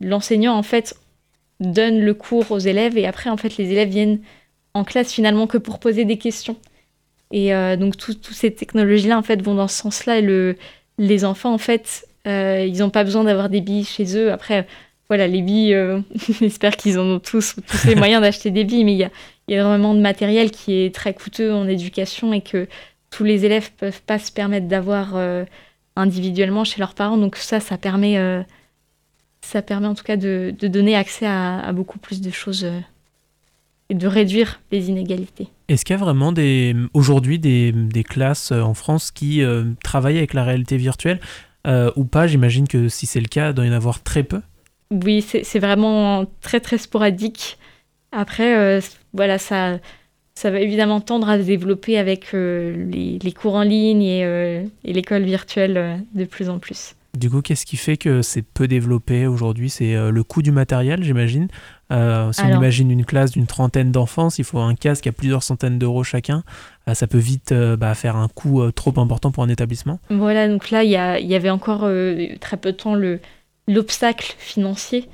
l'enseignant 0.00 0.54
en 0.54 0.62
fait 0.62 0.96
donne 1.60 2.00
le 2.00 2.14
cours 2.14 2.50
aux 2.50 2.58
élèves 2.58 2.98
et 2.98 3.06
après 3.06 3.30
en 3.30 3.36
fait 3.36 3.56
les 3.56 3.70
élèves 3.70 3.88
viennent 3.88 4.20
en 4.74 4.84
classe 4.84 5.12
finalement 5.12 5.46
que 5.46 5.56
pour 5.56 5.78
poser 5.78 6.04
des 6.04 6.18
questions. 6.18 6.56
Et 7.30 7.54
euh, 7.54 7.76
donc 7.76 7.96
toutes 7.96 8.26
ces 8.32 8.52
technologies-là 8.52 9.18
en 9.18 9.22
fait 9.22 9.40
vont 9.40 9.54
dans 9.54 9.68
ce 9.68 9.76
sens-là 9.76 10.20
le, 10.20 10.56
les 10.98 11.24
enfants 11.24 11.54
en 11.54 11.58
fait 11.58 12.06
euh, 12.26 12.66
ils 12.66 12.78
n'ont 12.78 12.90
pas 12.90 13.04
besoin 13.04 13.24
d'avoir 13.24 13.48
des 13.48 13.60
billes 13.60 13.84
chez 13.84 14.16
eux. 14.16 14.32
Après 14.32 14.66
voilà 15.08 15.26
les 15.26 15.42
billes, 15.42 15.74
euh, 15.74 16.00
j'espère 16.40 16.76
qu'ils 16.76 16.98
en 16.98 17.04
ont 17.04 17.20
tous, 17.20 17.56
tous 17.66 17.86
les 17.86 17.94
moyens 17.94 18.20
d'acheter 18.20 18.50
des 18.50 18.64
billes, 18.64 18.84
mais 18.84 18.94
il 18.94 18.98
y 18.98 19.04
a, 19.04 19.10
y 19.48 19.54
a 19.54 19.78
de 19.78 20.00
matériel 20.00 20.50
qui 20.50 20.74
est 20.80 20.94
très 20.94 21.14
coûteux 21.14 21.52
en 21.52 21.68
éducation 21.68 22.32
et 22.32 22.40
que 22.40 22.66
tous 23.10 23.24
les 23.24 23.44
élèves 23.44 23.70
peuvent 23.78 24.02
pas 24.02 24.18
se 24.18 24.32
permettre 24.32 24.66
d'avoir 24.66 25.14
individuellement 25.96 26.64
chez 26.64 26.80
leurs 26.80 26.94
parents. 26.94 27.16
Donc 27.16 27.36
ça, 27.36 27.60
ça 27.60 27.78
permet, 27.78 28.18
euh, 28.18 28.42
ça 29.44 29.62
permet 29.62 29.86
en 29.86 29.94
tout 29.94 30.04
cas 30.04 30.16
de, 30.16 30.54
donner 30.60 30.96
accès 30.96 31.26
à, 31.26 31.72
beaucoup 31.72 31.98
plus 31.98 32.20
de 32.20 32.30
choses 32.30 32.64
euh, 32.64 32.80
et 33.90 33.94
de 33.94 34.06
réduire 34.06 34.60
les 34.72 34.88
inégalités. 34.88 35.48
Est-ce 35.68 35.84
qu'il 35.84 35.94
y 35.94 35.98
a 35.98 36.02
vraiment 36.02 36.32
des, 36.32 36.74
aujourd'hui 36.94 37.38
des, 37.38 37.72
des 37.72 38.04
classes 38.04 38.52
euh, 38.52 38.60
en 38.60 38.74
France 38.74 39.10
qui 39.10 39.42
euh, 39.42 39.64
travaillent 39.82 40.18
avec 40.18 40.34
la 40.34 40.44
réalité 40.44 40.76
virtuelle 40.76 41.20
ou 41.96 42.04
pas? 42.04 42.26
J'imagine 42.26 42.68
que 42.68 42.88
si 42.88 43.06
c'est 43.06 43.20
le 43.20 43.28
cas, 43.28 43.50
il 43.50 43.54
doit 43.54 43.64
y 43.64 43.70
en 43.70 43.72
avoir 43.72 44.02
très 44.02 44.22
peu. 44.22 44.42
Oui, 44.90 45.22
c'est 45.22 45.58
vraiment 45.58 46.26
très 46.42 46.60
très 46.60 46.76
sporadique. 46.76 47.56
Après, 48.12 48.80
voilà, 49.14 49.38
ça, 49.38 49.78
ça 50.34 50.50
va 50.50 50.60
évidemment 50.60 51.00
tendre 51.00 51.28
à 51.28 51.38
se 51.38 51.44
développer 51.44 51.98
avec 51.98 52.32
les, 52.32 53.18
les, 53.22 53.32
cours 53.32 53.54
en 53.54 53.62
ligne 53.62 54.02
et, 54.02 54.64
et 54.84 54.92
l'école 54.92 55.22
virtuelle 55.22 56.04
de 56.14 56.24
plus 56.24 56.48
en 56.48 56.58
plus. 56.58 56.94
Du 57.16 57.30
coup, 57.30 57.42
qu'est-ce 57.42 57.64
qui 57.64 57.76
fait 57.76 57.96
que 57.96 58.22
c'est 58.22 58.42
peu 58.42 58.66
développé 58.66 59.28
aujourd'hui? 59.28 59.70
C'est 59.70 59.94
le 59.94 60.24
coût 60.24 60.42
du 60.42 60.50
matériel, 60.50 61.04
j'imagine. 61.04 61.46
Euh, 61.92 62.32
si 62.32 62.40
on 62.42 62.48
imagine 62.48 62.90
une 62.90 63.04
classe 63.04 63.32
d'une 63.32 63.46
trentaine 63.46 63.92
d'enfants, 63.92 64.30
s'il 64.30 64.44
faut 64.44 64.58
un 64.58 64.74
casque 64.74 65.06
à 65.06 65.12
plusieurs 65.12 65.42
centaines 65.42 65.78
d'euros 65.78 66.02
chacun, 66.02 66.42
euh, 66.88 66.94
ça 66.94 67.06
peut 67.06 67.18
vite 67.18 67.52
euh, 67.52 67.76
bah, 67.76 67.94
faire 67.94 68.16
un 68.16 68.28
coût 68.28 68.70
trop 68.72 68.98
important 68.98 69.30
pour 69.30 69.42
un 69.42 69.48
établissement. 69.48 70.00
Voilà, 70.10 70.48
donc 70.48 70.70
là, 70.70 70.82
il 70.82 70.90
y, 70.90 71.26
y, 71.26 71.34
avait 71.34 71.50
encore 71.50 71.88
très 72.40 72.56
peu 72.56 72.72
de 72.72 72.76
temps 72.76 72.96
l'obstacle 73.68 74.34
financier. 74.38 75.08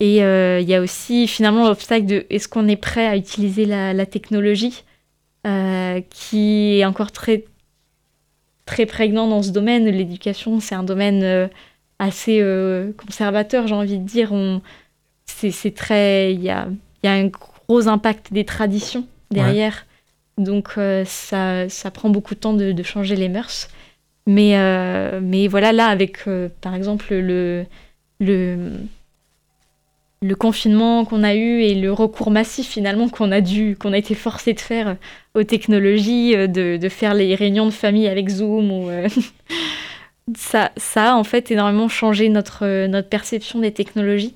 Et 0.00 0.18
il 0.18 0.68
y 0.68 0.74
a 0.74 0.80
aussi 0.80 1.26
finalement 1.26 1.66
l'obstacle 1.66 2.06
de 2.06 2.26
est-ce 2.30 2.48
qu'on 2.48 2.68
est 2.68 2.76
prêt 2.76 3.06
à 3.06 3.16
utiliser 3.16 3.64
la, 3.64 3.92
la 3.92 4.06
technologie 4.06 4.84
qui 6.10 6.78
est 6.78 6.84
encore 6.84 7.10
très, 7.10 7.44
très 8.64 8.86
prégnant 8.86 9.26
dans 9.26 9.42
ce 9.42 9.50
domaine. 9.50 9.86
L'éducation, 9.86 10.60
c'est 10.60 10.76
un 10.76 10.84
domaine 10.84 11.50
assez 11.98 12.44
conservateur, 12.96 13.66
j'ai 13.66 13.74
envie 13.74 13.98
de 13.98 14.04
dire. 14.04 14.32
On, 14.32 14.62
c'est 15.26 15.74
très. 15.74 16.34
Il 16.34 16.42
y 16.42 16.50
a, 16.50 16.68
y 17.02 17.06
a, 17.06 17.12
un 17.12 17.26
gros 17.26 17.88
impact 17.88 18.32
des 18.32 18.44
traditions 18.44 19.06
derrière. 19.30 19.86
Donc, 20.36 20.74
euh, 20.78 21.04
ça, 21.04 21.68
ça, 21.68 21.90
prend 21.90 22.10
beaucoup 22.10 22.34
de 22.34 22.40
temps 22.40 22.54
de, 22.54 22.72
de 22.72 22.82
changer 22.82 23.16
les 23.16 23.28
mœurs. 23.28 23.68
Mais, 24.26 24.56
euh, 24.58 25.20
mais 25.22 25.48
voilà, 25.48 25.72
là, 25.72 25.86
avec 25.86 26.28
euh, 26.28 26.48
par 26.60 26.74
exemple 26.74 27.14
le, 27.14 27.64
le, 28.20 28.70
le 30.20 30.34
confinement 30.34 31.04
qu'on 31.04 31.22
a 31.22 31.34
eu 31.34 31.60
et 31.62 31.74
le 31.74 31.92
recours 31.92 32.30
massif 32.30 32.68
finalement 32.68 33.08
qu'on 33.08 33.30
a 33.30 33.40
dû, 33.40 33.76
qu'on 33.76 33.92
a 33.92 33.98
été 33.98 34.14
forcé 34.14 34.52
de 34.52 34.60
faire 34.60 34.96
aux 35.34 35.44
technologies, 35.44 36.32
de, 36.36 36.76
de, 36.76 36.88
faire 36.88 37.14
les 37.14 37.34
réunions 37.34 37.66
de 37.66 37.70
famille 37.70 38.08
avec 38.08 38.28
Zoom 38.28 38.72
ou. 38.72 38.90
ça, 40.36 40.72
ça 40.76 41.12
a 41.12 41.14
en 41.14 41.24
fait 41.24 41.50
énormément 41.50 41.88
changé 41.88 42.28
notre, 42.28 42.86
notre 42.86 43.08
perception 43.08 43.60
des 43.60 43.72
technologies. 43.72 44.34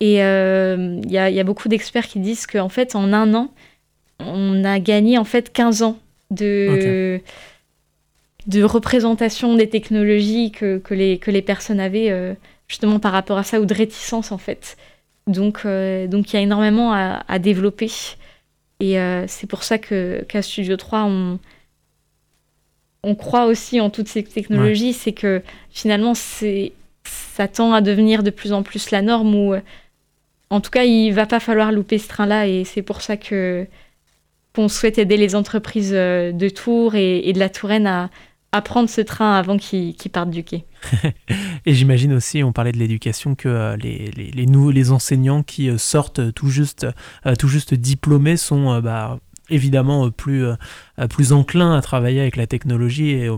Et 0.00 0.16
il 0.16 0.20
euh, 0.20 1.00
y, 1.06 1.18
a, 1.18 1.30
y, 1.30 1.40
a, 1.40 1.44
beaucoup 1.44 1.68
d'experts 1.68 2.08
qui 2.08 2.18
disent 2.18 2.46
qu'en 2.46 2.68
fait, 2.68 2.94
en 2.96 3.12
un 3.12 3.32
an, 3.34 3.52
on 4.18 4.64
a 4.64 4.78
gagné 4.78 5.18
en 5.18 5.24
fait 5.24 5.52
15 5.52 5.82
ans 5.82 5.98
de, 6.30 7.20
de 8.46 8.62
représentation 8.62 9.54
des 9.54 9.68
technologies 9.68 10.50
que, 10.50 10.78
que, 10.78 10.94
les, 10.94 11.18
que 11.18 11.30
les 11.30 11.42
personnes 11.42 11.80
avaient 11.80 12.10
euh, 12.10 12.34
justement 12.68 12.98
par 12.98 13.12
rapport 13.12 13.38
à 13.38 13.44
ça 13.44 13.60
ou 13.60 13.66
de 13.66 13.74
réticence 13.74 14.32
en 14.32 14.38
fait. 14.38 14.76
Donc 15.26 15.62
euh, 15.64 16.06
donc 16.06 16.32
il 16.32 16.36
y 16.36 16.38
a 16.38 16.42
énormément 16.42 16.92
à, 16.92 17.24
à 17.28 17.38
développer. 17.38 17.90
Et 18.80 18.96
c'est 19.28 19.46
pour 19.46 19.62
ça 19.62 19.78
qu'à 19.78 20.42
Studio 20.42 20.76
3, 20.76 21.04
on, 21.04 21.38
on 23.02 23.14
croit 23.14 23.46
aussi 23.46 23.80
en 23.80 23.88
toutes 23.88 24.08
ces 24.08 24.22
technologies. 24.22 24.92
C'est 24.92 25.12
que 25.12 25.42
finalement, 25.70 26.12
ça 26.14 27.48
tend 27.48 27.72
à 27.72 27.80
devenir 27.80 28.22
de 28.22 28.28
plus 28.30 28.52
en 28.52 28.62
plus 28.62 28.90
la 28.90 29.00
norme 29.00 29.34
où 29.34 29.54
en 30.50 30.60
tout 30.60 30.70
cas, 30.70 30.84
il 30.84 31.10
va 31.12 31.26
pas 31.26 31.40
falloir 31.40 31.72
louper 31.72 31.98
ce 31.98 32.08
train-là 32.08 32.46
et 32.46 32.64
c'est 32.64 32.82
pour 32.82 33.00
ça 33.02 33.16
que 33.16 33.66
qu'on 34.54 34.68
souhaite 34.68 34.98
aider 34.98 35.16
les 35.16 35.34
entreprises 35.34 35.92
euh, 35.92 36.30
de 36.30 36.48
Tours 36.48 36.94
et, 36.94 37.32
de 37.32 37.38
la 37.40 37.48
Touraine 37.48 37.88
à, 37.88 38.08
prendre 38.62 38.88
ce 38.88 39.00
train 39.00 39.34
avant 39.34 39.56
qu'il 39.56 39.94
parte 40.12 40.30
du 40.30 40.44
quai. 40.44 40.64
et 41.66 41.74
j'imagine 41.74 42.12
aussi, 42.12 42.42
on 42.42 42.52
parlait 42.52 42.72
de 42.72 42.78
l'éducation, 42.78 43.34
que 43.34 43.48
euh, 43.48 43.76
les, 43.76 44.10
les, 44.10 44.46
nouveaux, 44.46 44.70
les 44.70 44.92
enseignants 44.92 45.42
qui 45.42 45.68
euh, 45.68 45.78
sortent 45.78 46.32
tout 46.34 46.48
juste, 46.48 46.86
tout 47.38 47.48
juste 47.48 47.74
diplômés 47.74 48.36
sont 48.36 48.80
bah, 48.80 49.18
évidemment 49.50 50.10
plus, 50.10 50.44
plus 51.10 51.32
enclins 51.32 51.76
à 51.76 51.82
travailler 51.82 52.20
avec 52.20 52.36
la 52.36 52.46
technologie 52.46 53.10
et 53.10 53.28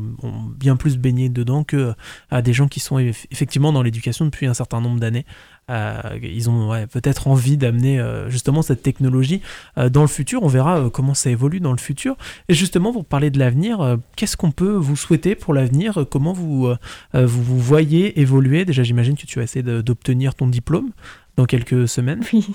bien 0.58 0.76
plus 0.76 0.98
baigné 0.98 1.28
dedans 1.28 1.64
que 1.64 1.94
à 2.30 2.42
des 2.42 2.52
gens 2.52 2.68
qui 2.68 2.80
sont 2.80 2.98
effectivement 2.98 3.72
dans 3.72 3.82
l'éducation 3.82 4.24
depuis 4.24 4.46
un 4.46 4.54
certain 4.54 4.80
nombre 4.80 5.00
d'années. 5.00 5.24
Euh, 5.68 6.00
ils 6.22 6.48
ont 6.48 6.70
peut-être 6.86 7.26
envie 7.26 7.56
d'amener 7.56 7.98
euh, 7.98 8.30
justement 8.30 8.62
cette 8.62 8.82
technologie 8.82 9.42
euh, 9.78 9.88
dans 9.88 10.02
le 10.02 10.06
futur. 10.06 10.42
On 10.42 10.48
verra 10.48 10.90
comment 10.90 11.14
ça 11.14 11.30
évolue 11.30 11.60
dans 11.60 11.72
le 11.72 11.78
futur. 11.78 12.16
Et 12.48 12.54
justement, 12.54 12.92
pour 12.92 13.04
parler 13.04 13.30
de 13.30 13.38
l'avenir, 13.38 13.98
qu'est-ce 14.16 14.36
qu'on 14.36 14.52
peut 14.52 14.74
vous 14.74 14.96
souhaiter 14.96 15.34
pour 15.34 15.54
l'avenir? 15.54 16.06
Comment 16.10 16.32
vous, 16.32 16.74
vous, 17.14 17.42
vous 17.42 17.58
voyez 17.58 18.20
évoluer? 18.20 18.64
Déjà, 18.64 18.82
j'imagine 18.82 19.16
que 19.16 19.26
tu 19.26 19.38
vas 19.38 19.44
essayer 19.44 19.62
d'obtenir 19.62 20.34
ton 20.34 20.46
diplôme 20.46 20.90
dans 21.36 21.46
quelques 21.46 21.88
semaines. 21.88 22.22
Oui. 22.32 22.46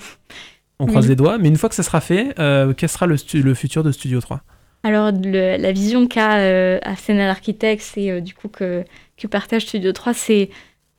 On 0.82 0.86
croise 0.86 1.08
les 1.08 1.16
doigts. 1.16 1.38
Mais 1.38 1.48
une 1.48 1.56
fois 1.56 1.68
que 1.68 1.74
ça 1.74 1.82
sera 1.82 2.00
fait, 2.00 2.34
quel 2.36 2.88
sera 2.88 3.06
le, 3.06 3.16
le, 3.34 3.54
futur 3.54 3.82
de 3.82 3.92
Studio 3.92 4.20
3 4.20 4.42
alors, 4.84 5.12
la 5.12 5.70
vision 5.70 6.08
qu'a 6.08 6.38
euh, 6.38 6.80
Arsenal 6.82 7.30
Architects 7.30 7.96
et 7.96 8.20
du 8.20 8.34
coup 8.34 8.48
que, 8.48 8.84
que 9.16 9.28
partage 9.28 9.62
Studio 9.62 9.92
3, 9.92 10.12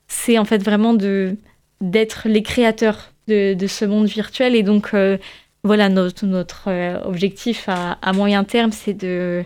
c'est 0.07 0.38
en 0.38 0.45
fait 0.45 0.63
vraiment 0.63 0.93
de 0.93 1.36
d'être 1.81 2.29
les 2.29 2.43
créateurs 2.43 3.13
de, 3.27 3.67
ce 3.67 3.86
monde 3.86 4.07
virtuel. 4.07 4.55
Et 4.55 4.63
donc, 4.63 4.93
euh, 4.93 5.17
voilà, 5.63 5.89
notre, 5.89 6.25
notre 6.25 6.69
euh, 6.69 7.01
objectif 7.03 7.67
à, 7.67 8.13
moyen 8.13 8.43
terme, 8.43 8.71
c'est 8.71 8.93
de, 8.93 9.43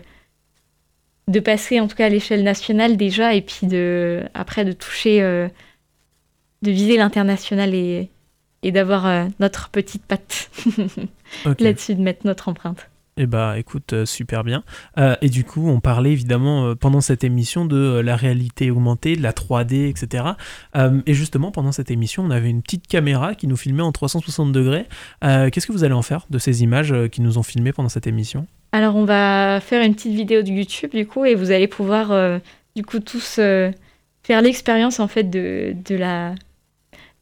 de 1.28 1.40
passer 1.40 1.80
en 1.80 1.88
tout 1.88 1.96
cas 1.96 2.06
à 2.06 2.08
l'échelle 2.08 2.42
nationale 2.42 2.96
déjà, 2.96 3.34
et 3.34 3.42
puis 3.42 3.66
de, 3.66 4.22
après 4.34 4.64
de 4.64 4.72
toucher, 4.72 5.22
euh, 5.22 5.48
de 6.62 6.70
viser 6.70 6.96
l'international 6.96 7.74
et, 7.74 8.10
et 8.62 8.72
d'avoir 8.72 9.28
notre 9.40 9.68
petite 9.68 10.02
patte 10.04 10.50
là-dessus, 11.58 11.94
de 11.94 12.02
mettre 12.02 12.26
notre 12.26 12.48
empreinte. 12.48 12.88
Eh 13.20 13.26
bah 13.26 13.58
écoute, 13.58 13.94
euh, 13.94 14.06
super 14.06 14.44
bien. 14.44 14.62
Euh, 14.96 15.16
et 15.20 15.28
du 15.28 15.42
coup, 15.42 15.68
on 15.68 15.80
parlait 15.80 16.12
évidemment 16.12 16.66
euh, 16.66 16.74
pendant 16.76 17.00
cette 17.00 17.24
émission 17.24 17.64
de 17.64 17.98
la 17.98 18.14
réalité 18.14 18.70
augmentée, 18.70 19.16
de 19.16 19.22
la 19.22 19.32
3D, 19.32 19.88
etc. 19.88 20.24
et 21.04 21.14
justement, 21.14 21.50
pendant 21.50 21.72
cette 21.72 21.90
émission, 21.90 22.22
on 22.22 22.30
avait 22.30 22.48
une 22.48 22.62
petite 22.62 22.86
caméra 22.86 23.34
qui 23.34 23.48
nous 23.48 23.56
filmait 23.56 23.82
en 23.82 23.90
360 23.90 24.52
degrés. 24.52 24.86
Qu'est-ce 25.20 25.66
que 25.66 25.72
vous 25.72 25.82
allez 25.82 25.94
en 25.94 26.02
faire 26.02 26.26
de 26.30 26.38
ces 26.38 26.62
images 26.62 26.94
qui 27.10 27.20
nous 27.20 27.38
ont 27.38 27.42
filmées 27.42 27.72
pendant 27.72 27.88
cette 27.88 28.06
émission? 28.06 28.46
Alors, 28.70 28.94
on 28.94 29.04
va 29.04 29.60
faire 29.60 29.84
une 29.84 29.94
petite 29.94 30.14
vidéo 30.14 30.42
de 30.42 30.50
YouTube, 30.50 30.90
du 30.92 31.06
coup, 31.06 31.24
et 31.24 31.34
vous 31.34 31.50
allez 31.50 31.66
pouvoir, 31.66 32.40
du 32.76 32.84
coup, 32.84 33.00
tous 33.00 33.34
faire 33.34 34.42
l'expérience, 34.42 35.00
en 35.00 35.08
fait, 35.08 35.24
de, 35.24 35.74
de 35.84 35.96
la 35.96 36.34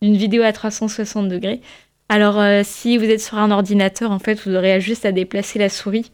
d'une 0.02 0.16
vidéo 0.16 0.42
à 0.42 0.52
360 0.52 1.28
degrés. 1.28 1.60
Alors, 2.08 2.38
euh, 2.38 2.62
si 2.64 2.98
vous 2.98 3.04
êtes 3.04 3.20
sur 3.20 3.38
un 3.38 3.50
ordinateur, 3.50 4.10
en 4.10 4.18
fait, 4.18 4.34
vous 4.46 4.54
aurez 4.54 4.80
juste 4.80 5.04
à 5.04 5.12
déplacer 5.12 5.58
la 5.58 5.68
souris 5.68 6.12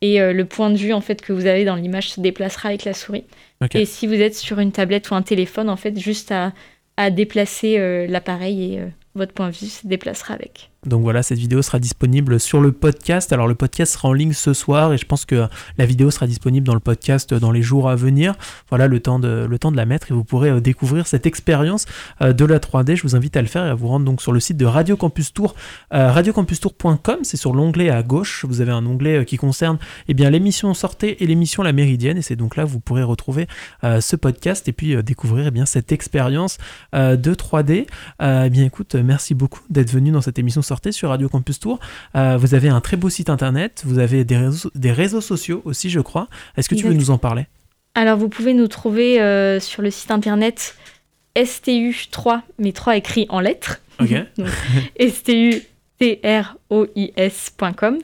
et 0.00 0.20
euh, 0.20 0.32
le 0.32 0.44
point 0.44 0.70
de 0.70 0.76
vue 0.76 0.92
en 0.92 1.00
fait 1.00 1.22
que 1.22 1.32
vous 1.32 1.46
avez 1.46 1.64
dans 1.64 1.76
l'image 1.76 2.10
se 2.10 2.20
déplacera 2.20 2.70
avec 2.70 2.84
la 2.84 2.94
souris. 2.94 3.24
Et 3.72 3.86
si 3.86 4.06
vous 4.06 4.14
êtes 4.14 4.34
sur 4.34 4.58
une 4.58 4.72
tablette 4.72 5.10
ou 5.10 5.14
un 5.14 5.22
téléphone, 5.22 5.70
en 5.70 5.76
fait, 5.76 5.98
juste 5.98 6.32
à, 6.32 6.52
déplacer 7.10 7.78
euh, 7.78 8.06
l'appareil 8.06 8.74
et 8.74 8.82
votre 9.14 9.32
point 9.32 9.48
de 9.48 9.54
vue 9.54 9.66
se 9.66 9.86
déplacera 9.86 10.34
avec. 10.34 10.70
Donc 10.86 11.02
voilà, 11.02 11.22
cette 11.22 11.38
vidéo 11.38 11.62
sera 11.62 11.78
disponible 11.78 12.38
sur 12.38 12.60
le 12.60 12.72
podcast. 12.72 13.32
Alors 13.32 13.48
le 13.48 13.54
podcast 13.54 13.94
sera 13.94 14.08
en 14.08 14.12
ligne 14.12 14.32
ce 14.32 14.52
soir 14.52 14.92
et 14.92 14.98
je 14.98 15.06
pense 15.06 15.24
que 15.24 15.46
la 15.78 15.86
vidéo 15.86 16.10
sera 16.10 16.26
disponible 16.26 16.66
dans 16.66 16.74
le 16.74 16.80
podcast 16.80 17.32
dans 17.32 17.50
les 17.50 17.62
jours 17.62 17.88
à 17.88 17.96
venir. 17.96 18.34
Voilà 18.68 18.86
le 18.86 19.00
temps 19.00 19.18
de, 19.18 19.48
la 19.74 19.86
mettre 19.86 20.10
et 20.10 20.14
vous 20.14 20.24
pourrez 20.24 20.50
euh, 20.50 20.60
découvrir 20.60 21.06
cette 21.06 21.26
expérience 21.26 21.86
euh, 22.20 22.32
de 22.32 22.44
la 22.44 22.58
3D. 22.58 22.96
Je 22.96 23.02
vous 23.02 23.16
invite 23.16 23.36
à 23.36 23.42
le 23.42 23.48
faire 23.48 23.64
et 23.64 23.70
à 23.70 23.74
vous 23.74 23.88
rendre 23.88 24.04
donc 24.04 24.20
sur 24.20 24.32
le 24.32 24.40
site 24.40 24.56
de 24.56 24.66
Radio 24.66 24.96
Campus 24.96 25.32
Tour, 25.32 25.54
euh, 25.94 26.10
radiocampustour.com. 26.12 27.20
C'est 27.22 27.36
sur 27.36 27.54
l'onglet 27.54 27.88
à 27.88 28.02
gauche. 28.02 28.44
Vous 28.46 28.60
avez 28.60 28.72
un 28.72 28.84
onglet 28.84 29.24
qui 29.24 29.36
concerne 29.36 29.78
eh 30.08 30.14
l'émission 30.14 30.74
Sortée 30.74 31.22
et 31.22 31.26
l'émission 31.26 31.62
La 31.62 31.72
Méridienne 31.72 32.18
et 32.18 32.22
c'est 32.22 32.36
donc 32.36 32.56
là 32.56 32.64
que 32.64 32.68
vous 32.68 32.80
pourrez 32.80 33.02
retrouver 33.02 33.46
ce 33.82 34.16
podcast 34.16 34.66
et 34.68 34.72
puis 34.72 35.00
découvrir 35.02 35.46
eh 35.48 35.50
bien 35.50 35.66
cette 35.66 35.92
expérience 35.92 36.58
de 36.92 37.34
3D. 37.34 37.86
eh 38.20 38.50
bien 38.50 38.64
écoute, 38.64 38.94
merci 38.94 39.34
beaucoup 39.34 39.60
d'être 39.68 39.92
venu 39.92 40.10
dans 40.10 40.22
cette 40.22 40.38
émission 40.38 40.62
Sur 40.90 41.10
Radio 41.10 41.28
Campus 41.28 41.60
Tour. 41.60 41.78
Euh, 42.16 42.36
vous 42.36 42.54
avez 42.54 42.68
un 42.68 42.80
très 42.80 42.96
beau 42.96 43.08
site 43.08 43.30
internet, 43.30 43.82
vous 43.86 43.98
avez 43.98 44.24
des 44.24 44.36
réseaux, 44.36 44.70
des 44.74 44.92
réseaux 44.92 45.20
sociaux 45.20 45.62
aussi, 45.64 45.90
je 45.90 46.00
crois. 46.00 46.28
Est-ce 46.56 46.68
que 46.68 46.74
tu 46.74 46.86
veux 46.86 46.94
nous 46.94 47.10
en 47.10 47.18
parler? 47.18 47.46
Alors, 47.94 48.18
vous 48.18 48.28
pouvez 48.28 48.54
nous 48.54 48.68
trouver 48.68 49.20
euh, 49.20 49.60
sur 49.60 49.80
le 49.80 49.90
site 49.90 50.10
internet 50.10 50.76
STU3, 51.36 52.40
mais 52.58 52.72
3 52.72 52.96
écrit 52.96 53.26
en 53.28 53.38
lettres. 53.40 53.80
Ok. 54.00 54.14
STUTROIS.com. 55.00 57.98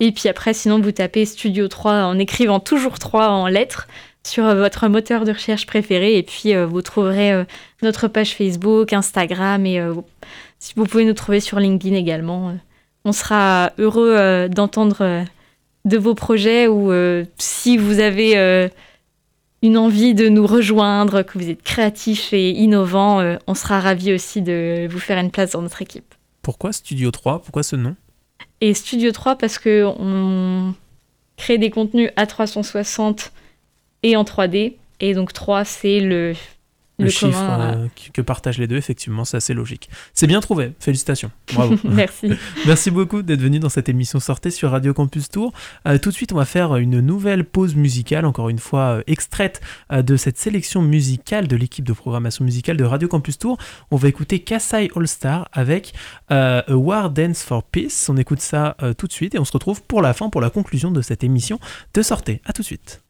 Et 0.00 0.12
puis 0.12 0.28
après, 0.28 0.54
sinon, 0.54 0.80
vous 0.80 0.92
tapez 0.92 1.24
Studio 1.24 1.68
3 1.68 2.04
en 2.04 2.18
écrivant 2.18 2.60
toujours 2.60 2.98
3 2.98 3.28
en 3.28 3.48
lettres 3.48 3.88
sur 4.26 4.44
votre 4.54 4.88
moteur 4.88 5.24
de 5.24 5.32
recherche 5.32 5.64
préféré. 5.66 6.18
Et 6.18 6.22
puis, 6.22 6.54
euh, 6.54 6.66
vous 6.66 6.82
trouverez 6.82 7.46
notre 7.82 8.08
page 8.08 8.34
Facebook, 8.34 8.92
Instagram 8.92 9.64
et 9.64 9.80
si 10.60 10.74
vous 10.76 10.84
pouvez 10.84 11.04
nous 11.04 11.14
trouver 11.14 11.40
sur 11.40 11.58
LinkedIn 11.58 11.96
également. 11.96 12.50
Euh, 12.50 12.54
on 13.04 13.10
sera 13.12 13.72
heureux 13.78 14.48
d'entendre 14.50 15.24
de 15.84 15.98
vos 15.98 16.14
projets 16.14 16.68
ou 16.68 16.92
si 17.38 17.78
vous 17.78 17.98
avez 17.98 18.70
une 19.62 19.78
envie 19.78 20.12
de 20.12 20.28
nous 20.28 20.46
rejoindre, 20.46 21.22
que 21.22 21.38
vous 21.38 21.48
êtes 21.48 21.62
créatif 21.62 22.34
et 22.34 22.50
innovant, 22.50 23.38
on 23.46 23.54
sera 23.54 23.80
ravis 23.80 24.12
aussi 24.12 24.42
de 24.42 24.86
vous 24.90 24.98
faire 24.98 25.18
une 25.18 25.30
place 25.30 25.52
dans 25.52 25.62
notre 25.62 25.80
équipe. 25.80 26.14
Pourquoi 26.42 26.74
Studio 26.74 27.10
3 27.10 27.40
Pourquoi 27.40 27.62
ce 27.62 27.76
nom? 27.76 27.96
Et 28.60 28.74
Studio 28.74 29.12
3 29.12 29.36
parce 29.36 29.58
que 29.58 29.84
on 29.98 30.74
crée 31.36 31.58
des 31.58 31.70
contenus 31.70 32.10
à 32.16 32.26
360 32.26 33.32
et 34.02 34.16
en 34.16 34.24
3D. 34.24 34.74
Et 35.00 35.14
donc 35.14 35.32
3, 35.32 35.64
c'est 35.64 36.00
le 36.00 36.34
le, 37.00 37.10
chiffre 37.10 37.38
euh, 37.38 37.86
que 38.12 38.22
partagent 38.22 38.58
les 38.58 38.66
deux, 38.66 38.76
effectivement, 38.76 39.24
c'est 39.24 39.36
assez 39.36 39.54
logique. 39.54 39.88
C'est 40.14 40.26
bien 40.26 40.40
trouvé, 40.40 40.72
félicitations. 40.78 41.30
Bravo. 41.52 41.76
Merci. 41.84 42.32
Merci 42.66 42.90
beaucoup 42.90 43.22
d'être 43.22 43.40
venu 43.40 43.58
dans 43.58 43.68
cette 43.68 43.88
émission 43.88 44.20
Sortez 44.20 44.50
sur 44.50 44.70
Radio 44.70 44.94
Campus 44.94 45.28
Tour. 45.28 45.52
Euh, 45.86 45.98
tout 45.98 46.10
de 46.10 46.14
suite, 46.14 46.32
on 46.32 46.36
va 46.36 46.44
faire 46.44 46.76
une 46.76 47.00
nouvelle 47.00 47.44
pause 47.44 47.74
musicale, 47.74 48.24
encore 48.24 48.48
une 48.48 48.58
fois 48.58 48.80
euh, 48.80 49.02
extraite 49.06 49.60
de 49.90 50.16
cette 50.16 50.38
sélection 50.38 50.82
musicale 50.82 51.48
de 51.48 51.56
l'équipe 51.56 51.84
de 51.84 51.92
programmation 51.92 52.44
musicale 52.44 52.76
de 52.76 52.84
Radio 52.84 53.08
Campus 53.08 53.38
Tour. 53.38 53.58
On 53.90 53.96
va 53.96 54.08
écouter 54.08 54.40
Kassai 54.40 54.90
All 54.94 55.08
Star 55.08 55.48
avec 55.52 55.92
A 56.28 56.64
War 56.68 57.10
Dance 57.10 57.42
for 57.42 57.62
Peace. 57.62 58.06
On 58.08 58.16
écoute 58.16 58.40
ça 58.40 58.76
tout 58.98 59.06
de 59.06 59.12
suite 59.12 59.34
et 59.34 59.38
on 59.38 59.44
se 59.44 59.52
retrouve 59.52 59.82
pour 59.82 60.02
la 60.02 60.12
fin, 60.12 60.30
pour 60.30 60.40
la 60.40 60.50
conclusion 60.50 60.90
de 60.90 61.02
cette 61.02 61.24
émission 61.24 61.58
de 61.94 62.02
Sortez. 62.02 62.40
À 62.44 62.52
tout 62.52 62.62
de 62.62 62.66
suite. 62.66 63.00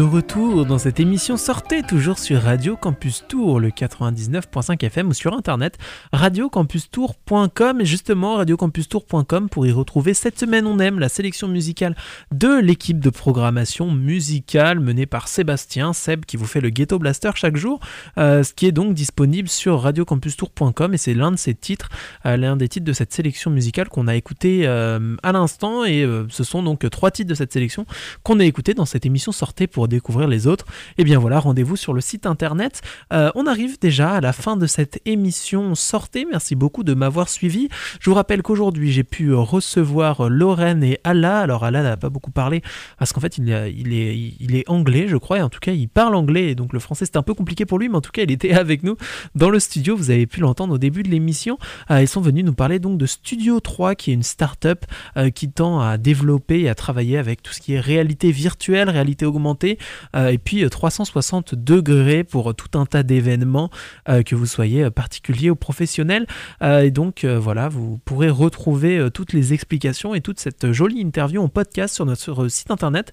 De 0.00 0.04
retour 0.04 0.64
dans 0.64 0.78
cette 0.78 0.98
émission. 0.98 1.36
Sortez 1.36 1.82
toujours 1.82 2.18
sur 2.18 2.40
Radio 2.40 2.74
Campus 2.74 3.22
Tour, 3.28 3.60
le 3.60 3.68
99.5 3.68 4.82
FM 4.82 5.08
ou 5.08 5.12
sur 5.12 5.34
internet 5.34 5.76
radiocampustour.com 6.14 7.82
et 7.82 7.84
justement 7.84 8.36
radiocampustour.com 8.36 9.50
pour 9.50 9.66
y 9.66 9.72
retrouver 9.72 10.14
cette 10.14 10.38
semaine 10.38 10.66
on 10.66 10.78
aime 10.78 11.00
la 11.00 11.10
sélection 11.10 11.48
musicale 11.48 11.96
de 12.32 12.58
l'équipe 12.62 12.98
de 12.98 13.10
programmation 13.10 13.90
musicale 13.90 14.80
menée 14.80 15.04
par 15.04 15.28
Sébastien 15.28 15.92
Seb 15.92 16.24
qui 16.24 16.38
vous 16.38 16.46
fait 16.46 16.62
le 16.62 16.70
Ghetto 16.70 16.98
Blaster 16.98 17.32
chaque 17.34 17.58
jour, 17.58 17.78
euh, 18.16 18.42
ce 18.42 18.54
qui 18.54 18.64
est 18.64 18.72
donc 18.72 18.94
disponible 18.94 19.50
sur 19.50 19.82
radiocampustour.com 19.82 20.94
et 20.94 20.98
c'est 20.98 21.14
l'un 21.14 21.30
de 21.30 21.36
ces 21.36 21.54
titres, 21.54 21.90
euh, 22.24 22.38
l'un 22.38 22.56
des 22.56 22.68
titres 22.68 22.86
de 22.86 22.94
cette 22.94 23.12
sélection 23.12 23.50
musicale 23.50 23.90
qu'on 23.90 24.08
a 24.08 24.14
écouté 24.14 24.62
euh, 24.64 25.16
à 25.22 25.32
l'instant. 25.32 25.84
Et 25.84 26.08
ce 26.30 26.42
sont 26.42 26.62
donc 26.62 26.88
trois 26.88 27.10
titres 27.10 27.28
de 27.28 27.34
cette 27.34 27.52
sélection 27.52 27.84
qu'on 28.22 28.40
a 28.40 28.46
écouté 28.46 28.72
dans 28.72 28.86
cette 28.86 29.04
émission 29.04 29.30
Sortez 29.30 29.66
pour 29.66 29.89
découvrir 29.90 30.28
les 30.28 30.46
autres. 30.46 30.64
Et 30.96 31.02
eh 31.02 31.04
bien 31.04 31.18
voilà, 31.18 31.38
rendez-vous 31.38 31.76
sur 31.76 31.92
le 31.92 32.00
site 32.00 32.26
internet. 32.26 32.80
Euh, 33.12 33.30
on 33.34 33.46
arrive 33.46 33.78
déjà 33.78 34.12
à 34.12 34.20
la 34.20 34.32
fin 34.32 34.56
de 34.56 34.66
cette 34.66 35.00
émission 35.04 35.74
Sortez. 35.74 36.26
Merci 36.30 36.54
beaucoup 36.54 36.82
de 36.82 36.94
m'avoir 36.94 37.28
suivi. 37.28 37.68
Je 38.00 38.08
vous 38.08 38.14
rappelle 38.14 38.42
qu'aujourd'hui 38.42 38.92
j'ai 38.92 39.04
pu 39.04 39.34
recevoir 39.34 40.28
Lorraine 40.28 40.82
et 40.82 40.98
Allah. 41.04 41.40
Alors 41.40 41.64
Allah 41.64 41.82
n'a 41.82 41.96
pas 41.96 42.08
beaucoup 42.08 42.30
parlé 42.30 42.62
parce 42.98 43.12
qu'en 43.12 43.20
fait 43.20 43.38
il, 43.38 43.50
est, 43.50 44.68
anglais, 44.68 45.06
je 45.08 45.16
crois, 45.16 45.38
et 45.38 45.42
en 45.42 45.50
tout 45.50 45.60
cas 45.60 45.72
il 45.72 45.88
parle 45.88 46.14
anglais. 46.14 46.50
Et 46.50 46.54
donc 46.54 46.72
le 46.72 46.80
français 46.80 47.04
c'était 47.04 47.18
un 47.18 47.22
peu 47.22 47.34
compliqué 47.34 47.66
pour 47.66 47.78
lui, 47.78 47.88
mais 47.88 47.96
en 47.96 48.00
tout 48.00 48.12
cas 48.12 48.22
il 48.22 48.30
était 48.30 48.52
avec 48.52 48.82
nous 48.82 48.96
dans 49.34 49.50
le 49.50 49.60
studio. 49.60 49.96
Vous 49.96 50.10
avez 50.10 50.26
pu 50.26 50.40
l'entendre 50.40 50.74
au 50.74 50.78
début 50.78 51.02
de 51.02 51.08
l'émission. 51.08 51.58
Euh, 51.90 52.00
ils 52.00 52.08
sont 52.08 52.20
venus 52.20 52.44
nous 52.44 52.54
parler 52.54 52.78
donc 52.78 52.98
de 52.98 53.06
Studio 53.06 53.60
3, 53.60 53.94
qui 53.94 54.10
est 54.10 54.14
une 54.14 54.22
start-up 54.22 54.84
euh, 55.16 55.30
qui 55.30 55.50
tend 55.50 55.80
à 55.80 55.98
développer 55.98 56.60
et 56.60 56.68
à 56.68 56.74
travailler 56.74 57.18
avec 57.18 57.42
tout 57.42 57.52
ce 57.52 57.60
qui 57.60 57.74
est 57.74 57.80
réalité 57.80 58.30
virtuelle, 58.30 58.88
réalité 58.88 59.26
augmentée, 59.26 59.69
euh, 60.16 60.28
et 60.28 60.38
puis 60.38 60.68
360 60.68 61.54
degrés 61.54 62.24
pour 62.24 62.54
tout 62.54 62.78
un 62.78 62.86
tas 62.86 63.02
d'événements, 63.02 63.70
euh, 64.08 64.22
que 64.22 64.34
vous 64.34 64.46
soyez 64.46 64.90
particulier 64.90 65.50
ou 65.50 65.56
professionnel. 65.56 66.26
Euh, 66.62 66.82
et 66.82 66.90
donc 66.90 67.24
voilà, 67.24 67.68
vous 67.68 67.98
pourrez 68.04 68.30
retrouver 68.30 69.08
toutes 69.12 69.32
les 69.32 69.52
explications 69.52 70.14
et 70.14 70.20
toute 70.20 70.40
cette 70.40 70.72
jolie 70.72 71.00
interview 71.00 71.42
en 71.42 71.48
podcast 71.48 71.94
sur 71.94 72.06
notre 72.06 72.48
site 72.48 72.70
internet 72.70 73.12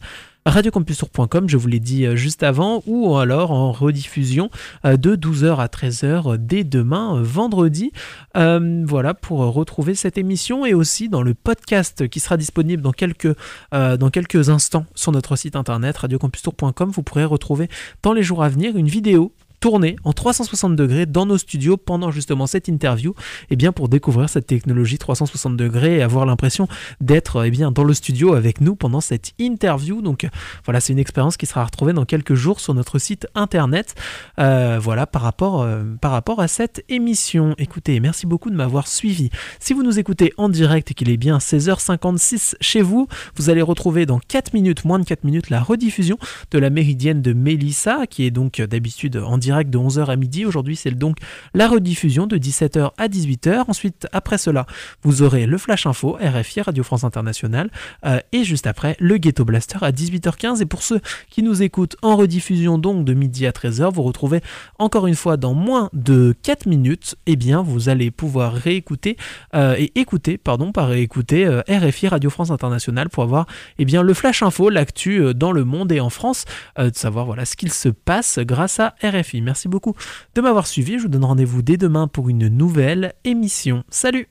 radiocampusur.com, 0.50 1.50
je 1.50 1.58
vous 1.58 1.68
l'ai 1.68 1.80
dit 1.80 2.06
juste 2.16 2.44
avant, 2.44 2.84
ou 2.86 3.16
alors 3.18 3.52
en 3.52 3.72
rediffusion 3.72 4.50
de 4.84 5.16
12h 5.16 5.58
à 5.58 5.68
13h 5.68 6.38
dès 6.38 6.64
demain, 6.64 7.22
vendredi. 7.22 7.92
voilà, 8.36 9.14
pour 9.14 9.40
retrouver 9.40 9.96
cette 9.96 10.18
émission 10.18 10.66
et 10.66 10.74
aussi 10.74 11.10
dans 11.10 11.22
le 11.22 11.34
podcast 11.34 12.08
qui 12.08 12.20
sera 12.20 12.38
disponible 12.38 12.82
dans 12.82 12.92
quelques, 12.92 13.36
dans 13.72 14.10
quelques 14.10 14.50
instants 14.50 14.86
sur 14.96 15.12
notre 15.12 15.36
site 15.36 15.56
internet 15.56 15.98
radiocampusur.com, 15.98 16.92
vous 16.92 17.04
pourrez 17.04 17.26
retrouver 17.26 17.70
dans 18.04 18.14
les 18.14 18.24
jours 18.24 18.44
à 18.44 18.50
venir 18.50 18.78
une 18.78 18.88
vidéo 18.88 19.34
tourner 19.60 19.96
en 20.04 20.14
360 20.14 20.76
degrés 20.76 21.06
dans 21.06 21.26
nos 21.26 21.38
studios 21.38 21.78
pendant 21.78 22.12
justement 22.12 22.48
cette 22.48 22.68
interview, 22.68 23.12
et 23.12 23.14
eh 23.52 23.56
bien 23.56 23.72
pour 23.72 23.90
découvrir 23.90 24.30
cette 24.30 24.48
technologie 24.48 24.98
360 24.98 25.58
degrés 25.58 25.98
et 25.98 26.02
avoir 26.02 26.26
l'impression 26.26 26.68
d'être 27.02 27.46
eh 27.46 27.52
bien 27.52 27.72
dans 27.72 27.84
le 27.84 27.94
studio 27.94 28.34
avec 28.34 28.62
nous 28.62 28.76
pendant 28.76 29.02
cette 29.02 29.34
interview. 29.40 30.02
Donc 30.02 30.28
voilà, 30.66 30.80
c'est 30.80 30.94
une 30.94 31.00
expérience 31.00 31.38
qui 31.38 31.46
sera 31.46 31.64
retrouvée 31.64 31.94
dans 31.94 32.06
quelques 32.06 32.36
jours 32.36 32.60
sur 32.60 32.74
notre 32.74 33.00
site 33.00 33.28
internet. 33.36 33.96
Euh, 34.40 34.80
voilà 34.82 35.08
par 35.08 35.22
rapport 35.24 35.64
euh, 35.64 35.84
par 36.00 36.12
rapport 36.12 36.40
à 36.40 36.48
cette 36.48 36.84
émission. 36.90 37.56
Écoutez, 37.58 38.00
merci 38.00 38.28
beaucoup 38.28 38.50
de 38.50 38.56
m'avoir 38.56 38.88
suivi. 38.88 39.30
Si 39.60 39.74
vous 39.74 39.84
nous 39.84 40.00
écoutez 40.00 40.34
en 40.38 40.50
direct 40.50 40.92
et 40.92 40.94
qu'il 40.94 41.10
est 41.10 41.18
bien 41.18 41.40
16h56 41.40 42.56
chez 42.62 42.82
vous, 42.82 43.08
vous 43.36 43.50
allez 43.50 43.62
retrouver 43.62 44.06
dans 44.06 44.20
4 44.20 44.54
minutes, 44.54 44.86
moins 44.86 45.00
de 45.00 45.06
4 45.06 45.24
minutes, 45.24 45.50
la 45.50 45.62
rediffusion 45.62 46.18
de 46.52 46.60
la 46.60 46.70
méridienne 46.70 47.22
de 47.22 47.34
Mélissa, 47.34 48.06
qui 48.08 48.26
est 48.26 48.32
donc 48.32 48.62
d'habitude 48.62 49.18
en 49.18 49.38
direct 49.38 49.47
direct 49.48 49.70
de 49.70 49.78
11h 49.78 50.08
à 50.08 50.16
midi. 50.18 50.46
Aujourd'hui, 50.46 50.76
c'est 50.76 50.92
donc 50.92 51.20
la 51.54 51.70
rediffusion 51.70 52.28
de 52.28 52.38
17h 52.38 52.92
à 52.98 53.08
18h. 53.08 53.64
Ensuite, 53.70 54.06
après 54.12 54.38
cela, 54.38 54.66
vous 55.04 55.22
aurez 55.22 55.46
le 55.46 55.58
Flash 55.58 55.86
Info, 55.86 56.18
RFI, 56.22 56.62
Radio 56.62 56.84
France 56.84 57.06
Internationale. 57.06 57.70
Euh, 58.06 58.20
et 58.34 58.44
juste 58.44 58.68
après, 58.68 58.98
le 59.00 59.16
Ghetto 59.16 59.46
Blaster 59.46 59.78
à 59.82 59.92
18h15. 59.92 60.62
Et 60.62 60.66
pour 60.66 60.84
ceux 60.84 61.00
qui 61.30 61.44
nous 61.44 61.64
écoutent 61.64 61.96
en 62.02 62.18
rediffusion, 62.18 62.78
donc 62.78 63.06
de 63.06 63.14
midi 63.14 63.48
à 63.48 63.52
13h, 63.52 63.94
vous 63.94 64.04
retrouvez 64.04 64.42
encore 64.80 65.08
une 65.08 65.16
fois 65.16 65.38
dans 65.38 65.54
moins 65.54 65.90
de 65.94 66.36
4 66.44 66.66
minutes, 66.66 67.16
eh 67.26 67.38
bien, 67.38 67.62
vous 67.62 67.88
allez 67.88 68.12
pouvoir 68.12 68.52
réécouter 68.52 69.16
euh, 69.56 69.76
et 69.78 69.98
écouter, 69.98 70.38
pardon, 70.38 70.74
par 70.74 70.90
réécouter 70.90 71.46
euh, 71.46 71.62
RFI, 71.70 72.10
Radio 72.10 72.30
France 72.30 72.52
Internationale 72.52 73.08
pour 73.08 73.24
avoir 73.24 73.48
eh 73.80 73.86
bien, 73.86 74.04
le 74.04 74.14
Flash 74.14 74.44
Info, 74.44 74.70
l'actu 74.70 75.34
dans 75.34 75.54
le 75.54 75.64
monde 75.64 75.94
et 75.94 76.02
en 76.02 76.10
France, 76.10 76.44
de 76.78 76.92
savoir 76.94 77.26
voilà, 77.26 77.46
ce 77.46 77.56
qu'il 77.56 77.72
se 77.72 77.88
passe 77.88 78.40
grâce 78.40 78.82
à 78.82 78.96
RFI. 79.02 79.37
Merci 79.42 79.68
beaucoup 79.68 79.96
de 80.36 80.42
m'avoir 80.42 80.68
suivi. 80.68 80.98
Je 80.98 81.04
vous 81.04 81.10
donne 81.10 81.26
rendez-vous 81.26 81.62
dès 81.62 81.78
demain 81.78 82.08
pour 82.08 82.30
une 82.30 82.48
nouvelle 82.48 83.14
émission. 83.24 83.84
Salut 83.90 84.28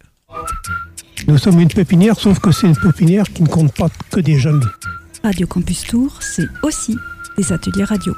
Nous 1.26 1.38
sommes 1.38 1.60
une 1.60 1.68
pépinière, 1.68 2.18
sauf 2.18 2.38
que 2.38 2.52
c'est 2.52 2.66
une 2.66 2.76
pépinière 2.76 3.24
qui 3.32 3.42
ne 3.42 3.48
compte 3.48 3.74
pas 3.74 3.88
que 4.10 4.20
des 4.20 4.38
jeunes. 4.38 4.62
Radio 5.22 5.46
Campus 5.46 5.82
Tour, 5.82 6.18
c'est 6.20 6.46
aussi 6.62 6.96
des 7.36 7.52
ateliers 7.52 7.84
radio. 7.84 8.14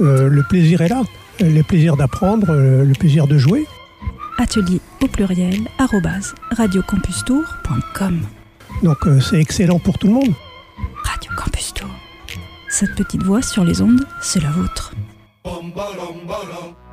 Euh, 0.00 0.28
le 0.28 0.42
plaisir 0.42 0.80
est 0.82 0.88
là, 0.88 1.02
le 1.40 1.62
plaisir 1.62 1.96
d'apprendre, 1.96 2.50
euh, 2.50 2.84
le 2.84 2.92
plaisir 2.92 3.26
de 3.26 3.38
jouer. 3.38 3.66
Atelier 4.38 4.80
au 5.02 5.08
pluriel, 5.08 5.68
arrobase, 5.78 6.34
radiocampustour.com. 6.50 8.20
Donc 8.82 9.06
euh, 9.06 9.20
c'est 9.20 9.40
excellent 9.40 9.78
pour 9.78 9.98
tout 9.98 10.06
le 10.06 10.14
monde. 10.14 10.34
Radio 11.02 11.30
Campus 11.36 11.74
Tour. 11.74 11.90
Cette 12.68 12.94
petite 12.94 13.22
voix 13.22 13.42
sur 13.42 13.64
les 13.64 13.82
ondes, 13.82 14.06
c'est 14.22 14.40
la 14.40 14.50
vôtre. 14.50 14.94
bum 15.50 15.72
ba 15.76 15.86
dum 15.98 16.26
ba 16.30 16.38
dum 16.50 16.80